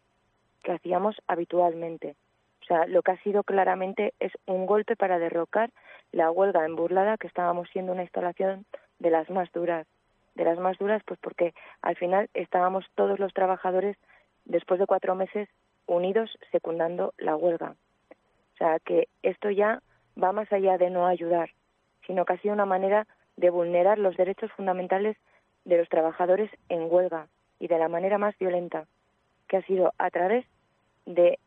que 0.63 0.73
hacíamos 0.73 1.17
habitualmente. 1.27 2.17
O 2.63 2.67
sea, 2.67 2.87
lo 2.87 3.03
que 3.03 3.13
ha 3.13 3.23
sido 3.23 3.43
claramente 3.45 4.13
es 4.21 4.33
un 4.47 4.67
golpe 4.67 4.95
para 4.95 5.19
derrocar 5.19 5.71
la 6.13 6.31
huelga 6.31 6.65
en 6.67 6.77
Burlada, 6.77 7.17
que 7.17 7.27
estábamos 7.27 7.69
siendo 7.71 7.93
una 7.93 8.03
instalación 8.03 8.67
de 8.99 9.11
las 9.11 9.29
más 9.31 9.51
duras. 9.53 9.87
De 10.35 10.45
las 10.45 10.59
más 10.59 10.77
duras, 10.79 11.03
pues 11.07 11.19
porque 11.21 11.55
al 11.81 11.97
final 11.97 12.29
estábamos 12.35 12.85
todos 12.95 13.19
los 13.19 13.33
trabajadores, 13.33 13.97
después 14.45 14.79
de 14.81 14.87
cuatro 14.87 15.15
meses, 15.15 15.49
unidos 15.87 16.37
secundando 16.53 17.15
la 17.17 17.37
huelga. 17.37 17.75
O 18.55 18.57
sea, 18.59 18.79
que 18.81 19.09
esto 19.23 19.51
ya 19.51 19.81
va 20.21 20.33
más 20.33 20.53
allá 20.53 20.79
de 20.79 20.91
no 20.91 21.07
ayudar, 21.07 21.51
sino 22.07 22.25
que 22.25 22.35
ha 22.35 22.39
sido 22.39 22.55
una 22.55 22.67
manera 22.67 23.07
de 23.37 23.51
vulnerar 23.51 23.99
los 23.99 24.17
derechos 24.17 24.51
fundamentales 24.53 25.17
de 25.65 25.79
los 25.79 25.89
trabajadores 25.89 26.51
en 26.69 26.87
huelga 26.91 27.29
y 27.59 27.69
de 27.69 27.79
la 27.79 27.89
manera 27.89 28.19
más 28.19 28.37
violenta, 28.39 28.87
que 29.49 29.57
ha 29.57 29.63
sido 29.63 29.93
a 29.99 30.11
través 30.11 30.45
de 31.07 31.39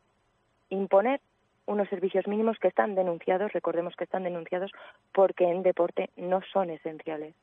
imponer 0.70 1.20
unos 1.66 1.88
servicios 1.88 2.26
mínimos 2.26 2.58
que 2.58 2.68
están 2.68 2.94
denunciados, 2.94 3.52
recordemos 3.52 3.94
que 3.94 4.04
están 4.04 4.24
denunciados 4.24 4.72
porque 5.12 5.44
en 5.44 5.62
deporte 5.62 6.10
no 6.16 6.40
son 6.52 6.70
esenciales. 6.70 7.34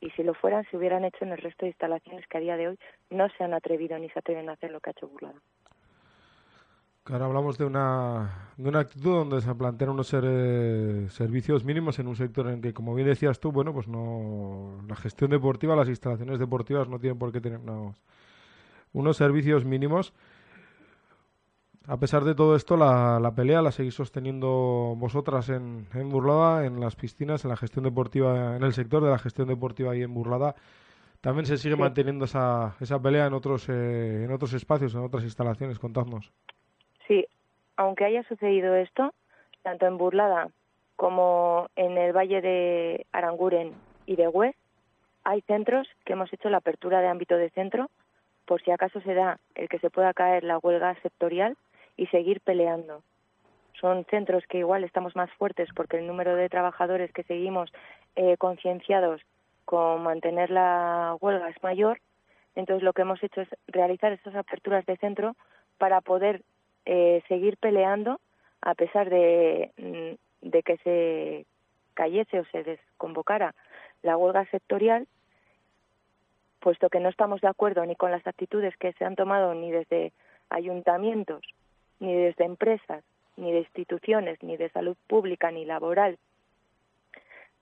Y 0.00 0.10
si 0.10 0.22
lo 0.22 0.34
fueran, 0.34 0.64
se 0.70 0.76
hubieran 0.76 1.04
hecho 1.04 1.24
en 1.24 1.32
el 1.32 1.38
resto 1.38 1.64
de 1.64 1.70
instalaciones 1.70 2.26
que 2.28 2.38
a 2.38 2.40
día 2.40 2.56
de 2.56 2.68
hoy 2.68 2.78
no 3.10 3.28
se 3.30 3.42
han 3.42 3.54
atrevido 3.54 3.98
ni 3.98 4.08
se 4.10 4.18
atreven 4.18 4.48
a 4.48 4.52
hacer 4.52 4.70
lo 4.70 4.80
que 4.80 4.90
ha 4.90 4.92
hecho 4.92 5.08
Burlada. 5.08 5.40
Que 7.04 7.12
ahora 7.12 7.26
hablamos 7.26 7.58
de 7.58 7.66
una, 7.66 8.48
de 8.56 8.66
una 8.66 8.78
actitud 8.80 9.12
donde 9.12 9.42
se 9.42 9.54
plantean 9.54 9.90
unos 9.90 10.06
ser- 10.08 11.10
servicios 11.10 11.62
mínimos 11.62 11.98
en 11.98 12.06
un 12.08 12.16
sector 12.16 12.48
en 12.48 12.62
que, 12.62 12.72
como 12.72 12.94
bien 12.94 13.06
decías 13.08 13.40
tú, 13.40 13.52
bueno, 13.52 13.74
pues 13.74 13.88
no 13.88 14.78
la 14.88 14.96
gestión 14.96 15.30
deportiva, 15.30 15.76
las 15.76 15.88
instalaciones 15.88 16.38
deportivas 16.38 16.88
no 16.88 16.98
tienen 16.98 17.18
por 17.18 17.30
qué 17.30 17.42
tener 17.42 17.58
unos, 17.58 18.00
unos 18.94 19.18
servicios 19.18 19.66
mínimos. 19.66 20.14
A 21.86 21.98
pesar 21.98 22.24
de 22.24 22.34
todo 22.34 22.56
esto, 22.56 22.78
la, 22.78 23.20
la 23.20 23.34
pelea 23.34 23.60
la 23.60 23.70
seguís 23.70 23.92
sosteniendo 23.94 24.94
vosotras 24.96 25.50
en, 25.50 25.86
en 25.92 26.08
Burlada, 26.08 26.64
en 26.64 26.80
las 26.80 26.96
piscinas, 26.96 27.44
en 27.44 27.50
la 27.50 27.58
gestión 27.58 27.84
deportiva, 27.84 28.56
en 28.56 28.62
el 28.62 28.72
sector 28.72 29.04
de 29.04 29.10
la 29.10 29.18
gestión 29.18 29.48
deportiva 29.48 29.92
ahí 29.92 30.02
en 30.02 30.14
Burlada. 30.14 30.54
También 31.20 31.44
se 31.44 31.58
sigue 31.58 31.74
Sí. 31.74 31.80
manteniendo 31.82 32.24
esa, 32.24 32.76
esa 32.80 32.98
pelea 32.98 33.26
en 33.26 33.34
otros, 33.34 33.66
eh, 33.68 34.24
en 34.24 34.32
otros 34.32 34.54
espacios, 34.54 34.94
en 34.94 35.00
otras 35.02 35.24
instalaciones. 35.24 35.78
Contadnos. 35.78 36.32
Sí, 37.06 37.26
aunque 37.76 38.04
haya 38.04 38.22
sucedido 38.24 38.74
esto, 38.74 39.12
tanto 39.62 39.86
en 39.86 39.98
Burlada 39.98 40.48
como 40.96 41.68
en 41.76 41.98
el 41.98 42.12
Valle 42.12 42.40
de 42.40 43.06
Aranguren 43.12 43.72
y 44.06 44.16
de 44.16 44.28
Hues, 44.28 44.54
hay 45.24 45.40
centros 45.42 45.88
que 46.04 46.12
hemos 46.12 46.32
hecho 46.32 46.50
la 46.50 46.58
apertura 46.58 47.00
de 47.00 47.08
ámbito 47.08 47.36
de 47.36 47.50
centro 47.50 47.90
por 48.44 48.62
si 48.62 48.70
acaso 48.70 49.00
se 49.00 49.14
da 49.14 49.38
el 49.54 49.68
que 49.68 49.78
se 49.78 49.90
pueda 49.90 50.12
caer 50.12 50.44
la 50.44 50.58
huelga 50.58 50.94
sectorial 51.02 51.56
y 51.96 52.06
seguir 52.08 52.40
peleando. 52.40 53.02
Son 53.80 54.04
centros 54.04 54.44
que 54.48 54.58
igual 54.58 54.84
estamos 54.84 55.16
más 55.16 55.30
fuertes 55.32 55.68
porque 55.74 55.98
el 55.98 56.06
número 56.06 56.36
de 56.36 56.48
trabajadores 56.48 57.12
que 57.12 57.24
seguimos 57.24 57.72
eh, 58.16 58.36
concienciados 58.36 59.22
con 59.64 60.02
mantener 60.02 60.50
la 60.50 61.16
huelga 61.20 61.48
es 61.48 61.62
mayor. 61.62 62.00
Entonces 62.54 62.82
lo 62.82 62.92
que 62.92 63.02
hemos 63.02 63.22
hecho 63.22 63.40
es 63.40 63.48
realizar 63.66 64.12
estas 64.12 64.36
aperturas 64.36 64.84
de 64.86 64.96
centro 64.98 65.34
para 65.78 66.00
poder 66.02 66.42
eh, 66.86 67.22
seguir 67.28 67.56
peleando 67.56 68.20
a 68.62 68.74
pesar 68.74 69.10
de, 69.10 69.70
mm, 69.76 70.48
de 70.48 70.62
que 70.62 70.76
se 70.78 71.46
cayese 71.94 72.40
o 72.40 72.44
se 72.46 72.64
desconvocara 72.64 73.54
la 74.02 74.16
huelga 74.16 74.44
sectorial, 74.46 75.06
puesto 76.60 76.88
que 76.88 77.00
no 77.00 77.08
estamos 77.08 77.40
de 77.40 77.48
acuerdo 77.48 77.84
ni 77.84 77.94
con 77.94 78.10
las 78.10 78.26
actitudes 78.26 78.76
que 78.78 78.92
se 78.94 79.04
han 79.04 79.16
tomado 79.16 79.54
ni 79.54 79.70
desde 79.70 80.12
ayuntamientos, 80.50 81.42
ni 82.00 82.14
desde 82.14 82.44
empresas, 82.44 83.04
ni 83.36 83.52
de 83.52 83.60
instituciones, 83.60 84.42
ni 84.42 84.56
de 84.56 84.70
salud 84.70 84.96
pública, 85.06 85.50
ni 85.50 85.64
laboral. 85.64 86.18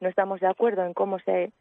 No 0.01 0.09
estamos 0.09 0.41
de 0.41 0.49
acuerdo 0.49 0.85
en 0.85 0.95
cómo 0.95 1.19
se, 1.21 1.53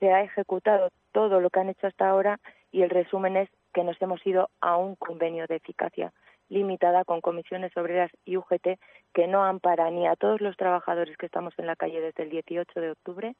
se 0.00 0.12
ha 0.12 0.22
ejecutado 0.22 0.90
todo 1.12 1.40
lo 1.40 1.50
que 1.50 1.60
han 1.60 1.70
hecho 1.70 1.86
hasta 1.86 2.08
ahora 2.08 2.38
y 2.72 2.82
el 2.82 2.90
resumen 2.90 3.36
es 3.36 3.48
que 3.72 3.84
nos 3.84 4.00
hemos 4.00 4.24
ido 4.26 4.50
a 4.60 4.76
un 4.76 4.96
convenio 4.96 5.46
de 5.46 5.56
eficacia 5.56 6.12
limitada 6.48 7.04
con 7.04 7.20
comisiones 7.20 7.76
obreras 7.76 8.10
y 8.24 8.36
UGT 8.36 8.78
que 9.12 9.26
no 9.26 9.44
ampara 9.44 9.90
ni 9.90 10.06
a 10.06 10.16
todos 10.16 10.40
los 10.40 10.56
trabajadores 10.56 11.16
que 11.16 11.26
estamos 11.26 11.54
en 11.58 11.66
la 11.66 11.76
calle 11.76 12.00
desde 12.00 12.22
el 12.22 12.30
18 12.30 12.80
de 12.80 12.90
octubre 12.90 13.34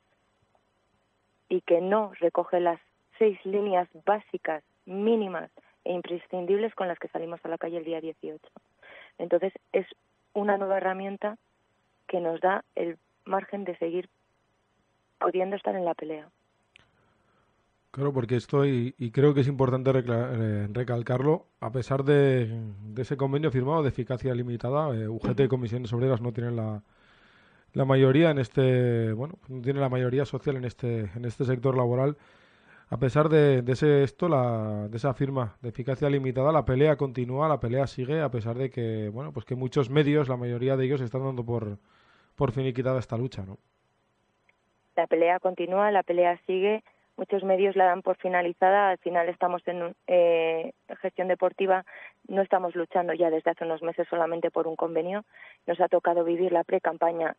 y 1.49 1.61
que 1.61 1.81
no 1.81 2.13
recoge 2.21 2.61
las 2.61 2.81
seis 3.19 3.39
líneas 3.45 3.89
básicas, 4.05 4.63
mínimas 4.85 5.51
e 5.85 5.93
imprescindibles 5.93 6.75
con 6.75 6.89
las 6.89 6.99
que 6.99 7.09
salimos 7.09 7.41
a 7.45 7.49
la 7.49 7.59
calle 7.59 7.79
el 7.79 7.85
día 7.85 8.01
18. 8.01 8.41
Entonces 9.19 9.53
es 9.73 9.87
una 10.35 10.59
nueva 10.59 10.79
herramienta 10.79 11.39
que 12.09 12.21
nos 12.21 12.41
da 12.41 12.65
el 12.75 12.99
margen 13.25 13.65
de 13.65 13.77
seguir 13.79 14.09
pudiendo 15.19 15.57
estar 15.57 15.75
en 15.75 15.85
la 15.85 15.95
pelea. 15.95 16.29
Claro, 17.97 18.12
porque 18.12 18.36
esto, 18.36 18.66
y, 18.66 18.94
y 18.99 19.11
creo 19.11 19.32
que 19.32 19.40
es 19.40 19.49
importante 19.49 19.90
eh, 19.94 20.68
recalcarlo, 20.70 21.47
a 21.61 21.72
pesar 21.72 22.05
de, 22.05 22.47
de 22.92 23.01
ese 23.01 23.16
convenio 23.16 23.51
firmado 23.51 23.82
de 23.82 23.88
eficacia 23.88 24.34
limitada, 24.34 24.94
eh, 24.94 25.09
UGT 25.09 25.40
y 25.40 25.49
comisiones 25.49 25.94
obreras 25.94 26.20
no 26.20 26.30
tienen 26.30 26.57
la, 26.57 26.82
la 27.72 27.84
mayoría 27.86 28.30
en 28.30 28.38
este, 28.38 29.14
bueno, 29.14 29.38
no 29.49 29.62
tiene 29.62 29.80
la 29.80 29.88
mayoría 29.88 30.26
social 30.26 30.57
en 30.57 30.66
este, 30.66 31.11
en 31.16 31.24
este 31.24 31.47
sector 31.47 31.74
laboral. 31.74 32.18
A 32.90 32.99
pesar 32.99 33.30
de, 33.30 33.62
de 33.62 33.72
ese 33.72 34.03
esto, 34.03 34.28
la, 34.28 34.88
de 34.88 34.97
esa 34.99 35.14
firma 35.14 35.57
de 35.62 35.70
eficacia 35.70 36.11
limitada, 36.11 36.53
la 36.53 36.66
pelea 36.66 36.97
continúa, 36.97 37.49
la 37.49 37.61
pelea 37.61 37.86
sigue, 37.86 38.20
a 38.20 38.30
pesar 38.30 38.59
de 38.59 38.68
que, 38.68 39.09
bueno, 39.09 39.32
pues 39.32 39.47
que 39.47 39.55
muchos 39.55 39.88
medios, 39.88 40.28
la 40.28 40.36
mayoría 40.36 40.76
de 40.76 40.84
ellos, 40.84 41.01
están 41.01 41.24
dando 41.24 41.47
por, 41.47 41.78
por 42.34 42.53
finiquitada 42.53 42.99
esta 42.99 43.16
lucha, 43.16 43.47
¿no? 43.47 43.57
La 44.97 45.07
pelea 45.07 45.40
continúa, 45.40 45.90
la 45.90 46.03
pelea 46.03 46.38
sigue. 46.47 46.84
Muchos 47.17 47.45
medios 47.45 47.77
la 47.77 47.87
dan 47.87 48.03
por 48.03 48.17
finalizada. 48.19 48.91
Al 48.91 48.99
final 48.99 49.29
estamos 49.29 49.62
en 49.67 49.95
eh, 50.07 50.73
gestión 51.01 51.29
deportiva. 51.29 51.85
No 52.29 52.43
estamos 52.43 52.75
luchando 52.75 53.14
ya 53.14 53.31
desde 53.31 53.51
hace 53.51 53.64
unos 53.64 53.83
meses 53.83 54.07
solamente 54.09 54.51
por 54.51 54.67
un 54.67 54.77
convenio. 54.77 55.25
Nos 55.67 55.81
ha 55.81 55.89
tocado 55.89 56.25
vivir 56.25 56.53
la 56.53 56.62
pre-campaña 56.62 57.35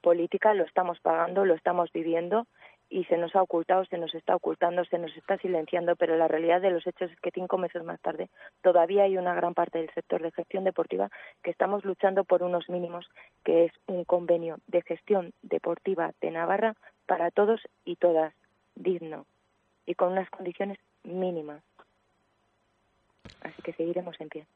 política. 0.00 0.54
Lo 0.54 0.64
estamos 0.64 0.98
pagando, 1.00 1.44
lo 1.44 1.54
estamos 1.54 1.92
viviendo 1.92 2.46
y 2.88 3.04
se 3.04 3.18
nos 3.18 3.36
ha 3.36 3.42
ocultado, 3.42 3.84
se 3.84 3.98
nos 3.98 4.14
está 4.14 4.34
ocultando, 4.34 4.82
se 4.86 4.98
nos 4.98 5.14
está 5.14 5.36
silenciando. 5.36 5.94
Pero 5.96 6.16
la 6.16 6.26
realidad 6.26 6.62
de 6.62 6.70
los 6.70 6.86
hechos 6.86 7.10
es 7.10 7.20
que 7.20 7.30
cinco 7.30 7.58
meses 7.58 7.84
más 7.84 8.00
tarde 8.00 8.30
todavía 8.62 9.02
hay 9.02 9.18
una 9.18 9.34
gran 9.34 9.52
parte 9.52 9.76
del 9.76 9.92
sector 9.92 10.22
de 10.22 10.32
gestión 10.32 10.64
deportiva 10.64 11.10
que 11.42 11.50
estamos 11.50 11.84
luchando 11.84 12.24
por 12.24 12.42
unos 12.42 12.70
mínimos, 12.70 13.06
que 13.44 13.66
es 13.66 13.72
un 13.86 14.04
convenio 14.04 14.56
de 14.68 14.80
gestión 14.80 15.32
deportiva 15.42 16.12
de 16.22 16.30
Navarra 16.30 16.76
para 17.04 17.30
todos 17.30 17.60
y 17.84 17.96
todas, 17.96 18.32
digno 18.78 19.26
y 19.86 19.94
con 19.94 20.12
unas 20.12 20.30
condiciones 20.30 20.78
mínimas. 21.04 21.62
Así 23.42 23.60
que 23.62 23.72
seguiremos 23.72 24.16
en 24.20 24.28
pie. 24.28 24.46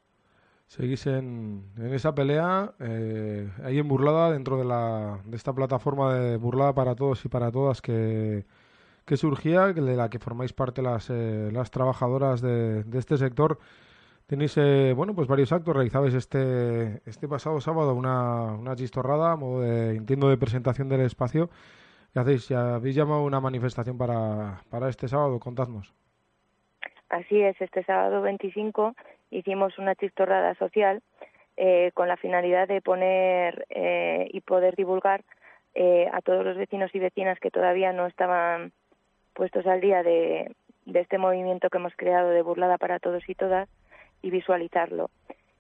Seguís 0.66 1.07
en, 1.07 1.64
en 1.77 1.93
esa 1.93 2.14
pelea, 2.14 2.73
eh, 2.81 3.47
ahí 3.62 3.79
en 3.79 3.89
Burlada, 3.89 4.31
dentro 4.31 4.57
de, 4.57 4.64
la, 4.64 5.20
de 5.27 5.37
esta 5.37 5.53
plataforma 5.53 6.14
de 6.14 6.39
Burlada 6.39 6.73
para 6.73 6.95
todos 6.95 7.23
y 7.27 7.29
para 7.29 7.51
todas 7.51 7.83
que, 7.83 8.47
que 9.05 9.16
surgía, 9.18 9.73
de 9.75 9.97
la 9.97 10.09
que 10.09 10.18
formáis 10.18 10.55
parte 10.55 10.81
las, 10.81 11.11
eh, 11.11 11.51
las 11.53 11.70
trabajadoras 11.70 12.41
de, 12.41 12.85
de 12.85 12.99
este 12.99 13.18
sector. 13.18 13.59
Tenéis, 14.27 14.57
eh, 14.57 14.95
bueno, 14.97 15.14
pues 15.14 15.29
varios 15.29 15.53
actos. 15.53 15.75
Realizabais 15.75 16.14
este, 16.14 17.03
este 17.05 17.29
pasado 17.29 17.61
sábado 17.61 17.95
una, 17.95 18.53
una 18.53 18.75
chistorrada, 18.75 19.37
modo 19.37 19.61
de, 19.61 19.97
entiendo, 19.97 20.31
de 20.31 20.39
presentación 20.39 20.89
del 20.89 21.03
espacio. 21.03 21.51
¿Qué 22.13 22.21
hacéis? 22.21 22.49
¿Ya 22.49 22.75
habéis 22.75 22.95
llamado 22.95 23.25
una 23.25 23.41
manifestación 23.41 23.97
para, 23.97 24.63
para 24.71 24.89
este 24.89 25.09
sábado? 25.09 25.39
Contadnos. 25.41 25.93
Así 27.09 27.41
es, 27.41 27.61
este 27.61 27.85
sábado 27.85 28.23
25 28.23 28.95
hicimos 29.31 29.79
una 29.79 29.95
chistorrada 29.95 30.55
social 30.55 31.03
eh, 31.57 31.91
con 31.95 32.09
la 32.09 32.17
finalidad 32.17 32.69
de 32.69 32.81
poner 32.81 33.67
eh, 33.71 34.29
y 34.33 34.41
poder 34.41 34.77
divulgar 34.77 35.23
eh, 35.75 36.09
a 36.13 36.21
todos 36.21 36.45
los 36.45 36.57
vecinos 36.57 36.95
y 36.95 36.99
vecinas 36.99 37.39
que 37.41 37.51
todavía 37.51 37.93
no 37.93 38.07
estaban 38.07 38.73
puestos 39.35 39.67
al 39.67 39.81
día 39.81 40.03
de, 40.03 40.55
de 40.87 41.01
este 41.01 41.19
movimiento 41.19 41.71
que 41.71 41.79
hemos 41.79 41.95
creado 41.97 42.31
de 42.31 42.43
burlada 42.43 42.79
para 42.79 42.99
todos 42.99 43.27
y 43.29 43.35
todas 43.35 43.69
y 44.23 44.31
visualizarlo. 44.31 45.11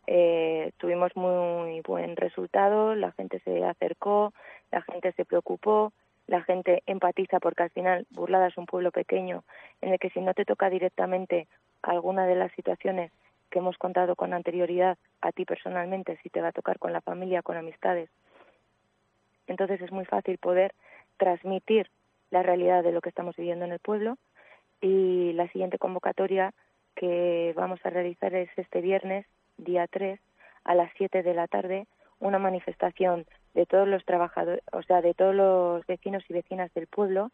Eh, 0.06 0.72
tuvimos 0.78 1.14
muy 1.16 1.80
buen 1.80 2.16
resultado, 2.16 2.94
la 2.94 3.12
gente 3.12 3.40
se 3.44 3.64
acercó, 3.64 4.32
la 4.70 4.82
gente 4.82 5.12
se 5.12 5.24
preocupó, 5.24 5.92
la 6.32 6.42
gente 6.42 6.82
empatiza 6.86 7.40
porque 7.40 7.64
al 7.64 7.70
final 7.70 8.06
Burlada 8.08 8.46
es 8.46 8.56
un 8.56 8.64
pueblo 8.64 8.90
pequeño 8.90 9.44
en 9.82 9.92
el 9.92 9.98
que 9.98 10.08
si 10.08 10.20
no 10.20 10.32
te 10.32 10.46
toca 10.46 10.70
directamente 10.70 11.46
alguna 11.82 12.26
de 12.26 12.36
las 12.36 12.50
situaciones 12.52 13.12
que 13.50 13.58
hemos 13.58 13.76
contado 13.76 14.16
con 14.16 14.32
anterioridad 14.32 14.96
a 15.20 15.30
ti 15.32 15.44
personalmente, 15.44 16.18
si 16.22 16.30
te 16.30 16.40
va 16.40 16.48
a 16.48 16.52
tocar 16.52 16.78
con 16.78 16.90
la 16.90 17.02
familia, 17.02 17.42
con 17.42 17.58
amistades, 17.58 18.08
entonces 19.46 19.82
es 19.82 19.92
muy 19.92 20.06
fácil 20.06 20.38
poder 20.38 20.72
transmitir 21.18 21.90
la 22.30 22.42
realidad 22.42 22.82
de 22.82 22.92
lo 22.92 23.02
que 23.02 23.10
estamos 23.10 23.36
viviendo 23.36 23.66
en 23.66 23.72
el 23.72 23.78
pueblo. 23.78 24.16
Y 24.80 25.34
la 25.34 25.48
siguiente 25.48 25.78
convocatoria 25.78 26.54
que 26.94 27.52
vamos 27.54 27.78
a 27.84 27.90
realizar 27.90 28.34
es 28.34 28.48
este 28.56 28.80
viernes, 28.80 29.26
día 29.58 29.86
3, 29.86 30.18
a 30.64 30.74
las 30.74 30.90
7 30.96 31.22
de 31.22 31.34
la 31.34 31.46
tarde, 31.46 31.86
una 32.20 32.38
manifestación 32.38 33.26
de 33.54 33.66
todos 33.66 33.86
los 33.86 34.04
trabajadores, 34.04 34.62
o 34.72 34.82
sea, 34.82 35.02
de 35.02 35.14
todos 35.14 35.34
los 35.34 35.86
vecinos 35.86 36.24
y 36.28 36.32
vecinas 36.32 36.72
del 36.74 36.86
pueblo 36.86 37.30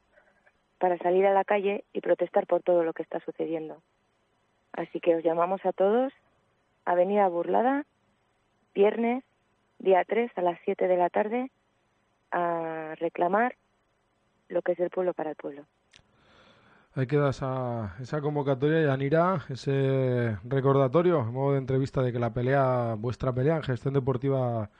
para 0.78 0.98
salir 0.98 1.26
a 1.26 1.34
la 1.34 1.44
calle 1.44 1.84
y 1.92 2.00
protestar 2.00 2.46
por 2.46 2.62
todo 2.62 2.84
lo 2.84 2.92
que 2.92 3.02
está 3.02 3.20
sucediendo. 3.20 3.82
Así 4.72 5.00
que 5.00 5.16
os 5.16 5.24
llamamos 5.24 5.64
a 5.64 5.72
todos, 5.72 6.12
Avenida 6.84 7.28
Burlada, 7.28 7.84
viernes, 8.74 9.24
día 9.78 10.04
3 10.06 10.30
a 10.36 10.42
las 10.42 10.58
7 10.64 10.86
de 10.86 10.96
la 10.96 11.10
tarde, 11.10 11.50
a 12.30 12.94
reclamar 12.98 13.56
lo 14.48 14.62
que 14.62 14.72
es 14.72 14.80
el 14.80 14.90
pueblo 14.90 15.14
para 15.14 15.30
el 15.30 15.36
pueblo. 15.36 15.64
Ahí 16.94 17.06
queda 17.06 17.30
esa, 17.30 17.94
esa 18.00 18.20
convocatoria, 18.20 18.82
Yanira, 18.82 19.44
ese 19.50 20.36
recordatorio, 20.44 21.22
modo 21.24 21.52
de 21.52 21.58
entrevista 21.58 22.02
de 22.02 22.12
que 22.12 22.18
la 22.18 22.32
pelea, 22.32 22.94
vuestra 22.98 23.32
pelea 23.32 23.56
en 23.56 23.62
gestión 23.62 23.94
deportiva 23.94 24.70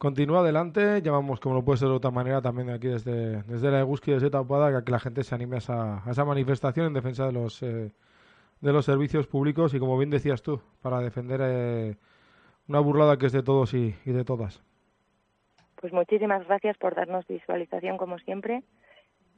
continúa 0.00 0.40
adelante. 0.40 1.02
Llamamos, 1.02 1.40
como 1.40 1.56
no 1.56 1.62
puede 1.62 1.76
ser 1.76 1.88
de 1.88 1.94
otra 1.94 2.10
manera, 2.10 2.40
también 2.40 2.70
aquí 2.70 2.88
desde, 2.88 3.42
desde 3.42 3.70
la 3.70 3.80
Eguski, 3.80 4.12
desde 4.12 4.30
Taupada, 4.30 4.76
a 4.76 4.82
que 4.82 4.90
la 4.90 4.98
gente 4.98 5.22
se 5.22 5.34
anime 5.34 5.56
a 5.56 5.58
esa, 5.58 6.02
a 6.02 6.10
esa 6.10 6.24
manifestación 6.24 6.86
en 6.86 6.94
defensa 6.94 7.26
de 7.26 7.32
los, 7.32 7.62
eh, 7.62 7.92
de 8.62 8.72
los 8.72 8.86
servicios 8.86 9.26
públicos 9.26 9.74
y, 9.74 9.78
como 9.78 9.98
bien 9.98 10.08
decías 10.08 10.40
tú, 10.40 10.58
para 10.80 11.00
defender 11.00 11.40
eh, 11.44 11.96
una 12.66 12.80
burlada 12.80 13.18
que 13.18 13.26
es 13.26 13.32
de 13.32 13.42
todos 13.42 13.74
y, 13.74 13.94
y 14.06 14.12
de 14.12 14.24
todas. 14.24 14.62
Pues 15.78 15.92
muchísimas 15.92 16.46
gracias 16.46 16.78
por 16.78 16.94
darnos 16.94 17.26
visualización 17.26 17.98
como 17.98 18.18
siempre 18.20 18.64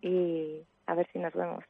y 0.00 0.60
a 0.86 0.94
ver 0.94 1.08
si 1.12 1.18
nos 1.18 1.34
vemos. 1.34 1.64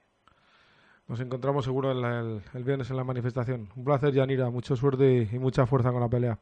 Nos 1.09 1.19
encontramos 1.21 1.65
seguro 1.65 1.93
el, 1.93 2.05
el, 2.05 2.43
el 2.53 2.65
viernes 2.65 2.91
en 2.91 2.99
la 2.99 3.05
manifestación. 3.05 3.69
Un 3.75 3.85
placer, 3.85 4.13
Yanira. 4.13 4.51
Mucha 4.51 4.77
suerte 4.77 5.29
y, 5.33 5.37
y 5.37 5.39
mucha 5.39 5.67
fuerza 5.67 5.93
con 5.93 6.01
la 6.01 6.09
pelea. 6.09 6.39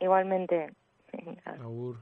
Igualmente. 0.00 0.72
Venga, 1.14 1.52
Agur. 1.60 1.98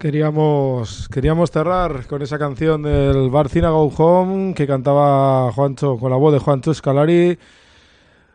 Queríamos, 0.00 1.10
queríamos 1.10 1.50
cerrar 1.50 2.06
con 2.06 2.22
esa 2.22 2.38
canción 2.38 2.80
del 2.80 3.28
Barcina 3.28 3.68
Go 3.68 3.92
Home 3.98 4.54
que 4.54 4.66
cantaba 4.66 5.52
Juancho 5.52 5.98
con 5.98 6.10
la 6.10 6.16
voz 6.16 6.32
de 6.32 6.38
Juancho 6.38 6.70
Escalari. 6.70 7.38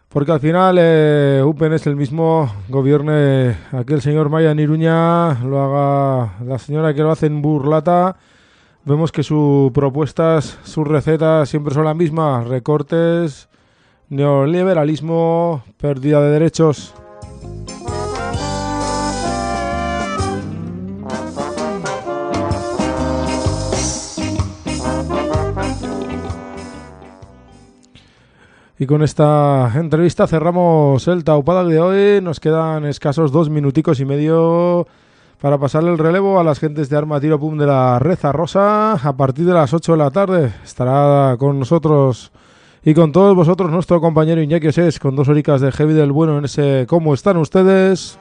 Porque 0.07 0.31
al 0.31 0.39
final 0.39 0.77
eh, 0.79 1.41
UPEN 1.43 1.73
es 1.73 1.87
el 1.87 1.95
mismo, 1.95 2.53
gobierne 2.69 3.57
aquel 3.71 4.03
señor 4.03 4.29
Maya 4.29 4.53
Niruña, 4.53 5.43
lo 5.43 5.59
haga 5.59 6.33
la 6.45 6.59
señora 6.59 6.93
que 6.93 7.01
lo 7.01 7.09
hace 7.09 7.25
en 7.25 7.41
Burlata. 7.41 8.15
Vemos 8.83 9.11
que 9.11 9.23
sus 9.23 9.71
propuestas, 9.71 10.59
sus 10.65 10.87
recetas 10.87 11.49
siempre 11.49 11.73
son 11.73 11.85
las 11.85 11.95
mismas, 11.95 12.47
recortes, 12.47 13.49
neoliberalismo, 14.09 15.63
pérdida 15.79 16.21
de 16.21 16.29
derechos. 16.29 16.93
Y 28.77 28.87
con 28.87 29.03
esta 29.03 29.71
entrevista 29.75 30.27
cerramos 30.27 31.07
el 31.07 31.23
Taupada 31.23 31.63
de 31.63 31.79
hoy. 31.79 32.21
Nos 32.21 32.41
quedan 32.41 32.83
escasos 32.83 33.31
dos 33.31 33.49
minuticos 33.49 34.01
y 34.01 34.05
medio 34.05 34.85
para 35.39 35.57
pasarle 35.57 35.91
el 35.91 35.97
relevo 35.97 36.41
a 36.41 36.43
las 36.43 36.59
gentes 36.59 36.89
de 36.89 36.97
Arma 36.97 37.21
Tiro 37.21 37.39
Pum 37.39 37.57
de 37.57 37.67
la 37.67 37.99
Reza 37.99 38.33
Rosa. 38.33 38.93
A 38.93 39.15
partir 39.15 39.45
de 39.45 39.53
las 39.53 39.73
8 39.73 39.93
de 39.93 39.97
la 39.97 40.11
tarde 40.11 40.51
estará 40.65 41.37
con 41.37 41.57
nosotros 41.57 42.33
y 42.83 42.93
con 42.93 43.13
todos 43.13 43.33
vosotros 43.33 43.71
nuestro 43.71 44.01
compañero 44.01 44.41
Iñaki 44.41 44.67
Osés 44.67 44.99
con 44.99 45.15
dos 45.15 45.29
horicas 45.29 45.61
de 45.61 45.71
Heavy 45.71 45.93
del 45.93 46.11
Bueno 46.11 46.37
en 46.37 46.45
ese 46.45 46.85
¿Cómo 46.89 47.13
están 47.13 47.37
ustedes? 47.37 48.19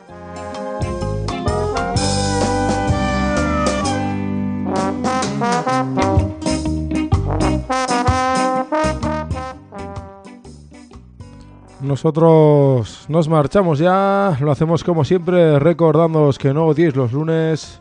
Nosotros 11.85 13.05
nos 13.09 13.29
marchamos 13.29 13.79
ya, 13.79 14.39
lo 14.41 14.51
hacemos 14.51 14.83
como 14.83 15.05
siempre 15.05 15.59
recordándoos 15.59 16.39
que 16.39 16.55
no 16.55 16.65
odiéis 16.65 16.97
los 16.97 17.13
lunes, 17.13 17.79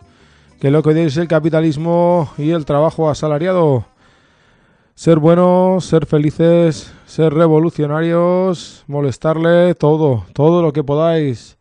que 0.60 0.70
lo 0.72 0.84
que 0.84 0.89
odiéis 0.89 1.14
es 1.14 1.18
el 1.20 1.30
capitalismo 1.30 2.30
y 2.38 2.51
el 2.51 2.66
trabajo 2.66 3.10
asalariado. 3.10 3.86
Ser 4.93 5.20
buenos, 5.20 5.86
ser 5.86 6.06
felices, 6.06 6.93
ser 7.06 7.34
revolucionarios, 7.34 8.84
molestarle 8.88 9.74
todo, 9.74 10.26
todo 10.34 10.62
lo 10.62 10.74
que 10.74 10.84
podáis. 10.84 11.58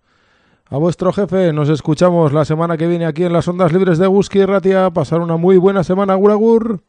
A 0.68 0.78
vuestro 0.78 1.12
jefe, 1.12 1.52
nos 1.52 1.68
escuchamos 1.68 2.32
la 2.32 2.44
semana 2.44 2.76
que 2.76 2.88
viene 2.88 3.06
aquí 3.06 3.22
en 3.22 3.34
las 3.34 3.46
ondas 3.46 3.72
libres 3.72 3.98
de 3.98 4.08
Guski 4.08 4.40
y 4.40 4.46
Ratia. 4.46 4.90
Pasar 4.90 5.20
una 5.20 5.36
muy 5.36 5.58
buena 5.58 5.84
semana, 5.84 6.16
Guragur. 6.16 6.80